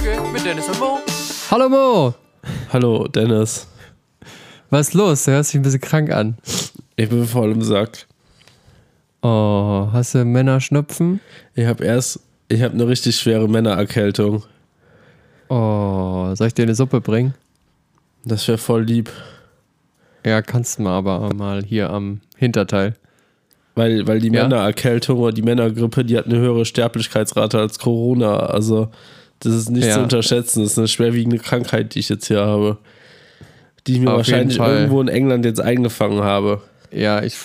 Folge 0.00 0.32
mit 0.32 0.44
Dennis 0.44 0.66
und 0.68 0.80
Mo. 0.80 0.98
Hallo 1.50 1.68
Mo! 1.68 2.14
Hallo, 2.72 3.06
Dennis. 3.08 3.66
Was 4.70 4.88
ist 4.88 4.94
los? 4.94 5.24
Du 5.24 5.32
hörst 5.32 5.52
dich 5.52 5.60
ein 5.60 5.62
bisschen 5.62 5.80
krank 5.80 6.10
an. 6.10 6.38
Ich 6.96 7.08
bin 7.08 7.26
voll 7.26 7.50
im 7.52 7.60
Sack. 7.62 8.06
Oh, 9.22 9.88
hast 9.92 10.14
du 10.14 10.24
Männerschnupfen? 10.24 11.20
Ich 11.54 11.66
habe 11.66 11.84
erst, 11.84 12.20
ich 12.48 12.62
habe 12.62 12.74
eine 12.74 12.88
richtig 12.88 13.16
schwere 13.16 13.46
Männererkältung. 13.48 14.44
Oh, 15.50 16.30
soll 16.34 16.46
ich 16.46 16.54
dir 16.54 16.62
eine 16.62 16.74
Suppe 16.74 17.00
bringen? 17.02 17.34
Das 18.24 18.46
wäre 18.48 18.58
voll 18.58 18.84
lieb. 18.84 19.10
Ja, 20.24 20.40
kannst 20.40 20.78
du 20.78 20.82
mal, 20.82 20.96
aber 20.96 21.34
mal 21.34 21.62
hier 21.62 21.90
am 21.90 22.20
Hinterteil. 22.36 22.94
Weil, 23.74 24.06
weil 24.06 24.20
die 24.20 24.28
Ja? 24.32 24.44
Männererkältung 24.44 25.18
oder 25.18 25.32
die 25.32 25.42
Männergrippe, 25.42 26.04
die 26.04 26.16
hat 26.16 26.24
eine 26.26 26.38
höhere 26.38 26.64
Sterblichkeitsrate 26.64 27.58
als 27.58 27.78
Corona. 27.78 28.36
Also, 28.38 28.90
das 29.40 29.54
ist 29.54 29.70
nicht 29.70 29.86
Ja. 29.86 29.94
zu 29.94 30.02
unterschätzen. 30.02 30.62
Das 30.62 30.72
ist 30.72 30.78
eine 30.78 30.88
schwerwiegende 30.88 31.38
Krankheit, 31.38 31.94
die 31.94 31.98
ich 32.00 32.08
jetzt 32.08 32.26
hier 32.26 32.40
habe. 32.40 32.78
Die 33.86 33.94
ich 33.94 34.00
mir 34.00 34.10
Auf 34.10 34.18
wahrscheinlich 34.18 34.58
irgendwo 34.58 35.00
in 35.00 35.08
England 35.08 35.44
jetzt 35.44 35.60
eingefangen 35.60 36.22
habe. 36.22 36.60
Ja, 36.92 37.22
ich 37.22 37.36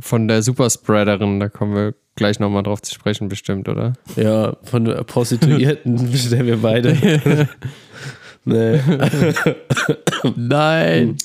von 0.00 0.28
der 0.28 0.42
Superspreaderin, 0.42 1.38
da 1.38 1.48
kommen 1.48 1.74
wir 1.74 1.94
gleich 2.16 2.40
nochmal 2.40 2.62
drauf 2.62 2.80
zu 2.82 2.94
sprechen, 2.94 3.28
bestimmt, 3.28 3.68
oder? 3.68 3.92
Ja, 4.16 4.56
von 4.62 4.84
der 4.86 5.02
Prostituierten 5.04 6.10
bestellen 6.10 6.46
wir 6.46 6.56
beide. 6.56 6.96
nee. 8.44 8.80
Nein! 10.36 11.16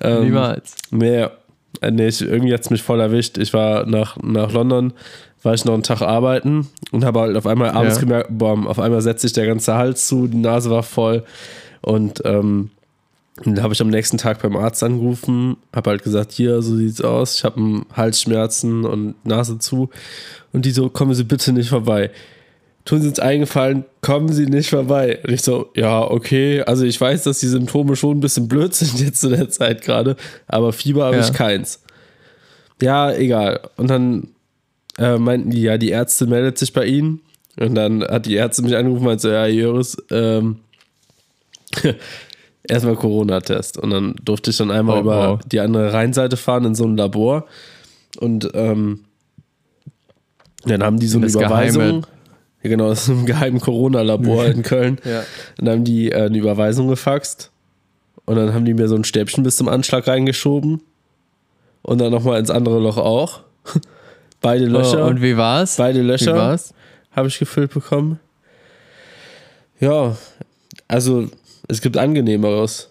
Ähm, 0.00 0.24
Niemals. 0.24 0.74
Nee, 0.90 1.26
äh, 1.80 1.90
nee 1.90 2.08
ich, 2.08 2.20
irgendwie 2.22 2.52
hat 2.54 2.62
es 2.62 2.70
mich 2.70 2.82
voll 2.82 3.00
erwischt. 3.00 3.38
Ich 3.38 3.52
war 3.52 3.86
nach, 3.86 4.16
nach 4.22 4.52
London, 4.52 4.92
war 5.42 5.54
ich 5.54 5.64
noch 5.64 5.74
einen 5.74 5.82
Tag 5.82 6.02
arbeiten 6.02 6.68
und 6.92 7.04
habe 7.04 7.20
halt 7.20 7.36
auf 7.36 7.46
einmal 7.46 7.70
abends 7.70 7.96
Ja. 7.96 8.00
gemerkt, 8.00 8.28
boah, 8.30 8.58
auf 8.66 8.78
einmal 8.78 9.00
setzt 9.02 9.22
sich 9.22 9.32
der 9.32 9.46
ganze 9.46 9.74
Hals 9.74 10.06
zu, 10.06 10.26
die 10.26 10.36
Nase 10.36 10.70
war 10.70 10.82
voll 10.82 11.24
und 11.80 12.22
ähm, 12.24 12.70
dann 13.44 13.62
habe 13.62 13.72
ich 13.72 13.80
am 13.80 13.88
nächsten 13.88 14.18
Tag 14.18 14.42
beim 14.42 14.54
Arzt 14.56 14.82
angerufen, 14.82 15.56
habe 15.74 15.90
halt 15.90 16.02
gesagt, 16.02 16.32
hier, 16.32 16.60
so 16.60 16.76
sieht's 16.76 17.00
aus, 17.00 17.36
ich 17.38 17.44
habe 17.44 17.82
Halsschmerzen 17.94 18.84
und 18.84 19.14
Nase 19.24 19.58
zu 19.58 19.88
und 20.52 20.66
die 20.66 20.72
so, 20.72 20.90
kommen 20.90 21.14
Sie 21.14 21.24
bitte 21.24 21.52
nicht 21.52 21.70
vorbei. 21.70 22.10
Tun 22.84 23.00
Sie 23.00 23.08
uns 23.08 23.18
eingefallen, 23.20 23.84
kommen 24.02 24.28
Sie 24.30 24.46
nicht 24.46 24.70
vorbei. 24.70 25.20
Und 25.24 25.32
ich 25.32 25.42
so, 25.42 25.68
ja, 25.76 26.00
okay. 26.02 26.62
Also 26.62 26.84
ich 26.84 26.98
weiß, 27.00 27.22
dass 27.24 27.38
die 27.40 27.46
Symptome 27.46 27.94
schon 27.94 28.16
ein 28.16 28.20
bisschen 28.20 28.48
blöd 28.48 28.74
sind 28.74 28.98
jetzt 29.00 29.20
zu 29.20 29.28
der 29.30 29.48
Zeit 29.48 29.82
gerade, 29.82 30.16
aber 30.46 30.72
Fieber 30.72 31.04
habe 31.04 31.16
Ja. 31.16 31.22
ich 31.22 31.32
keins. 31.32 31.82
Ja, 32.82 33.12
egal. 33.12 33.60
Und 33.76 33.88
dann 33.88 34.28
äh, 34.98 35.18
meinten 35.18 35.50
die, 35.50 35.62
ja, 35.62 35.78
die 35.78 35.90
Ärzte 35.90 36.26
meldet 36.26 36.58
sich 36.58 36.72
bei 36.72 36.84
Ihnen. 36.86 37.20
Und 37.58 37.74
dann 37.74 38.02
hat 38.02 38.26
die 38.26 38.34
Ärzte 38.34 38.62
mich 38.62 38.76
angerufen 38.76 39.00
und 39.02 39.06
meinte 39.06 39.22
so, 39.22 39.30
ja, 39.30 39.46
Jöris, 39.46 39.96
ähm, 40.10 40.60
erstmal 42.62 42.96
Corona-Test. 42.96 43.78
Und 43.78 43.90
dann 43.90 44.14
durfte 44.22 44.50
ich 44.50 44.56
dann 44.56 44.70
einmal 44.70 44.98
Oh, 44.98 45.00
über 45.00 45.28
wow. 45.32 45.40
die 45.46 45.60
andere 45.60 45.92
Rheinseite 45.92 46.36
fahren 46.36 46.64
in 46.64 46.74
so 46.74 46.84
ein 46.84 46.96
Labor. 46.96 47.46
Und 48.18 48.50
ähm, 48.54 49.00
dann 50.64 50.82
haben 50.82 50.98
die 50.98 51.06
so 51.06 51.18
In 51.18 51.24
eine 51.24 51.32
das 51.32 51.40
Überweisung. 51.40 51.82
geheime- 51.82 52.02
Ja, 52.62 52.70
genau, 52.70 52.88
das 52.88 53.02
ist 53.02 53.08
ein 53.08 53.26
geheimen 53.26 53.60
Corona-Labor 53.60 54.46
in 54.46 54.62
Köln. 54.64 54.98
Ja. 55.04 55.20
Und 55.58 55.66
dann 55.66 55.78
haben 55.78 55.84
die 55.84 56.10
äh, 56.12 56.24
eine 56.26 56.38
Überweisung 56.38 56.88
gefaxt. 56.88 57.50
Und 58.26 58.36
dann 58.36 58.54
haben 58.54 58.64
die 58.64 58.74
mir 58.74 58.86
so 58.88 58.94
ein 58.94 59.04
Stäbchen 59.04 59.42
bis 59.42 59.56
zum 59.56 59.68
Anschlag 59.68 60.06
reingeschoben. 60.06 60.82
Und 61.82 61.98
dann 62.00 62.12
nochmal 62.12 62.38
ins 62.38 62.50
andere 62.50 62.78
Loch 62.78 62.96
auch. 62.98 63.40
Beide 64.40 64.66
Löcher. 64.66 65.04
Oh, 65.04 65.08
und 65.08 65.20
wie 65.22 65.36
war's? 65.36 65.76
beide 65.76 66.00
Wie 66.00 66.04
Löcher 66.06 66.34
war's? 66.34 66.72
habe 67.12 67.28
ich 67.28 67.38
gefüllt 67.38 67.72
bekommen. 67.74 68.18
Ja, 69.80 70.16
also 70.88 71.28
es 71.68 71.80
gibt 71.80 71.96
angenehmeres. 71.96 72.88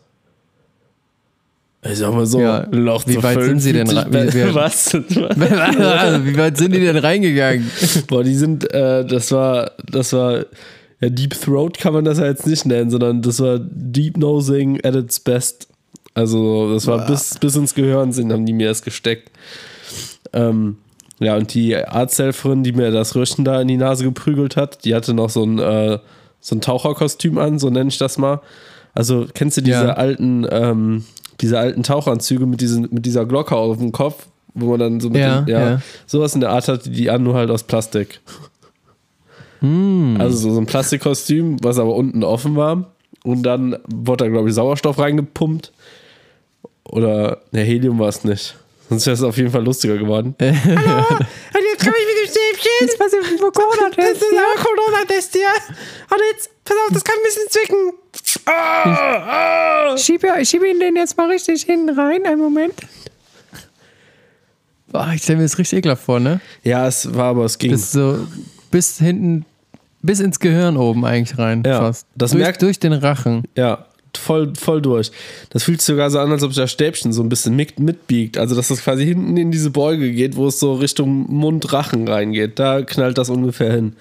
Ich 1.82 1.98
sag 2.00 2.14
mal 2.14 2.26
so, 2.26 2.42
Ja, 2.42 2.68
Loch 2.72 3.04
wie 3.08 3.22
weit 3.24 3.36
füllen 3.36 3.60
sind 3.60 3.62
sie 3.62 3.74
denn 3.74 3.88
wie- 3.88 4.34
wie- 4.34 4.54
Was? 4.54 4.94
also, 4.94 6.26
wie 6.26 6.38
weit 6.38 6.58
sind 6.58 6.74
die 6.74 6.80
denn 6.82 6.98
reingegangen? 6.98 7.72
Boah, 8.08 8.24
die 8.24 8.36
sind, 8.36 8.70
äh, 8.74 9.06
das 9.06 9.32
war, 9.32 9.72
das 9.90 10.12
war, 10.12 10.46
ja, 11.00 11.10
Deep 11.10 11.40
Throat 11.40 11.78
kann 11.78 11.94
man 11.94 12.04
das 12.04 12.18
ja 12.18 12.26
jetzt 12.26 12.46
nicht 12.46 12.66
nennen, 12.66 12.90
sondern 12.90 13.22
das 13.22 13.40
war 13.40 13.60
Deep 13.62 14.18
Nosing 14.18 14.84
at 14.84 14.96
its 14.96 15.22
best. 15.22 15.68
Also, 16.16 16.74
das 16.74 16.86
war 16.86 17.06
bis, 17.08 17.38
bis 17.40 17.56
ins 17.56 17.74
Gehirn 17.74 18.12
sind, 18.12 18.34
haben 18.34 18.46
die 18.46 18.52
mir 18.52 18.68
das 18.68 18.82
gesteckt. 18.82 19.32
Ähm, 20.34 20.76
ja, 21.20 21.36
und 21.36 21.54
die 21.54 21.76
Arzthelferin, 21.76 22.64
die 22.64 22.72
mir 22.72 22.92
das 22.92 23.16
Röhrchen 23.16 23.46
da 23.46 23.62
in 23.62 23.68
die 23.68 23.78
Nase 23.78 24.04
geprügelt 24.04 24.56
hat, 24.56 24.86
die 24.86 24.96
hatte 24.96 25.14
noch 25.14 25.30
so 25.30 25.44
ein, 25.44 25.60
äh, 25.60 26.00
so 26.40 26.56
ein 26.56 26.62
Taucherkostüm 26.62 27.38
an, 27.38 27.60
so 27.60 27.70
nenne 27.70 27.90
ich 27.90 27.98
das 27.98 28.18
mal. 28.18 28.42
Also, 28.94 29.28
kennst 29.34 29.58
du 29.58 29.62
diese 29.62 29.86
Ja. 29.86 29.94
alten, 29.94 30.48
ähm, 30.50 31.06
diese 31.42 31.60
alten 31.60 31.84
Taucheranzüge 31.84 32.46
mit, 32.46 32.62
diesen, 32.62 32.88
mit 32.92 33.06
dieser 33.06 33.26
Glocke 33.26 33.56
auf 33.56 33.78
dem 33.78 33.92
Kopf, 33.92 34.28
wo 34.54 34.72
man 34.72 34.80
dann 34.80 35.00
so 35.00 35.10
mit 35.10 35.22
Ja, 35.22 35.42
den, 35.42 35.54
ja, 35.54 35.70
ja. 35.72 35.82
sowas 36.08 36.34
in 36.36 36.42
der 36.42 36.50
Art 36.52 36.68
hatte 36.68 36.90
die 36.90 37.10
an, 37.10 37.24
nur 37.24 37.36
halt 37.36 37.50
aus 37.52 37.64
Plastik. 37.64 38.20
Hm. 39.60 40.16
Also 40.20 40.38
so, 40.38 40.54
so 40.54 40.60
ein 40.62 40.66
Plastikkostüm, 40.66 41.58
was 41.62 41.80
aber 41.80 41.96
unten 41.96 42.24
offen 42.24 42.56
war. 42.56 42.92
Und 43.24 43.44
dann 43.44 43.78
wurde 43.88 44.24
da, 44.26 44.30
glaube 44.30 44.48
ich, 44.50 44.56
Sauerstoff 44.56 44.98
reingepumpt. 44.98 45.72
Oder, 46.86 47.40
ne, 47.52 47.62
Helium 47.62 48.00
war 48.00 48.08
es 48.08 48.24
nicht. 48.24 48.56
Sonst 48.90 49.06
wäre 49.06 49.14
es 49.14 49.22
auf 49.24 49.38
jeden 49.38 49.52
Fall 49.52 49.64
lustiger 49.64 49.98
geworden. 49.98 50.36
Äh. 50.40 50.50
Und 50.50 50.56
jetzt 51.72 51.84
komme 51.84 51.96
ich 51.98 52.08
mit 52.08 52.18
dem 52.18 52.30
Stäbchen. 52.32 52.88
Das 52.88 53.00
war 53.00 53.10
so 53.10 53.52
Corona-Test. 53.52 54.22
Das 54.22 54.22
ist 54.22 54.34
aber 54.34 54.64
Corona-Test 54.64 55.34
hier. 55.34 55.48
Und 56.12 56.18
jetzt, 56.32 56.50
pass 56.66 56.76
auf, 56.88 56.94
das 56.94 57.04
kann 57.04 57.16
ein 57.18 57.24
bisschen 57.24 57.50
zwicken. 57.50 57.94
Ah, 58.46 59.92
ah. 59.92 59.98
Schieb, 59.98 60.24
ich 60.40 60.50
schiebe 60.50 60.68
ihn 60.68 60.80
den 60.80 60.96
jetzt 60.96 61.16
mal 61.18 61.30
richtig 61.30 61.64
hinten 61.64 61.90
rein. 61.98 62.26
Einen 62.26 62.42
Moment. 62.42 62.74
Boah, 64.92 65.12
ich 65.14 65.22
stelle 65.22 65.38
mir 65.38 65.44
das 65.44 65.58
richtig 65.58 65.80
ekelhaft 65.80 66.04
vor, 66.04 66.20
ne? 66.20 66.42
Ja, 66.64 66.88
es 66.88 67.14
war 67.14 67.26
aber, 67.26 67.46
es 67.46 67.58
ging. 67.58 67.72
Ist 67.72 67.92
so 67.92 68.26
bis 68.72 68.98
hinten, 68.98 69.46
bis 70.02 70.20
ins 70.20 70.40
Gehirn 70.40 70.78
oben 70.78 71.06
eigentlich 71.06 71.38
rein. 71.38 71.62
Ja, 71.66 71.80
fast. 71.80 72.08
das 72.16 72.32
durch, 72.32 72.42
merkt- 72.44 72.62
durch 72.64 72.80
den 72.80 72.94
Rachen. 72.94 73.44
Ja, 73.56 73.86
voll, 74.18 74.54
voll 74.56 74.82
durch. 74.82 75.12
Das 75.50 75.64
fühlt 75.64 75.82
sich 75.82 75.88
sogar 75.88 76.10
so 76.10 76.20
an, 76.20 76.32
als 76.32 76.44
ob 76.44 76.52
sich 76.52 76.62
das 76.62 76.72
Stäbchen 76.72 77.14
so 77.14 77.22
ein 77.22 77.30
bisschen 77.30 77.56
mit, 77.56 77.80
mitbiegt. 77.80 78.38
Also, 78.38 78.56
dass 78.56 78.70
das 78.70 78.82
quasi 78.82 79.06
hinten 79.06 79.38
in 79.38 79.52
diese 79.52 79.70
Beuge 79.70 80.12
geht, 80.12 80.36
wo 80.36 80.48
es 80.48 80.60
so 80.60 80.74
Richtung 80.74 81.32
Mund-Rachen 81.32 82.08
reingeht. 82.08 82.60
Da 82.60 82.82
knallt 82.82 83.18
das 83.18 83.30
ungefähr 83.30 83.74
hin. 83.74 83.94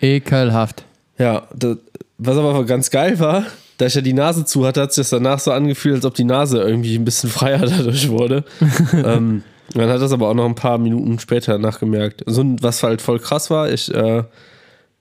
Ekelhaft. 0.00 0.84
Ja, 1.18 1.48
das, 1.54 1.78
was 2.18 2.36
aber 2.36 2.64
ganz 2.64 2.90
geil 2.90 3.18
war, 3.18 3.44
da 3.78 3.86
ich 3.86 3.94
ja 3.94 4.00
die 4.00 4.12
Nase 4.12 4.44
zu 4.44 4.66
hatte, 4.66 4.82
hat 4.82 4.92
sich 4.92 5.02
das 5.02 5.10
danach 5.10 5.38
so 5.38 5.52
angefühlt, 5.52 5.96
als 5.96 6.04
ob 6.04 6.14
die 6.14 6.24
Nase 6.24 6.58
irgendwie 6.58 6.96
ein 6.96 7.04
bisschen 7.04 7.30
freier 7.30 7.66
dadurch 7.66 8.08
wurde. 8.08 8.44
ähm, 8.92 9.42
man 9.74 9.88
hat 9.88 10.00
das 10.00 10.12
aber 10.12 10.28
auch 10.28 10.34
noch 10.34 10.46
ein 10.46 10.54
paar 10.54 10.78
Minuten 10.78 11.18
später 11.18 11.58
nachgemerkt. 11.58 12.22
So, 12.26 12.44
was 12.60 12.82
halt 12.82 13.02
voll 13.02 13.18
krass 13.18 13.50
war, 13.50 13.70
ich, 13.70 13.92
äh, 13.92 14.24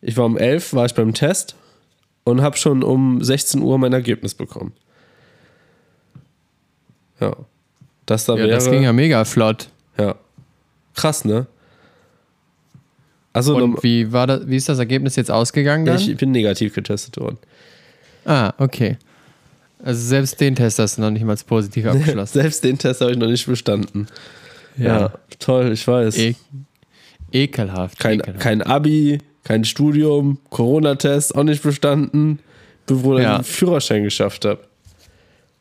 ich 0.01 0.17
war 0.17 0.25
um 0.25 0.37
11, 0.37 0.73
war 0.73 0.85
ich 0.85 0.93
beim 0.93 1.13
Test 1.13 1.55
und 2.27 2.41
habe 2.41 2.57
schon 2.57 2.83
um 2.83 3.23
16 3.23 3.61
Uhr 3.61 3.77
mein 3.77 3.93
Ergebnis 3.93 4.33
bekommen. 4.33 4.73
Ja. 7.19 7.35
Das 8.05 8.25
da 8.25 8.33
Ja, 8.33 8.39
wäre. 8.39 8.49
das 8.49 8.69
ging 8.69 8.83
ja 8.83 8.93
mega 8.93 9.23
flott. 9.25 9.69
ja. 9.97 10.15
Krass, 10.95 11.25
ne? 11.25 11.45
Also, 13.33 13.55
Und 13.55 13.83
wie, 13.83 14.11
war 14.11 14.25
das, 14.25 14.47
wie 14.47 14.55
ist 14.55 14.67
das 14.67 14.79
Ergebnis 14.79 15.15
jetzt 15.15 15.29
ausgegangen 15.29 15.85
dann? 15.85 15.97
ich 15.99 16.17
bin 16.17 16.31
negativ 16.31 16.73
getestet 16.73 17.17
worden. 17.17 17.37
ah, 18.25 18.51
okay. 18.57 18.97
Also 19.83 20.01
selbst 20.07 20.39
den 20.41 20.55
Test 20.55 20.79
hast 20.79 20.97
du 20.97 21.01
noch 21.01 21.11
nicht 21.11 21.23
mal 21.23 21.37
positiv 21.45 21.85
abgeschlossen. 21.91 22.33
Selbst 22.41 22.63
den 22.63 22.79
Test 22.79 22.99
habe 23.01 23.11
ich 23.11 23.17
noch 23.17 23.27
nicht 23.27 23.45
bestanden. 23.45 24.07
Ja, 24.75 25.13
toll, 25.37 25.71
ich 25.71 25.87
weiß. 25.87 26.17
E 26.17 26.35
ekelhaft. 27.31 27.99
kein, 27.99 28.19
ekelhaft. 28.19 28.39
kein 28.41 28.61
Abi, 28.63 29.19
kein 29.47 29.63
Studium, 29.63 30.39
Corona-Test 30.49 31.35
auch 31.35 31.43
nicht 31.43 31.63
bestanden, 31.63 32.39
bevor 32.85 33.17
ich 33.17 33.23
Ja. 33.23 33.37
den 33.37 33.43
Führerschein 33.45 34.03
geschafft 34.03 34.43
habe. 34.45 34.59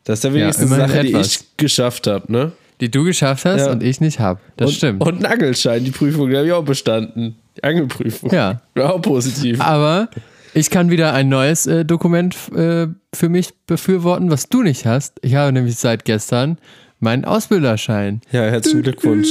Das 0.05 0.19
ist 0.21 0.25
ja 0.25 0.35
wenigstens 0.35 0.73
eine 0.73 0.89
Sache, 0.89 1.03
die 1.03 1.09
etwas. 1.13 1.27
ich 1.29 1.57
geschafft 1.57 2.07
habe, 2.07 2.31
ne? 2.33 2.53
Die 2.81 2.91
du 2.91 3.05
geschafft 3.05 3.45
hast 3.45 3.67
Ja. 3.67 3.73
und 3.73 3.83
ich 3.83 4.01
nicht 4.01 4.21
hab. 4.21 4.41
Das 4.57 4.69
und, 4.71 4.75
stimmt. 4.77 5.01
Und 5.03 5.15
einen 5.17 5.27
Angelschein, 5.27 5.85
die 5.85 5.91
Prüfung, 5.93 6.29
die 6.31 6.37
habe 6.37 6.47
ich 6.47 6.53
auch 6.53 6.65
bestanden. 6.65 7.37
Die 7.57 7.65
Angelprüfung. 7.65 8.31
Ja. 8.33 8.61
War 8.75 8.95
auch 8.95 9.03
positiv. 9.03 9.61
Aber 9.61 10.09
ich 10.53 10.69
kann 10.71 10.91
wieder 10.91 11.13
ein 11.15 11.29
neues 11.29 11.67
äh, 11.67 11.85
Dokument 11.85 12.37
äh, 12.55 12.87
für 13.15 13.29
mich 13.29 13.55
befürworten, 13.67 14.31
was 14.31 14.49
du 14.49 14.63
nicht 14.63 14.85
hast. 14.85 15.19
Ich 15.23 15.35
habe 15.37 15.53
nämlich 15.53 15.77
seit 15.77 16.05
gestern 16.05 16.59
meinen 17.01 17.25
Ausbilderschein. 17.25 18.21
Ja, 18.31 18.43
herzlichen 18.43 18.83
Glückwunsch. 18.83 19.29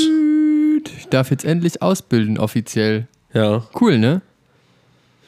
Ich 0.97 1.07
darf 1.07 1.29
jetzt 1.31 1.45
endlich 1.45 1.81
ausbilden, 1.81 2.37
offiziell. 2.37 3.07
Ja, 3.33 3.63
Cool, 3.79 3.97
ne? 3.97 4.21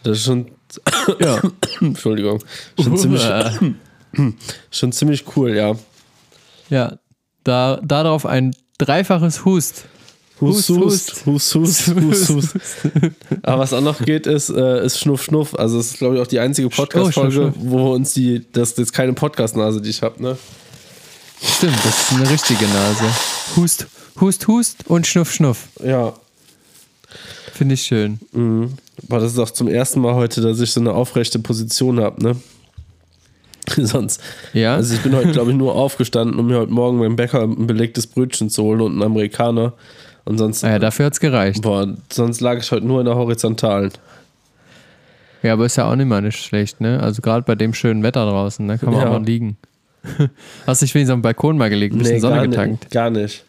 Das 0.08 0.20
ist 0.20 0.26
schon. 0.26 0.52
Ja. 1.20 1.42
Entschuldigung. 1.82 2.44
Schon 2.82 2.98
ziemlich, 2.98 3.24
schon 4.72 4.92
ziemlich 4.92 5.26
cool, 5.36 5.56
ja. 5.56 5.76
ja. 6.70 6.98
Da, 7.44 7.80
darauf 7.84 8.26
ein 8.26 8.56
dreifaches 8.78 9.46
Hust. 9.46 9.86
Hust, 10.40 10.70
hust, 10.70 11.26
hust, 11.26 11.56
hust, 11.56 11.88
hust, 11.88 12.30
hust. 12.30 12.56
Aber 13.42 13.60
was 13.60 13.74
auch 13.74 13.82
noch 13.82 14.00
geht, 14.00 14.28
ist, 14.28 14.50
äh, 14.50 14.86
ist 14.86 15.00
Schnuff, 15.00 15.24
Schnuff. 15.24 15.56
Also, 15.56 15.80
es 15.80 15.94
ist, 15.94 15.98
glaube 15.98 16.16
ich, 16.16 16.22
auch 16.22 16.28
die 16.28 16.40
einzige 16.40 16.70
Podcast-Folge, 16.70 17.54
wo 17.58 17.94
uns 17.94 18.14
die, 18.14 18.46
das 18.52 18.72
ist 18.72 18.78
jetzt 18.78 18.94
keine 18.94 19.14
Podcast-Nase, 19.14 19.82
die 19.82 19.90
ich 19.90 20.04
habe, 20.04 20.22
ne? 20.22 20.38
Stimmt, 21.42 21.78
das 21.84 22.12
ist 22.12 22.14
eine 22.14 22.30
richtige 22.30 22.66
Nase. 22.66 23.06
Hust, 23.56 23.88
hust, 24.20 24.48
hust 24.48 24.88
und 24.88 25.08
Schnuff, 25.08 25.34
Schnuff. 25.34 25.70
Ja. 25.84 26.14
Finde 27.58 27.74
ich 27.74 27.82
schön. 27.82 28.20
Mhm. 28.34 28.74
Aber 29.10 29.20
das 29.20 29.32
ist 29.34 29.40
auch 29.40 29.50
zum 29.50 29.68
ersten 29.68 30.00
Mal 30.00 30.14
heute, 30.14 30.42
dass 30.42 30.60
ich 30.60 30.70
so 30.72 30.80
eine 30.80 30.94
aufrechte 30.94 31.40
Position 31.40 32.00
habe, 32.00 32.22
ne? 32.24 32.36
Sonst. 33.78 34.22
Ja. 34.54 34.76
Also 34.76 34.94
ich 34.94 35.02
bin 35.02 35.16
heute, 35.16 35.32
glaube 35.32 35.52
ich, 35.52 35.58
nur 35.58 35.74
aufgestanden, 35.76 36.40
um 36.40 36.46
mir 36.48 36.60
heute 36.60 36.72
Morgen 36.72 37.00
beim 37.00 37.16
Bäcker 37.16 37.42
ein 37.42 37.66
belegtes 37.68 38.06
Brötchen 38.06 38.50
zu 38.52 38.62
holen 38.64 38.82
und 38.82 38.92
einen 38.94 39.04
Amerikaner. 39.04 39.74
Und 40.24 40.38
sonst. 40.38 40.64
Ah 40.64 40.70
ja, 40.72 40.80
dafür 40.80 41.08
hat 41.08 41.14
es 41.14 41.20
gereicht. 41.20 41.62
Boah, 41.64 41.96
sonst 42.12 42.42
lag 42.42 42.60
ich 42.60 42.72
heute 42.72 42.86
nur 42.86 43.00
in 43.00 43.06
der 43.06 43.16
Horizontalen. 43.16 43.92
Ja, 45.42 45.54
aber 45.54 45.66
ist 45.66 45.78
ja 45.78 45.90
auch 45.90 45.96
nicht 45.96 46.08
mal 46.08 46.22
nicht 46.22 46.38
schlecht, 46.38 46.80
ne? 46.80 47.00
Also 47.02 47.22
gerade 47.22 47.44
bei 47.44 47.56
dem 47.56 47.74
schönen 47.74 48.04
Wetter 48.04 48.26
draußen, 48.30 48.68
da 48.68 48.78
kann 48.78 48.92
man 48.92 49.02
Ja. 49.02 49.08
auch 49.08 49.14
mal 49.20 49.26
liegen. 49.26 49.58
Hast 50.68 50.82
dich 50.84 50.94
wenigstens 50.94 51.14
am 51.14 51.22
Balkon 51.22 51.58
mal 51.58 51.70
gelegt, 51.70 51.96
ein 51.96 52.00
bisschen 52.00 52.20
Sonne 52.22 52.36
gar 52.36 52.48
getankt. 52.48 52.84
nicht. 52.84 52.92
Gar 52.92 53.10
nicht. 53.10 53.44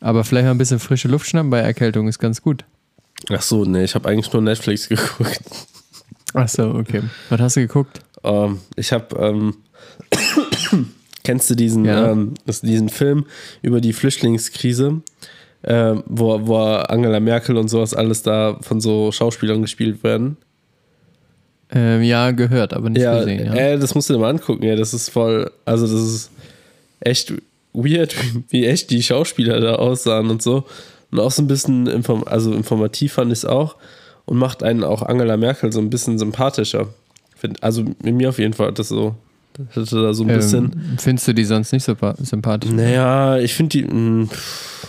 Aber 0.00 0.22
vielleicht 0.24 0.44
mal 0.44 0.50
ein 0.50 0.58
bisschen 0.58 0.80
frische 0.80 1.08
Luft 1.08 1.26
schnappen 1.26 1.50
bei 1.50 1.60
Erkältung 1.60 2.08
ist 2.08 2.18
ganz 2.18 2.42
gut. 2.42 2.64
Ach 3.30 3.42
so, 3.42 3.64
nee, 3.64 3.84
ich 3.84 3.94
habe 3.94 4.08
eigentlich 4.08 4.32
nur 4.32 4.42
Netflix 4.42 4.88
geguckt. 4.88 5.40
Ach 6.34 6.48
so, 6.48 6.70
okay. 6.74 7.02
Was 7.30 7.40
hast 7.40 7.56
du 7.56 7.60
geguckt? 7.60 8.00
Ähm, 8.22 8.60
ich 8.76 8.92
habe, 8.92 9.16
ähm, 9.16 9.56
kennst 11.24 11.50
du 11.50 11.54
diesen, 11.54 11.84
Ja. 11.84 12.10
ähm, 12.10 12.34
diesen 12.62 12.88
Film 12.88 13.26
über 13.62 13.80
die 13.80 13.92
Flüchtlingskrise, 13.92 15.00
ähm, 15.64 16.02
wo, 16.06 16.46
wo 16.46 16.56
Angela 16.58 17.20
Merkel 17.20 17.56
und 17.56 17.68
sowas 17.68 17.94
alles 17.94 18.22
da 18.22 18.58
von 18.60 18.80
so 18.80 19.12
Schauspielern 19.12 19.62
gespielt 19.62 20.02
werden? 20.02 20.36
Ähm, 21.70 22.02
ja, 22.02 22.30
gehört, 22.32 22.74
aber 22.74 22.90
nicht 22.90 23.02
ja, 23.02 23.18
gesehen. 23.18 23.46
Ja. 23.46 23.54
Äh, 23.54 23.78
das 23.78 23.94
musst 23.94 24.08
du 24.10 24.14
dir 24.14 24.20
mal 24.20 24.30
angucken. 24.30 24.62
Ja, 24.64 24.76
das 24.76 24.92
ist 24.92 25.08
voll, 25.08 25.50
also 25.64 25.86
das 25.86 26.00
ist 26.00 26.30
echt 27.00 27.32
weird, 27.72 28.14
wie 28.50 28.66
echt 28.66 28.90
die 28.90 29.02
Schauspieler 29.02 29.60
da 29.60 29.76
aussahen 29.76 30.30
und 30.30 30.42
so. 30.42 30.64
Und 31.14 31.20
auch 31.20 31.30
so 31.30 31.42
ein 31.42 31.46
bisschen, 31.46 31.86
inform 31.86 32.24
also 32.26 32.52
informativ 32.52 33.12
fand 33.12 33.30
ich 33.30 33.38
es 33.38 33.44
auch. 33.44 33.76
Und 34.24 34.36
macht 34.36 34.64
einen 34.64 34.82
auch 34.82 35.00
Angela 35.02 35.36
Merkel 35.36 35.70
so 35.72 35.78
ein 35.78 35.90
bisschen 35.90 36.18
sympathischer. 36.18 36.88
Also 37.60 37.84
mit 38.02 38.14
mir 38.16 38.30
auf 38.30 38.38
jeden 38.40 38.52
Fall 38.52 38.66
hat 38.68 38.80
das 38.80 38.88
so, 38.88 39.14
das 39.52 39.86
hatte 39.86 40.02
da 40.02 40.12
so 40.12 40.24
ein 40.24 40.28
bisschen. 40.34 40.64
ähm, 40.74 40.98
findest 40.98 41.28
du 41.28 41.32
die 41.34 41.44
sonst 41.44 41.70
nicht 41.72 41.84
so 41.84 41.94
pa- 41.94 42.16
sympathisch? 42.18 42.72
Naja, 42.72 43.38
ich 43.38 43.54
finde 43.54 43.68
die. 43.78 43.84
mh, 43.84 44.26
pff. 44.26 44.86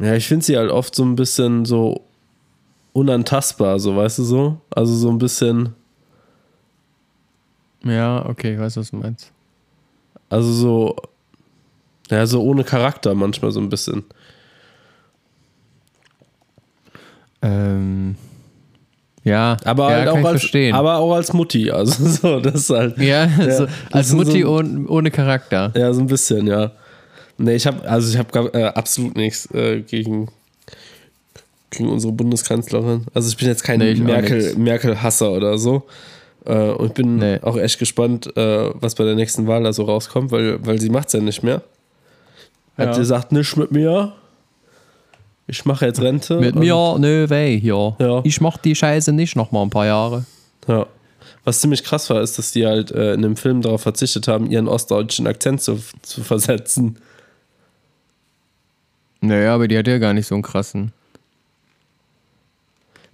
Ja, 0.00 0.14
ich 0.16 0.26
finde 0.28 0.44
sie 0.44 0.58
halt 0.58 0.70
oft 0.70 0.94
so 0.94 1.02
ein 1.02 1.16
bisschen 1.16 1.64
so 1.64 2.02
unantastbar, 2.92 3.78
so 3.78 3.96
weißt 3.96 4.18
du 4.18 4.24
so? 4.24 4.60
Also 4.68 4.94
so 4.94 5.08
ein 5.08 5.16
bisschen. 5.16 5.70
Ja, 7.84 8.26
okay, 8.28 8.52
ich 8.54 8.60
weiß, 8.60 8.76
was 8.76 8.90
du 8.90 8.96
meinst. 8.96 9.32
Also 10.28 10.52
so, 10.52 10.96
ja, 12.12 12.26
so 12.26 12.42
ohne 12.42 12.62
Charakter 12.62 13.14
manchmal 13.14 13.50
so 13.50 13.60
ein 13.60 13.68
bisschen. 13.68 14.04
Ähm, 17.42 18.16
ja, 19.24 19.56
Aber 19.64 19.90
ja, 19.90 19.96
halt 19.96 20.04
kann 20.06 20.14
auch 20.14 20.18
ich 20.20 20.26
als, 20.26 20.40
verstehen. 20.42 20.74
aber 20.74 20.96
auch 20.98 21.14
als 21.14 21.32
Mutti, 21.32 21.70
also 21.70 22.06
so, 22.08 22.40
das 22.40 22.68
halt, 22.70 22.98
ja, 22.98 23.28
so, 23.28 23.66
das 23.66 23.68
als 23.90 24.06
ist 24.08 24.14
Mutti 24.14 24.42
so- 24.42 24.56
ohne, 24.56 24.86
ohne 24.88 25.10
Charakter. 25.10 25.72
ja, 25.76 25.92
so 25.92 26.00
ein 26.00 26.06
bisschen, 26.06 26.46
ja. 26.46 26.72
Nee, 27.38 27.54
ich 27.54 27.66
habe, 27.66 27.88
also 27.88 28.12
ich 28.12 28.18
habe 28.18 28.52
äh, 28.54 28.64
absolut 28.66 29.16
nichts 29.16 29.46
äh, 29.52 29.80
gegen, 29.80 30.28
gegen 31.70 31.88
unsere 31.88 32.12
Bundeskanzlerin. 32.12 33.06
Also 33.14 33.28
ich 33.30 33.36
bin 33.36 33.48
jetzt 33.48 33.64
kein 33.64 33.78
Nee, 33.80 33.94
Merkel. 33.94 34.54
Merkel-Hasser 34.56 35.32
oder 35.32 35.56
so. 35.58 35.84
Äh, 36.44 36.70
und 36.70 36.88
ich 36.88 36.92
bin 36.94 37.16
Nee. 37.16 37.38
auch 37.42 37.56
echt 37.56 37.78
gespannt, 37.78 38.36
äh, 38.36 38.70
was 38.74 38.94
bei 38.96 39.04
der 39.04 39.14
nächsten 39.14 39.46
Wahl 39.46 39.62
da 39.64 39.72
so 39.72 39.84
rauskommt, 39.84 40.30
weil, 40.30 40.64
weil 40.64 40.78
sie 40.80 40.90
macht 40.90 41.06
es 41.08 41.14
ja 41.14 41.20
nicht 41.20 41.42
mehr. 41.42 41.62
Hat 42.76 42.88
Ja. 42.92 42.96
gesagt, 42.98 43.32
nicht 43.32 43.56
mit 43.56 43.70
mir. 43.72 44.12
Ich 45.46 45.64
mache 45.64 45.86
jetzt 45.86 46.00
Rente. 46.00 46.38
Mit 46.38 46.54
mir, 46.54 46.96
nö, 46.98 47.28
weh, 47.28 47.56
ja. 47.56 47.94
Ja. 47.98 48.20
Ich 48.24 48.40
mach 48.40 48.56
die 48.58 48.74
Scheiße 48.74 49.12
nicht 49.12 49.36
noch 49.36 49.52
mal 49.52 49.62
ein 49.62 49.70
paar 49.70 49.86
Jahre. 49.86 50.24
Ja. 50.68 50.86
Was 51.44 51.60
ziemlich 51.60 51.82
krass 51.82 52.08
war, 52.08 52.22
ist, 52.22 52.38
dass 52.38 52.52
die 52.52 52.64
halt 52.66 52.92
äh, 52.92 53.14
in 53.14 53.22
dem 53.22 53.36
Film 53.36 53.60
darauf 53.62 53.82
verzichtet 53.82 54.28
haben, 54.28 54.48
ihren 54.50 54.68
ostdeutschen 54.68 55.26
Akzent 55.26 55.60
zu, 55.60 55.80
zu 56.02 56.22
versetzen. 56.22 56.96
Naja, 59.20 59.54
aber 59.54 59.68
die 59.68 59.76
hat 59.76 59.88
ja 59.88 59.98
gar 59.98 60.14
nicht 60.14 60.26
so 60.26 60.34
einen 60.36 60.42
krassen. 60.42 60.92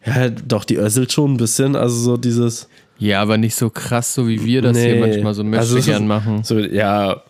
Ja, 0.04 0.28
doch, 0.30 0.64
die 0.64 0.76
össelt 0.76 1.12
schon 1.12 1.34
ein 1.34 1.36
bisschen. 1.38 1.74
Also 1.76 1.96
so 1.96 2.16
dieses. 2.16 2.68
Ja, 2.98 3.20
aber 3.22 3.36
nicht 3.38 3.54
so 3.54 3.70
krass, 3.70 4.14
so 4.14 4.26
wie 4.28 4.44
wir 4.44 4.62
das 4.62 4.76
hier 4.78 4.94
Nee. 4.94 5.00
manchmal 5.00 5.34
so 5.34 5.44
möchte 5.44 5.74
Also, 5.76 6.02
machen. 6.04 6.44
So, 6.44 6.58
ja. 6.58 7.22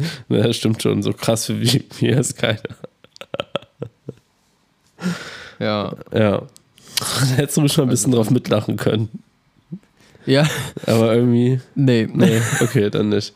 ja, 0.28 0.46
das 0.46 0.56
stimmt 0.56 0.82
schon. 0.82 1.02
So 1.02 1.12
krass 1.12 1.48
wie 1.48 1.84
mir 2.00 2.18
ist 2.18 2.36
keiner. 2.36 2.58
Ja. 5.58 5.92
Ja. 6.12 6.42
Da 7.00 7.26
hättest 7.36 7.56
du 7.56 7.68
schon 7.68 7.84
ein 7.84 7.90
bisschen 7.90 8.12
drauf 8.12 8.30
mitlachen 8.30 8.76
können. 8.76 9.08
Ja, 10.26 10.46
Aber 10.86 11.14
irgendwie. 11.14 11.60
nee. 11.74 12.06
Nee, 12.12 12.40
okay, 12.60 12.90
dann 12.90 13.08
nicht. 13.08 13.32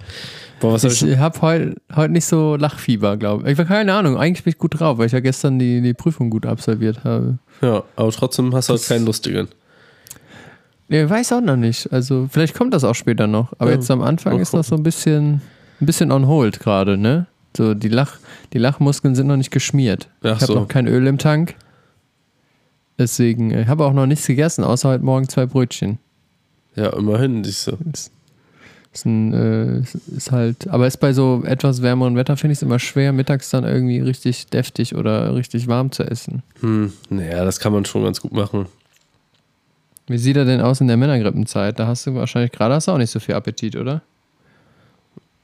Boah, 0.61 0.75
was 0.75 0.85
hab 0.85 0.93
Ich 0.93 1.17
habe 1.19 1.41
heute 1.41 1.75
heut 1.97 2.11
nicht 2.11 2.27
so 2.27 2.57
Lachfieber, 2.57 3.17
glaube 3.17 3.45
ich. 3.45 3.53
Ich 3.53 3.59
habe 3.59 3.69
keine 3.69 3.95
Ahnung. 3.95 4.17
Eigentlich 4.19 4.45
bin 4.45 4.53
ich 4.53 4.59
gut 4.59 4.79
drauf, 4.79 4.99
weil 4.99 5.07
ich 5.07 5.13
ja 5.13 5.21
gestern 5.21 5.59
die, 5.59 5.81
die 5.81 5.95
Prüfung 5.95 6.31
gut 6.31 6.47
absolviert 6.47 7.05
habe. 7.05 7.39
Ja, 7.63 7.83
aber 7.97 8.11
trotzdem 8.13 8.55
hast 8.55 8.69
du 8.69 8.75
halt 8.75 8.87
keinen 8.87 9.07
lustigen. 9.07 9.49
Nee, 10.89 11.09
weiß 11.09 11.33
auch 11.33 11.41
noch 11.41 11.57
nicht. 11.57 11.91
Also, 11.93 12.29
vielleicht 12.31 12.55
kommt 12.55 12.75
das 12.75 12.85
auch 12.85 12.95
später 12.95 13.27
noch. 13.27 13.53
Aber 13.59 13.71
Ja, 13.71 13.77
jetzt 13.77 13.91
am 13.91 14.03
Anfang 14.03 14.35
mal 14.35 14.43
ist 14.43 14.53
noch 14.53 14.65
so 14.65 14.75
ein 14.77 14.83
bisschen, 14.83 15.41
ein 15.85 15.87
bisschen 15.87 16.11
on 16.11 16.27
hold 16.27 16.59
gerade, 16.61 16.97
ne? 16.99 17.27
So, 17.57 17.75
die, 17.75 17.89
Lach, 17.89 18.17
die 18.53 18.59
Lachmuskeln 18.59 19.15
sind 19.15 19.29
noch 19.29 19.37
nicht 19.37 19.51
geschmiert. 19.53 20.09
Ach 20.23 20.25
ich 20.37 20.43
habe 20.43 20.47
so. 20.47 20.55
noch 20.55 20.69
kein 20.69 20.87
Öl 20.89 21.07
im 21.07 21.19
Tank. 21.19 21.55
Deswegen, 22.99 23.51
äh, 23.51 23.63
ich 23.63 23.69
habe 23.69 23.85
auch 23.85 23.93
noch 23.93 24.07
nichts 24.07 24.27
gegessen, 24.27 24.65
außer 24.65 24.89
heute 24.89 25.05
Morgen 25.05 25.29
zwei 25.29 25.47
Brötchen. 25.47 25.99
Ja, 26.75 26.91
immerhin. 26.97 27.45
Siehst 27.45 27.67
du. 27.69 27.77
Ist, 27.93 28.11
ist, 28.93 29.07
ein, 29.07 29.33
äh, 29.33 29.79
ist- 29.81 29.95
ist 29.95 30.33
halt, 30.33 30.69
aber 30.69 30.87
ist 30.87 30.97
bei 30.99 31.13
so 31.13 31.43
etwas 31.45 31.83
wärmeren 31.83 32.17
Wetter, 32.17 32.37
finde 32.37 32.53
ich 32.53 32.59
es 32.59 32.63
immer 32.63 32.79
schwer, 32.79 33.13
mittags 33.13 33.51
dann 33.51 33.65
irgendwie 33.65 34.01
richtig 34.01 34.47
deftig 34.47 34.95
oder 34.97 35.35
richtig 35.35 35.67
warm 35.69 35.93
zu 35.93 36.05
essen. 36.05 36.43
Hm, 36.61 36.93
naja, 37.11 37.45
das 37.45 37.61
kann 37.61 37.73
man 37.73 37.85
schon 37.85 38.05
ganz 38.05 38.21
gut 38.21 38.33
machen. 38.33 38.67
Wie 40.07 40.19
sieht 40.19 40.37
er 40.37 40.45
denn 40.45 40.61
aus 40.61 40.81
in 40.81 40.89
der 40.89 40.97
Männergrippenzeit? 40.97 41.79
Da 41.79 41.87
hast 41.87 42.07
du 42.07 42.15
wahrscheinlich 42.15 42.53
gerade 42.53 42.75
hast 42.75 42.89
du 42.89 42.93
auch 42.93 42.99
nicht 42.99 43.11
so 43.11 43.21
viel 43.21 43.35
Appetit, 43.35 43.75
oder? 43.77 44.03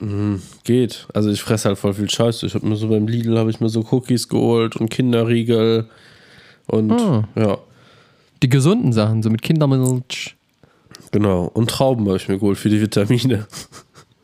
Hm, 0.00 0.40
geht. 0.64 1.06
Also 1.14 1.30
ich 1.30 1.42
fresse 1.42 1.68
halt 1.68 1.78
voll 1.78 1.92
viel 1.94 2.08
Scheiße. 2.10 2.46
Ich 2.46 2.54
habe 2.54 2.66
mir 2.66 2.76
so 2.76 2.88
beim 2.88 3.06
Lidl 3.06 3.38
habe 3.38 3.50
ich 3.50 3.60
mir 3.60 3.68
so 3.68 3.84
Cookies 3.90 4.28
geholt 4.28 4.76
und 4.76 4.88
Kinderriegel 4.90 5.86
und 6.66 6.90
Ah. 6.92 7.28
ja, 7.36 7.58
Die 8.42 8.48
gesunden 8.48 8.92
Sachen, 8.94 9.22
so 9.22 9.28
mit 9.30 9.42
Kindermilch. 9.42 10.36
genau. 11.12 11.44
Und 11.52 11.68
Trauben 11.70 12.06
habe 12.06 12.16
ich 12.16 12.28
mir 12.28 12.38
geholt 12.38 12.56
für 12.58 12.70
die 12.70 12.80
Vitamine. 12.80 13.46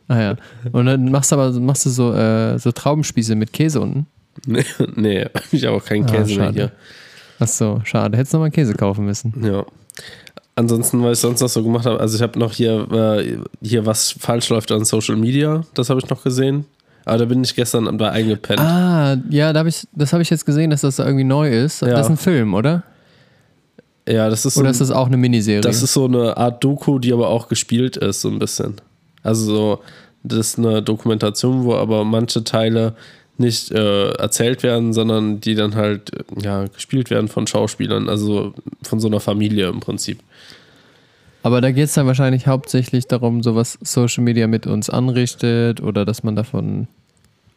Ah 0.09 0.21
ja. 0.21 0.37
Und 0.73 0.87
dann 0.87 1.11
machst 1.11 1.33
du 1.33 1.37
aber 1.37 1.51
machst 1.61 1.85
du 1.85 1.91
so, 1.91 2.15
äh, 2.15 2.59
so 2.59 2.73
Traubenspieße 2.73 3.35
mit 3.35 3.53
Käse 3.53 3.81
unten. 3.81 4.07
nee, 4.47 4.65
nee, 4.95 5.27
ich 5.53 5.65
habe 5.67 5.77
auch 5.77 5.85
keinen 5.85 6.05
Ah, 6.07 6.13
Käse 6.13 6.37
mehr 6.37 6.45
schade. 6.47 6.55
hier. 6.55 6.73
Ach 7.39 7.49
so, 7.49 7.81
schade. 7.85 8.17
Hättest 8.17 8.33
du 8.33 8.39
nochmal 8.39 8.51
Käse 8.53 8.73
kaufen 8.75 9.05
müssen. 9.05 9.35
Ja. 9.45 9.67
Ansonsten, 10.59 11.03
was 11.03 11.19
ich 11.19 11.21
sonst 11.23 11.41
noch 11.43 11.49
so 11.49 11.63
gemacht 11.63 11.85
habe, 11.85 12.01
also 12.01 12.17
ich 12.17 12.23
habe 12.23 12.39
noch 12.39 12.53
hier, 12.53 12.91
äh, 12.91 13.37
hier 13.63 13.85
was 13.85 14.13
falsch 14.19 14.49
läuft 14.49 14.73
an 14.73 14.85
Social 14.87 15.17
Media, 15.17 15.63
das 15.75 15.91
habe 15.91 16.01
ich 16.01 16.09
noch 16.09 16.23
gesehen. 16.25 16.65
Aber 17.05 17.19
da 17.19 17.25
bin 17.27 17.45
ich 17.45 17.55
gestern 17.55 17.95
bei 17.99 18.11
eingepennt. 18.11 18.59
Ah, 18.61 19.17
ja, 19.31 19.53
da 19.53 19.61
hab 19.61 19.67
ich, 19.67 19.87
das 19.93 20.13
habe 20.13 20.23
ich 20.23 20.31
jetzt 20.31 20.45
gesehen, 20.47 20.71
dass 20.71 20.81
das 20.81 20.97
da 20.97 21.05
irgendwie 21.05 21.25
neu 21.25 21.49
ist. 21.51 21.83
Ja. 21.83 21.89
Das 21.89 22.07
ist 22.07 22.11
ein 22.11 22.17
Film, 22.17 22.55
oder? 22.55 22.83
Ja, 24.09 24.29
das 24.31 24.45
ist 24.47 24.55
so 24.55 24.61
Oder 24.61 24.71
ein- 24.71 24.73
ist 24.73 24.81
das 24.81 24.91
auch 24.91 25.07
eine 25.07 25.17
Miniserie? 25.17 25.61
Das 25.61 25.83
ist 25.83 25.93
so 25.93 26.07
eine 26.07 26.37
Art 26.37 26.65
Doku, 26.65 26.99
die 26.99 27.13
aber 27.13 27.29
auch 27.29 27.49
gespielt 27.49 27.97
ist, 27.97 28.23
so 28.23 28.29
ein 28.29 28.39
bisschen. 28.39 28.77
Also 29.23 29.45
so, 29.45 29.81
das 30.23 30.39
ist 30.39 30.59
eine 30.59 30.83
Dokumentation, 30.83 31.65
wo 31.65 31.75
aber 31.75 32.03
manche 32.05 32.43
Teile 32.45 32.95
nicht 33.39 33.71
äh, 33.71 34.11
erzählt 34.13 34.63
werden, 34.63 34.93
sondern 34.93 35.41
die 35.41 35.55
dann 35.55 35.75
halt 35.75 36.11
ja, 36.41 36.65
gespielt 36.67 37.11
werden 37.11 37.29
von 37.29 37.47
Schauspielern, 37.47 38.09
also 38.09 38.55
von 38.83 39.01
so 39.01 39.09
einer 39.09 39.21
Familie 39.21 39.69
im 39.69 39.81
Prinzip. 39.81 40.21
Aber 41.43 41.61
da 41.61 41.71
geht 41.71 41.85
es 41.85 41.95
dann 41.95 42.07
wahrscheinlich 42.07 42.47
hauptsächlich 42.47 43.07
darum, 43.07 43.43
so 43.43 43.55
was 43.55 43.79
Social 43.83 44.25
Media 44.25 44.47
mit 44.47 44.67
uns 44.67 44.91
anrichtet 44.91 45.81
oder 45.81 46.05
dass 46.05 46.23
man 46.25 46.35
davon 46.35 46.89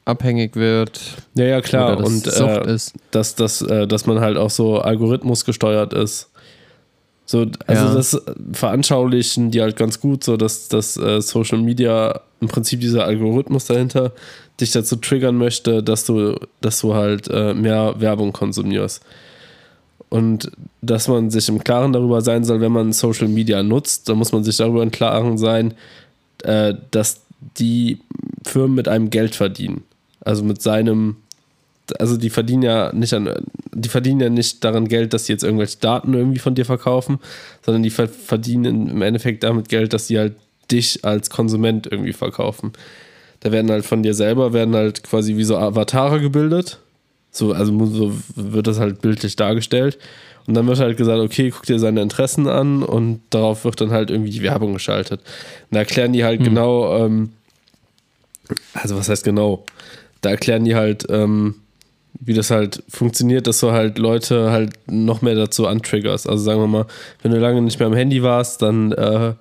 abhängig 0.05 0.55
wird 0.55 0.99
Ja, 1.35 1.45
ja, 1.45 1.61
klar. 1.61 1.97
Und 1.97 2.27
äh, 2.27 2.73
ist. 2.73 2.93
dass, 3.11 3.35
dass, 3.35 3.61
äh, 3.61 3.87
dass 3.87 4.05
man 4.05 4.19
halt 4.19 4.37
auch 4.37 4.49
so 4.49 4.79
Algorithmus 4.79 5.45
gesteuert 5.45 5.93
ist. 5.93 6.29
So, 7.25 7.45
also 7.67 7.85
Ja. 7.85 7.93
das 7.93 8.21
veranschaulichen 8.53 9.51
die 9.51 9.61
halt 9.61 9.75
ganz 9.75 9.99
gut, 9.99 10.23
so 10.23 10.35
dass 10.35 10.67
das 10.67 10.97
äh, 10.97 11.21
Social 11.21 11.59
Media 11.59 12.21
im 12.41 12.47
Prinzip 12.47 12.79
dieser 12.81 13.05
Algorithmus 13.05 13.65
dahinter, 13.65 14.11
dich 14.59 14.71
dazu 14.71 14.97
triggern 14.97 15.37
möchte, 15.37 15.83
dass 15.83 16.05
du, 16.05 16.35
dass 16.61 16.79
du 16.79 16.93
halt 16.93 17.27
äh, 17.29 17.53
mehr 17.53 17.95
Werbung 17.99 18.33
konsumierst. 18.33 19.03
Und 20.09 20.51
dass 20.81 21.07
man 21.07 21.29
sich 21.29 21.47
im 21.49 21.63
Klaren 21.63 21.93
darüber 21.93 22.21
sein 22.21 22.43
soll, 22.43 22.61
wenn 22.61 22.71
man 22.71 22.93
Social 22.93 23.27
Media 23.27 23.61
nutzt, 23.61 24.09
dann 24.09 24.17
muss 24.17 24.31
man 24.31 24.43
sich 24.43 24.57
darüber 24.57 24.81
im 24.81 24.91
Klaren 24.91 25.37
sein, 25.37 25.75
äh, 26.43 26.73
dass 26.91 27.21
die 27.57 27.99
Firmen 28.43 28.75
mit 28.75 28.87
einem 28.87 29.09
Geld 29.11 29.35
verdienen. 29.35 29.83
Also 30.21 30.43
mit 30.43 30.61
seinem, 30.61 31.17
also 31.99 32.17
die 32.17 32.29
verdienen 32.29 32.63
ja 32.63 32.91
nicht 32.91 33.13
an, 33.13 33.29
die 33.73 33.89
verdienen 33.89 34.19
ja 34.19 34.29
nicht 34.29 34.63
daran 34.63 34.87
Geld, 34.87 35.13
dass 35.13 35.25
sie 35.25 35.33
jetzt 35.33 35.43
irgendwelche 35.43 35.77
Daten 35.77 36.13
irgendwie 36.13 36.39
von 36.39 36.55
dir 36.55 36.65
verkaufen, 36.65 37.19
sondern 37.63 37.83
die 37.83 37.91
verdienen 37.91 38.89
im 38.89 39.01
Endeffekt 39.01 39.43
damit 39.43 39.69
Geld, 39.69 39.93
dass 39.93 40.07
sie 40.07 40.17
halt 40.17 40.35
dich 40.71 41.05
als 41.05 41.29
Konsument 41.29 41.87
irgendwie 41.87 42.13
verkaufen. 42.13 42.73
Da 43.41 43.51
werden 43.51 43.71
halt 43.71 43.85
von 43.85 44.03
dir 44.03 44.13
selber, 44.13 44.53
werden 44.53 44.75
halt 44.75 45.03
quasi 45.03 45.37
wie 45.37 45.43
so 45.43 45.57
Avatare 45.57 46.19
gebildet. 46.19 46.79
So, 47.31 47.53
also 47.53 47.85
so 47.85 48.13
wird 48.35 48.67
das 48.67 48.79
halt 48.79 49.01
bildlich 49.01 49.35
dargestellt. 49.35 49.97
Und 50.47 50.55
dann 50.55 50.65
wird 50.67 50.79
halt 50.79 50.97
gesagt, 50.97 51.19
okay, 51.19 51.51
guck 51.51 51.63
dir 51.63 51.77
seine 51.77 52.01
Interessen 52.01 52.47
an 52.47 52.81
und 52.81 53.21
darauf 53.29 53.65
wird 53.65 53.81
dann 53.81 53.91
halt 53.91 54.09
irgendwie 54.09 54.31
die 54.31 54.41
Werbung 54.41 54.73
geschaltet. 54.73 55.19
Und 55.21 55.75
da 55.75 55.79
erklären 55.79 56.11
die 56.11 56.23
halt 56.23 56.39
hm. 56.39 56.45
genau, 56.45 56.97
ähm, 56.97 57.33
also 58.73 58.97
was 58.97 59.09
heißt 59.09 59.23
genau? 59.23 59.63
Da 60.21 60.31
erklären 60.31 60.65
die 60.65 60.75
halt, 60.75 61.05
ähm, 61.09 61.55
wie 62.19 62.33
das 62.33 62.49
halt 62.49 62.83
funktioniert, 62.89 63.45
dass 63.45 63.59
du 63.59 63.71
halt 63.71 63.99
Leute 63.99 64.51
halt 64.51 64.71
noch 64.87 65.21
mehr 65.21 65.35
dazu 65.35 65.67
antriggerst. 65.67 66.27
Also 66.27 66.43
sagen 66.43 66.59
wir 66.59 66.67
mal, 66.67 66.85
wenn 67.21 67.31
du 67.31 67.37
lange 67.37 67.61
nicht 67.61 67.79
mehr 67.79 67.87
am 67.87 67.93
Handy 67.93 68.23
warst, 68.23 68.61
dann 68.61 68.91
äh, 68.93 69.33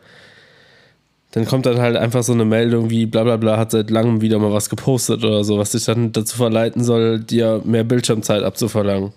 dann 1.33 1.45
kommt 1.45 1.67
dann 1.67 1.79
halt 1.79 1.97
einfach 1.97 2.23
so 2.23 2.33
eine 2.33 2.45
Meldung 2.45 2.91
wie 2.91 3.07
bla 3.07 3.23
bla 3.23 3.37
bla 3.37 3.59
hat 3.59 3.71
seit 3.71 3.91
langem 3.91 4.21
wieder 4.21 4.39
mal 4.39 4.53
was 4.53 4.71
gepostet 4.71 5.25
oder 5.25 5.45
so, 5.45 5.59
was 5.59 5.73
dich 5.73 5.85
dann 5.85 6.13
dazu 6.13 6.37
verleiten 6.37 6.83
soll, 6.83 7.21
dir 7.21 7.61
mehr 7.65 7.85
Bildschirmzeit 7.85 8.43
abzuverlangen. 8.43 9.13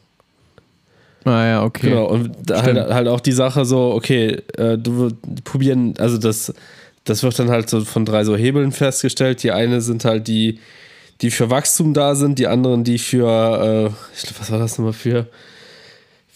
Ah 1.24 1.46
ja, 1.46 1.64
okay. 1.64 1.90
Genau, 1.90 2.06
und 2.06 2.32
halt, 2.52 2.78
halt 2.78 3.08
auch 3.08 3.20
die 3.20 3.32
Sache 3.32 3.64
so, 3.64 3.94
okay, 3.94 4.42
äh, 4.58 4.78
du 4.78 5.12
probieren, 5.44 5.94
also 6.00 6.18
das, 6.18 6.54
das 7.04 7.24
wird 7.24 7.38
dann 7.38 7.50
halt 7.50 7.70
so 7.70 7.86
von 7.86 8.06
drei 8.06 8.24
so 8.24 8.36
Hebeln 8.36 8.72
festgestellt. 8.72 9.44
Die 9.44 9.52
eine 9.52 9.82
sind 9.82 10.04
halt 10.04 10.28
die, 10.28 10.60
die 11.22 11.30
für 11.30 11.50
Wachstum 11.50 11.94
da 11.94 12.16
sind, 12.16 12.40
die 12.40 12.48
anderen, 12.48 12.84
die 12.84 12.98
für, 12.98 13.28
äh, 13.28 14.16
ich 14.16 14.24
glaube, 14.24 14.40
was 14.40 14.52
war 14.52 14.60
das 14.60 14.78
nochmal 14.78 14.94
für, 14.94 15.28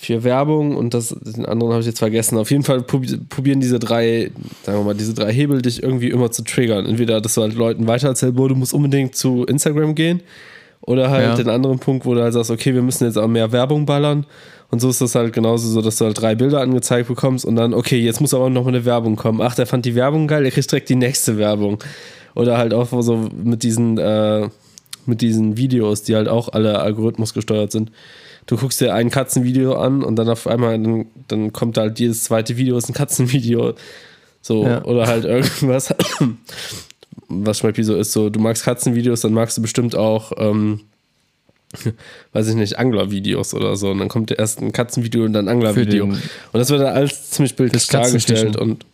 für 0.05 0.23
Werbung 0.23 0.75
und 0.75 0.93
das, 0.93 1.09
den 1.09 1.45
anderen 1.45 1.73
habe 1.73 1.81
ich 1.81 1.87
jetzt 1.87 1.99
vergessen. 1.99 2.37
Auf 2.37 2.51
jeden 2.51 2.63
Fall 2.63 2.81
probieren 2.81 3.59
diese 3.59 3.79
drei, 3.79 4.31
sagen 4.63 4.79
wir 4.79 4.83
mal, 4.83 4.95
diese 4.95 5.13
drei 5.13 5.31
Hebel 5.31 5.61
dich 5.61 5.83
irgendwie 5.83 6.09
immer 6.09 6.31
zu 6.31 6.43
triggern. 6.43 6.85
Entweder, 6.85 7.21
dass 7.21 7.35
du 7.35 7.41
halt 7.41 7.53
Leuten 7.53 7.87
weitererzählst, 7.87 8.37
du 8.37 8.55
musst 8.55 8.73
unbedingt 8.73 9.15
zu 9.15 9.45
Instagram 9.45 9.95
gehen 9.95 10.21
oder 10.81 11.09
halt 11.09 11.25
ja. 11.25 11.35
den 11.35 11.49
anderen 11.49 11.79
Punkt, 11.79 12.05
wo 12.05 12.13
du 12.13 12.21
halt 12.21 12.33
sagst, 12.33 12.51
okay, 12.51 12.73
wir 12.73 12.81
müssen 12.81 13.05
jetzt 13.05 13.17
auch 13.17 13.27
mehr 13.27 13.51
Werbung 13.51 13.85
ballern. 13.85 14.25
Und 14.71 14.79
so 14.79 14.89
ist 14.89 15.01
das 15.01 15.15
halt 15.15 15.33
genauso 15.33 15.69
so, 15.69 15.81
dass 15.81 15.97
du 15.97 16.05
halt 16.05 16.19
drei 16.19 16.35
Bilder 16.35 16.61
angezeigt 16.61 17.07
bekommst 17.07 17.45
und 17.45 17.55
dann, 17.55 17.73
okay, 17.73 17.99
jetzt 17.99 18.19
muss 18.19 18.33
aber 18.33 18.49
noch 18.49 18.63
mal 18.63 18.69
eine 18.69 18.85
Werbung 18.85 19.15
kommen. 19.15 19.41
Ach, 19.41 19.55
der 19.55 19.67
fand 19.67 19.85
die 19.85 19.95
Werbung 19.95 20.27
geil, 20.27 20.43
der 20.43 20.51
kriegt 20.51 20.71
direkt 20.71 20.89
die 20.89 20.95
nächste 20.95 21.37
Werbung. 21.37 21.79
Oder 22.33 22.57
halt 22.57 22.73
auch 22.73 22.89
so 23.01 23.29
mit 23.31 23.63
diesen, 23.63 23.97
äh, 23.97 24.49
mit 25.05 25.21
diesen 25.21 25.57
Videos, 25.57 26.03
die 26.03 26.15
halt 26.15 26.27
auch 26.27 26.49
alle 26.49 26.79
Algorithmus 26.79 27.33
gesteuert 27.33 27.71
sind 27.71 27.91
du 28.45 28.57
guckst 28.57 28.81
dir 28.81 28.93
ein 28.93 29.09
Katzenvideo 29.09 29.73
an 29.73 30.03
und 30.03 30.15
dann 30.15 30.29
auf 30.29 30.47
einmal, 30.47 30.79
dann, 30.79 31.07
dann 31.27 31.53
kommt 31.53 31.77
halt 31.77 31.99
jedes 31.99 32.23
zweite 32.25 32.57
Video 32.57 32.77
ist 32.77 32.89
ein 32.89 32.93
Katzenvideo. 32.93 33.73
So, 34.41 34.65
ja. 34.65 34.83
oder 34.83 35.07
halt 35.07 35.25
irgendwas, 35.25 35.93
was 37.27 37.57
zum 37.57 37.67
Beispiel 37.67 37.83
so 37.83 37.95
ist, 37.95 38.11
so, 38.11 38.29
du 38.29 38.39
magst 38.39 38.63
Katzenvideos, 38.63 39.21
dann 39.21 39.33
magst 39.33 39.57
du 39.57 39.61
bestimmt 39.61 39.95
auch, 39.95 40.33
ähm, 40.37 40.81
weiß 42.33 42.49
ich 42.49 42.55
nicht, 42.55 42.77
Anglervideos 42.77 43.53
oder 43.53 43.75
so. 43.75 43.89
Und 43.89 43.99
dann 43.99 44.07
kommt 44.07 44.31
erst 44.31 44.61
ein 44.61 44.71
Katzenvideo 44.71 45.25
und 45.25 45.33
dann 45.33 45.47
ein 45.47 45.55
Anglervideo. 45.55 46.05
Und 46.05 46.19
das 46.53 46.69
wird 46.69 46.81
dann 46.81 46.95
alles 46.95 47.31
ziemlich 47.31 47.55
bildlich 47.55 47.87
dargestellt 47.87 48.55
und 48.55 48.85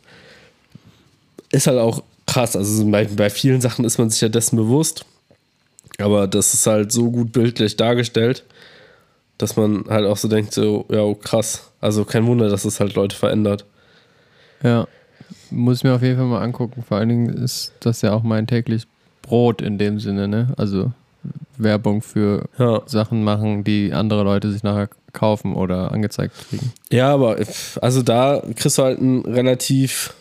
ist 1.51 1.67
halt 1.67 1.79
auch 1.79 2.01
krass. 2.25 2.55
Also 2.55 2.89
bei, 2.89 3.05
bei 3.05 3.29
vielen 3.29 3.61
Sachen 3.61 3.83
ist 3.85 3.97
man 3.97 4.09
sich 4.09 4.21
ja 4.21 4.29
dessen 4.29 4.55
bewusst. 4.55 5.05
Aber 5.97 6.27
das 6.27 6.53
ist 6.53 6.65
halt 6.65 6.91
so 6.91 7.11
gut 7.11 7.33
bildlich 7.33 7.75
dargestellt, 7.75 8.45
dass 9.41 9.55
man 9.55 9.85
halt 9.89 10.05
auch 10.05 10.17
so 10.17 10.27
denkt, 10.27 10.53
so, 10.53 10.85
ja, 10.89 11.01
oh, 11.01 11.15
krass. 11.15 11.71
Also 11.79 12.05
kein 12.05 12.25
Wunder, 12.27 12.49
dass 12.49 12.65
es 12.65 12.79
halt 12.79 12.95
Leute 12.95 13.15
verändert. 13.15 13.65
Ja, 14.63 14.87
muss 15.49 15.79
ich 15.79 15.83
mir 15.83 15.93
auf 15.93 16.01
jeden 16.01 16.17
Fall 16.17 16.27
mal 16.27 16.41
angucken. 16.41 16.83
Vor 16.87 16.97
allen 16.97 17.09
Dingen 17.09 17.29
ist 17.29 17.73
das 17.79 18.01
ja 18.01 18.13
auch 18.13 18.23
mein 18.23 18.47
täglich 18.47 18.83
Brot 19.21 19.61
in 19.61 19.77
dem 19.77 19.99
Sinne, 19.99 20.27
ne? 20.27 20.53
Also 20.57 20.91
Werbung 21.57 22.01
für 22.01 22.45
ja. 22.57 22.81
Sachen 22.85 23.23
machen, 23.23 23.63
die 23.63 23.93
andere 23.93 24.23
Leute 24.23 24.51
sich 24.51 24.63
nachher 24.63 24.89
kaufen 25.13 25.55
oder 25.55 25.91
angezeigt 25.91 26.35
kriegen. 26.49 26.71
Ja, 26.91 27.13
aber 27.13 27.37
also 27.81 28.01
da 28.01 28.41
kriegst 28.55 28.77
du 28.77 28.83
halt 28.83 28.99
einen 28.99 29.25
relativ, 29.25 30.13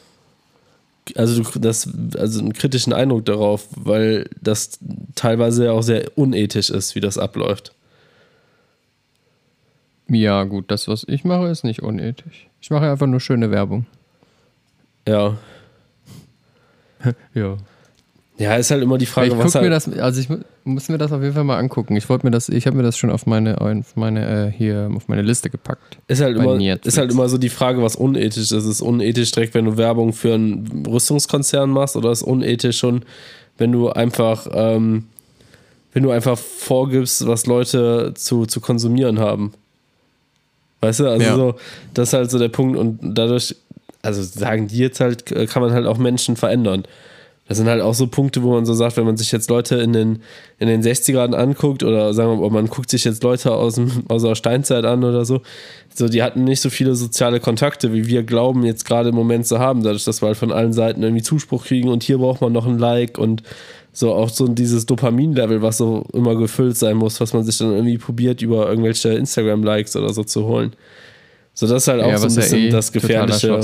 also 1.14 1.42
du, 1.42 1.58
das, 1.58 1.88
also 2.16 2.40
einen 2.40 2.52
kritischen 2.52 2.92
Eindruck 2.92 3.24
darauf, 3.24 3.68
weil 3.76 4.28
das 4.40 4.78
teilweise 5.14 5.66
ja 5.66 5.72
auch 5.72 5.82
sehr 5.82 6.10
unethisch 6.16 6.70
ist, 6.70 6.94
wie 6.94 7.00
das 7.00 7.18
abläuft. 7.18 7.72
Ja, 10.10 10.44
gut, 10.44 10.70
das, 10.70 10.88
was 10.88 11.04
ich 11.08 11.24
mache, 11.24 11.46
ist 11.46 11.62
nicht 11.62 11.82
unethisch. 11.82 12.48
Ich 12.60 12.70
mache 12.70 12.90
einfach 12.90 13.06
nur 13.06 13.20
schöne 13.20 13.50
Werbung. 13.50 13.86
Ja. 15.06 15.36
ja. 17.34 17.56
Ja, 18.38 18.56
ist 18.56 18.70
halt 18.70 18.82
immer 18.82 18.96
die 18.96 19.06
Frage, 19.06 19.28
ich 19.28 19.38
was 19.38 19.54
halt 19.54 19.64
mir 19.64 19.70
das, 19.70 19.86
also 19.98 20.18
ich 20.18 20.28
muss 20.64 20.88
mir 20.88 20.96
das 20.96 21.12
auf 21.12 21.20
jeden 21.20 21.34
Fall 21.34 21.44
mal 21.44 21.58
angucken. 21.58 21.94
Ich 21.96 22.08
wollte 22.08 22.26
mir 22.26 22.30
das, 22.30 22.48
ich 22.48 22.66
habe 22.66 22.74
mir 22.74 22.82
das 22.82 22.96
schon 22.96 23.10
auf 23.10 23.26
meine, 23.26 23.60
auf 23.60 23.96
meine 23.96 24.46
äh, 24.48 24.50
hier 24.50 24.90
auf 24.96 25.08
meine 25.08 25.20
Liste 25.20 25.50
gepackt. 25.50 25.98
Ist 26.08 26.22
halt 26.22 26.38
immer, 26.38 26.58
ist 26.58 26.96
halt 26.96 27.12
immer 27.12 27.28
so 27.28 27.36
die 27.36 27.50
Frage, 27.50 27.82
was 27.82 27.96
unethisch 27.96 28.50
ist. 28.50 28.64
Ist 28.64 28.80
unethisch 28.80 29.30
direkt, 29.32 29.52
wenn 29.52 29.66
du 29.66 29.76
Werbung 29.76 30.14
für 30.14 30.34
einen 30.34 30.86
Rüstungskonzern 30.86 31.68
machst, 31.68 31.96
oder 31.96 32.10
ist 32.10 32.22
unethisch 32.22 32.78
schon, 32.78 33.04
wenn 33.58 33.72
du 33.72 33.90
einfach, 33.90 34.46
ähm, 34.52 35.08
wenn 35.92 36.02
du 36.02 36.10
einfach 36.10 36.38
vorgibst, 36.38 37.26
was 37.26 37.44
Leute 37.44 38.12
zu, 38.14 38.46
zu 38.46 38.62
konsumieren 38.62 39.18
haben? 39.18 39.52
Weißt 40.80 41.00
du, 41.00 41.08
also 41.08 41.24
ja. 41.24 41.34
so, 41.34 41.54
das 41.94 42.08
ist 42.08 42.12
halt 42.14 42.30
so 42.30 42.38
der 42.38 42.48
Punkt 42.48 42.78
und 42.78 42.98
dadurch, 43.02 43.54
also 44.02 44.22
sagen 44.22 44.68
die 44.68 44.78
jetzt 44.78 45.00
halt, 45.00 45.26
kann 45.48 45.62
man 45.62 45.72
halt 45.72 45.86
auch 45.86 45.98
Menschen 45.98 46.36
verändern. 46.36 46.84
Das 47.50 47.58
sind 47.58 47.66
halt 47.66 47.82
auch 47.82 47.94
so 47.94 48.06
Punkte, 48.06 48.44
wo 48.44 48.52
man 48.52 48.64
so 48.64 48.74
sagt, 48.74 48.96
wenn 48.96 49.04
man 49.04 49.16
sich 49.16 49.32
jetzt 49.32 49.50
Leute 49.50 49.74
in 49.74 49.92
den, 49.92 50.20
in 50.60 50.68
den 50.68 50.84
60ern 50.84 51.34
anguckt 51.34 51.82
oder 51.82 52.14
sagen 52.14 52.30
wir 52.30 52.36
mal, 52.36 52.48
man 52.48 52.68
guckt 52.68 52.88
sich 52.88 53.02
jetzt 53.02 53.24
Leute 53.24 53.50
aus, 53.52 53.74
dem, 53.74 54.04
aus 54.06 54.22
der 54.22 54.36
Steinzeit 54.36 54.84
an 54.84 55.02
oder 55.02 55.24
so, 55.24 55.42
so, 55.92 56.08
die 56.08 56.22
hatten 56.22 56.44
nicht 56.44 56.60
so 56.60 56.70
viele 56.70 56.94
soziale 56.94 57.40
Kontakte, 57.40 57.92
wie 57.92 58.06
wir 58.06 58.22
glauben, 58.22 58.64
jetzt 58.64 58.84
gerade 58.84 59.08
im 59.08 59.16
Moment 59.16 59.48
zu 59.48 59.58
haben, 59.58 59.82
dadurch, 59.82 60.04
dass 60.04 60.22
wir 60.22 60.28
halt 60.28 60.36
von 60.36 60.52
allen 60.52 60.72
Seiten 60.72 61.02
irgendwie 61.02 61.24
Zuspruch 61.24 61.64
kriegen 61.64 61.88
und 61.88 62.04
hier 62.04 62.18
braucht 62.18 62.40
man 62.40 62.52
noch 62.52 62.68
ein 62.68 62.78
Like 62.78 63.18
und 63.18 63.42
so 63.92 64.14
auch 64.14 64.28
so 64.28 64.46
dieses 64.46 64.86
Dopamin-Level, 64.86 65.60
was 65.60 65.78
so 65.78 66.04
immer 66.12 66.36
gefüllt 66.36 66.76
sein 66.76 66.96
muss, 66.96 67.20
was 67.20 67.32
man 67.32 67.42
sich 67.42 67.58
dann 67.58 67.72
irgendwie 67.72 67.98
probiert, 67.98 68.42
über 68.42 68.68
irgendwelche 68.68 69.08
Instagram-Likes 69.08 69.96
oder 69.96 70.12
so 70.12 70.22
zu 70.22 70.44
holen. 70.44 70.72
So, 71.54 71.66
das 71.66 71.82
ist 71.82 71.88
halt 71.88 72.00
auch 72.00 72.10
ja, 72.10 72.18
so 72.18 72.28
ein 72.28 72.34
bisschen 72.36 72.60
ja 72.60 72.66
eh 72.68 72.70
das 72.70 72.92
Gefährliche 72.92 73.58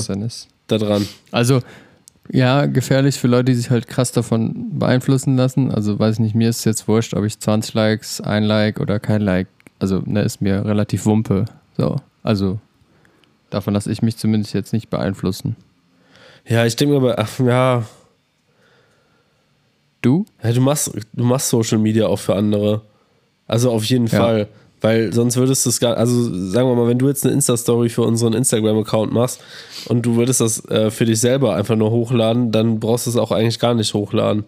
daran. 0.67 1.07
Also, 1.31 1.61
ja, 2.31 2.67
gefährlich 2.67 3.19
für 3.19 3.29
Leute, 3.29 3.53
die 3.53 3.55
sich 3.55 3.71
halt 3.71 3.87
krass 3.87 4.13
davon 4.13 4.79
beeinflussen 4.79 5.37
lassen. 5.37 5.71
Also, 5.71 5.99
weiß 5.99 6.15
ich 6.15 6.21
nicht, 6.21 6.35
mir 6.35 6.49
ist 6.49 6.59
es 6.61 6.65
jetzt 6.65 6.89
wurscht, 6.89 7.15
ob 7.15 7.25
ich 7.25 7.39
20 7.39 7.75
Likes, 7.75 8.21
ein 8.21 8.45
Like 8.45 8.81
oder 8.81 8.99
kein 8.99 9.23
Like, 9.23 9.49
also, 9.79 10.03
ne, 10.05 10.23
ist 10.23 10.41
mir 10.41 10.65
relativ 10.65 11.07
Wumpe. 11.07 11.47
So, 11.77 11.97
also, 12.23 12.59
davon 13.51 13.75
lasse 13.75 13.91
ich 13.91 14.03
mich 14.03 14.17
zumindest 14.17 14.55
jetzt 14.55 14.73
nicht 14.73 14.91
beeinflussen. 14.91 15.57
Ja, 16.47 16.65
ich 16.65 16.77
denke 16.77 16.97
aber, 16.97 17.19
ach, 17.19 17.39
ja, 17.41 17.85
Du? 20.07 20.25
Ja, 20.41 20.53
du 20.53 20.61
machst, 20.61 20.93
du 21.13 21.25
machst 21.25 21.49
Social 21.49 21.79
Media 21.79 22.07
auch 22.07 22.21
für 22.21 22.37
andere. 22.37 22.83
Also 23.49 23.73
auf 23.73 23.85
jeden 23.85 24.07
ja. 24.07 24.19
Fall. 24.19 24.49
Weil 24.87 25.13
sonst 25.13 25.37
würdest 25.37 25.67
du 25.67 25.71
es 25.71 25.81
gar, 25.81 25.97
also 25.97 26.23
sagen 26.23 26.69
wir 26.69 26.77
mal, 26.77 26.87
wenn 26.87 27.01
du 27.01 27.09
jetzt 27.09 27.25
eine 27.25 27.35
Insta-Story 27.35 27.89
für 27.89 28.03
unseren 28.03 28.35
Instagram-Account 28.35 29.13
machst 29.13 29.41
und 29.89 30.07
du 30.07 30.15
würdest 30.15 30.41
das 30.41 30.65
äh, 30.67 30.93
für 30.93 31.05
dich 31.05 31.19
selber 31.19 31.57
einfach 31.57 31.75
nur 31.75 31.91
hochladen, 31.91 32.53
dann 32.53 32.79
brauchst 32.79 33.07
du 33.07 33.11
es 33.11 33.17
auch 33.17 33.33
eigentlich 33.33 33.59
gar 33.59 33.75
nicht 33.75 33.93
hochladen. 33.95 34.45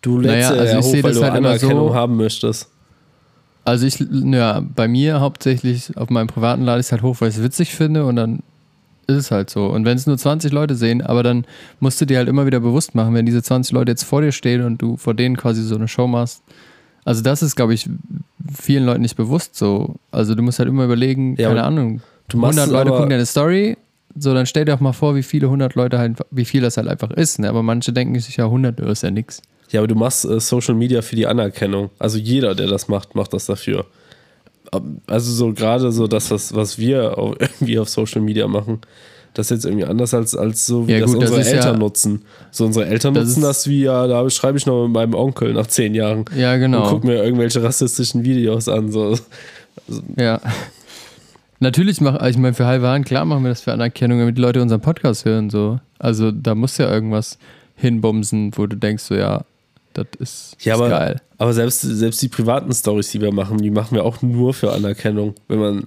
Du 0.00 0.18
lädst 0.18 0.48
naja, 0.48 0.62
also 0.62 0.76
ja 0.76 0.82
hoch, 0.82 1.04
weil 1.04 1.12
du 1.12 1.22
halt 1.22 1.34
Anerkennung 1.34 1.88
so, 1.88 1.94
haben 1.94 2.16
möchtest. 2.16 2.70
Also 3.66 3.84
ich, 3.84 4.02
ja, 4.10 4.62
bei 4.74 4.88
mir 4.88 5.20
hauptsächlich 5.20 5.94
auf 5.94 6.08
meinem 6.08 6.28
privaten 6.28 6.62
lade 6.62 6.80
ich 6.80 6.86
es 6.86 6.92
halt 6.92 7.02
hoch, 7.02 7.16
weil 7.18 7.28
ich 7.28 7.36
es 7.36 7.42
witzig 7.42 7.74
finde 7.74 8.06
und 8.06 8.16
dann 8.16 8.42
ist 9.08 9.16
es 9.18 9.30
halt 9.30 9.50
so. 9.50 9.66
Und 9.66 9.84
wenn 9.84 9.98
es 9.98 10.06
nur 10.06 10.16
20 10.16 10.52
Leute 10.52 10.74
sehen, 10.74 11.02
aber 11.02 11.22
dann 11.22 11.44
musst 11.80 12.00
du 12.00 12.06
dir 12.06 12.16
halt 12.16 12.30
immer 12.30 12.46
wieder 12.46 12.60
bewusst 12.60 12.94
machen, 12.94 13.12
wenn 13.12 13.26
diese 13.26 13.42
20 13.42 13.74
Leute 13.74 13.92
jetzt 13.92 14.04
vor 14.04 14.22
dir 14.22 14.32
stehen 14.32 14.62
und 14.62 14.80
du 14.80 14.96
vor 14.96 15.12
denen 15.12 15.36
quasi 15.36 15.62
so 15.62 15.74
eine 15.74 15.86
Show 15.86 16.06
machst. 16.06 16.42
Also 17.04 17.22
das 17.22 17.42
ist, 17.42 17.56
glaube 17.56 17.74
ich, 17.74 17.88
vielen 18.52 18.84
Leuten 18.84 19.02
nicht 19.02 19.16
bewusst 19.16 19.56
so. 19.56 19.96
Also 20.10 20.34
du 20.34 20.42
musst 20.42 20.58
halt 20.58 20.68
immer 20.68 20.84
überlegen, 20.84 21.36
ja, 21.38 21.48
keine 21.48 21.64
Ahnung, 21.64 22.02
100 22.32 22.68
Leute 22.68 22.90
gucken 22.90 23.10
deine 23.10 23.26
Story, 23.26 23.76
so 24.16 24.34
dann 24.34 24.46
stell 24.46 24.64
dir 24.64 24.74
auch 24.74 24.80
mal 24.80 24.92
vor, 24.92 25.14
wie 25.14 25.22
viele 25.22 25.46
100 25.46 25.74
Leute 25.74 25.98
halt, 25.98 26.18
wie 26.30 26.44
viel 26.44 26.60
das 26.60 26.76
halt 26.76 26.88
einfach 26.88 27.10
ist. 27.10 27.38
Ne? 27.38 27.48
Aber 27.48 27.62
manche 27.62 27.92
denken 27.92 28.18
sich 28.18 28.36
ja 28.36 28.44
100 28.44 28.80
ist 28.80 29.02
ja 29.02 29.10
nichts. 29.10 29.42
Ja, 29.70 29.80
aber 29.80 29.88
du 29.88 29.94
machst 29.94 30.24
äh, 30.24 30.40
Social 30.40 30.74
Media 30.74 31.00
für 31.02 31.16
die 31.16 31.26
Anerkennung. 31.26 31.90
Also 31.98 32.18
jeder, 32.18 32.54
der 32.54 32.66
das 32.66 32.88
macht, 32.88 33.14
macht 33.14 33.32
das 33.32 33.46
dafür. 33.46 33.86
Also 35.06 35.32
so 35.32 35.52
gerade 35.52 35.90
so 35.92 36.06
das, 36.06 36.30
was, 36.30 36.54
was 36.54 36.78
wir 36.78 37.18
auf, 37.18 37.36
irgendwie 37.38 37.78
auf 37.78 37.88
Social 37.88 38.20
Media 38.20 38.48
machen, 38.48 38.80
das 39.34 39.46
ist 39.46 39.50
jetzt 39.50 39.64
irgendwie 39.66 39.84
anders 39.84 40.12
als, 40.14 40.34
als 40.34 40.66
so, 40.66 40.86
wie 40.88 40.92
Ja, 40.92 41.00
das 41.00 41.12
gut, 41.12 41.22
das 41.22 41.30
unsere 41.30 41.40
ist 41.48 41.52
Eltern 41.54 41.72
ja- 41.74 41.78
nutzen. 41.78 42.22
So 42.50 42.64
unsere 42.66 42.86
Eltern 42.86 43.14
Das 43.14 43.26
nutzen 43.28 43.42
das 43.42 43.68
wie, 43.68 43.82
ja, 43.84 44.06
da 44.06 44.28
schreibe 44.30 44.58
ich 44.58 44.66
noch 44.66 44.84
mit 44.84 44.92
meinem 44.92 45.14
Onkel 45.14 45.52
nach 45.54 45.66
zehn 45.68 45.94
Jahren. 45.94 46.24
Ja, 46.36 46.54
Und 46.54 46.60
genau. 46.60 46.88
guck 46.90 47.04
mir 47.04 47.22
irgendwelche 47.22 47.62
rassistischen 47.62 48.24
Videos 48.24 48.68
an. 48.68 48.90
So. 48.90 49.16
Ja. 50.16 50.40
Natürlich 51.62 52.00
machen, 52.00 52.26
ich 52.26 52.38
meine, 52.38 52.54
für 52.54 52.64
halbe 52.66 52.88
Hand, 52.88 53.04
klar 53.06 53.24
machen 53.26 53.42
wir 53.44 53.50
das 53.50 53.60
für 53.60 53.72
Anerkennung, 53.72 54.18
damit 54.18 54.38
die 54.38 54.40
Leute 54.42 54.62
unseren 54.62 54.80
Podcast 54.80 55.26
hören, 55.26 55.50
so. 55.50 55.78
Also 55.98 56.30
da 56.30 56.54
muss 56.54 56.78
ja 56.78 56.90
irgendwas 56.90 57.38
hinbumsen, 57.76 58.52
wo 58.56 58.66
du 58.66 58.76
denkst, 58.76 59.04
so, 59.04 59.14
ja, 59.14 59.42
das 59.92 60.06
ist, 60.18 60.56
Ja, 60.60 60.74
ist 60.74 60.80
aber, 60.80 60.88
geil. 60.88 61.20
aber 61.36 61.52
selbst, 61.52 61.82
selbst 61.82 62.22
die 62.22 62.28
privaten 62.28 62.72
Stories, 62.72 63.10
die 63.10 63.20
wir 63.20 63.32
machen, 63.32 63.58
die 63.58 63.70
machen 63.70 63.94
wir 63.94 64.04
auch 64.04 64.22
nur 64.22 64.54
für 64.54 64.72
Anerkennung. 64.72 65.34
Wenn 65.48 65.58
man 65.58 65.84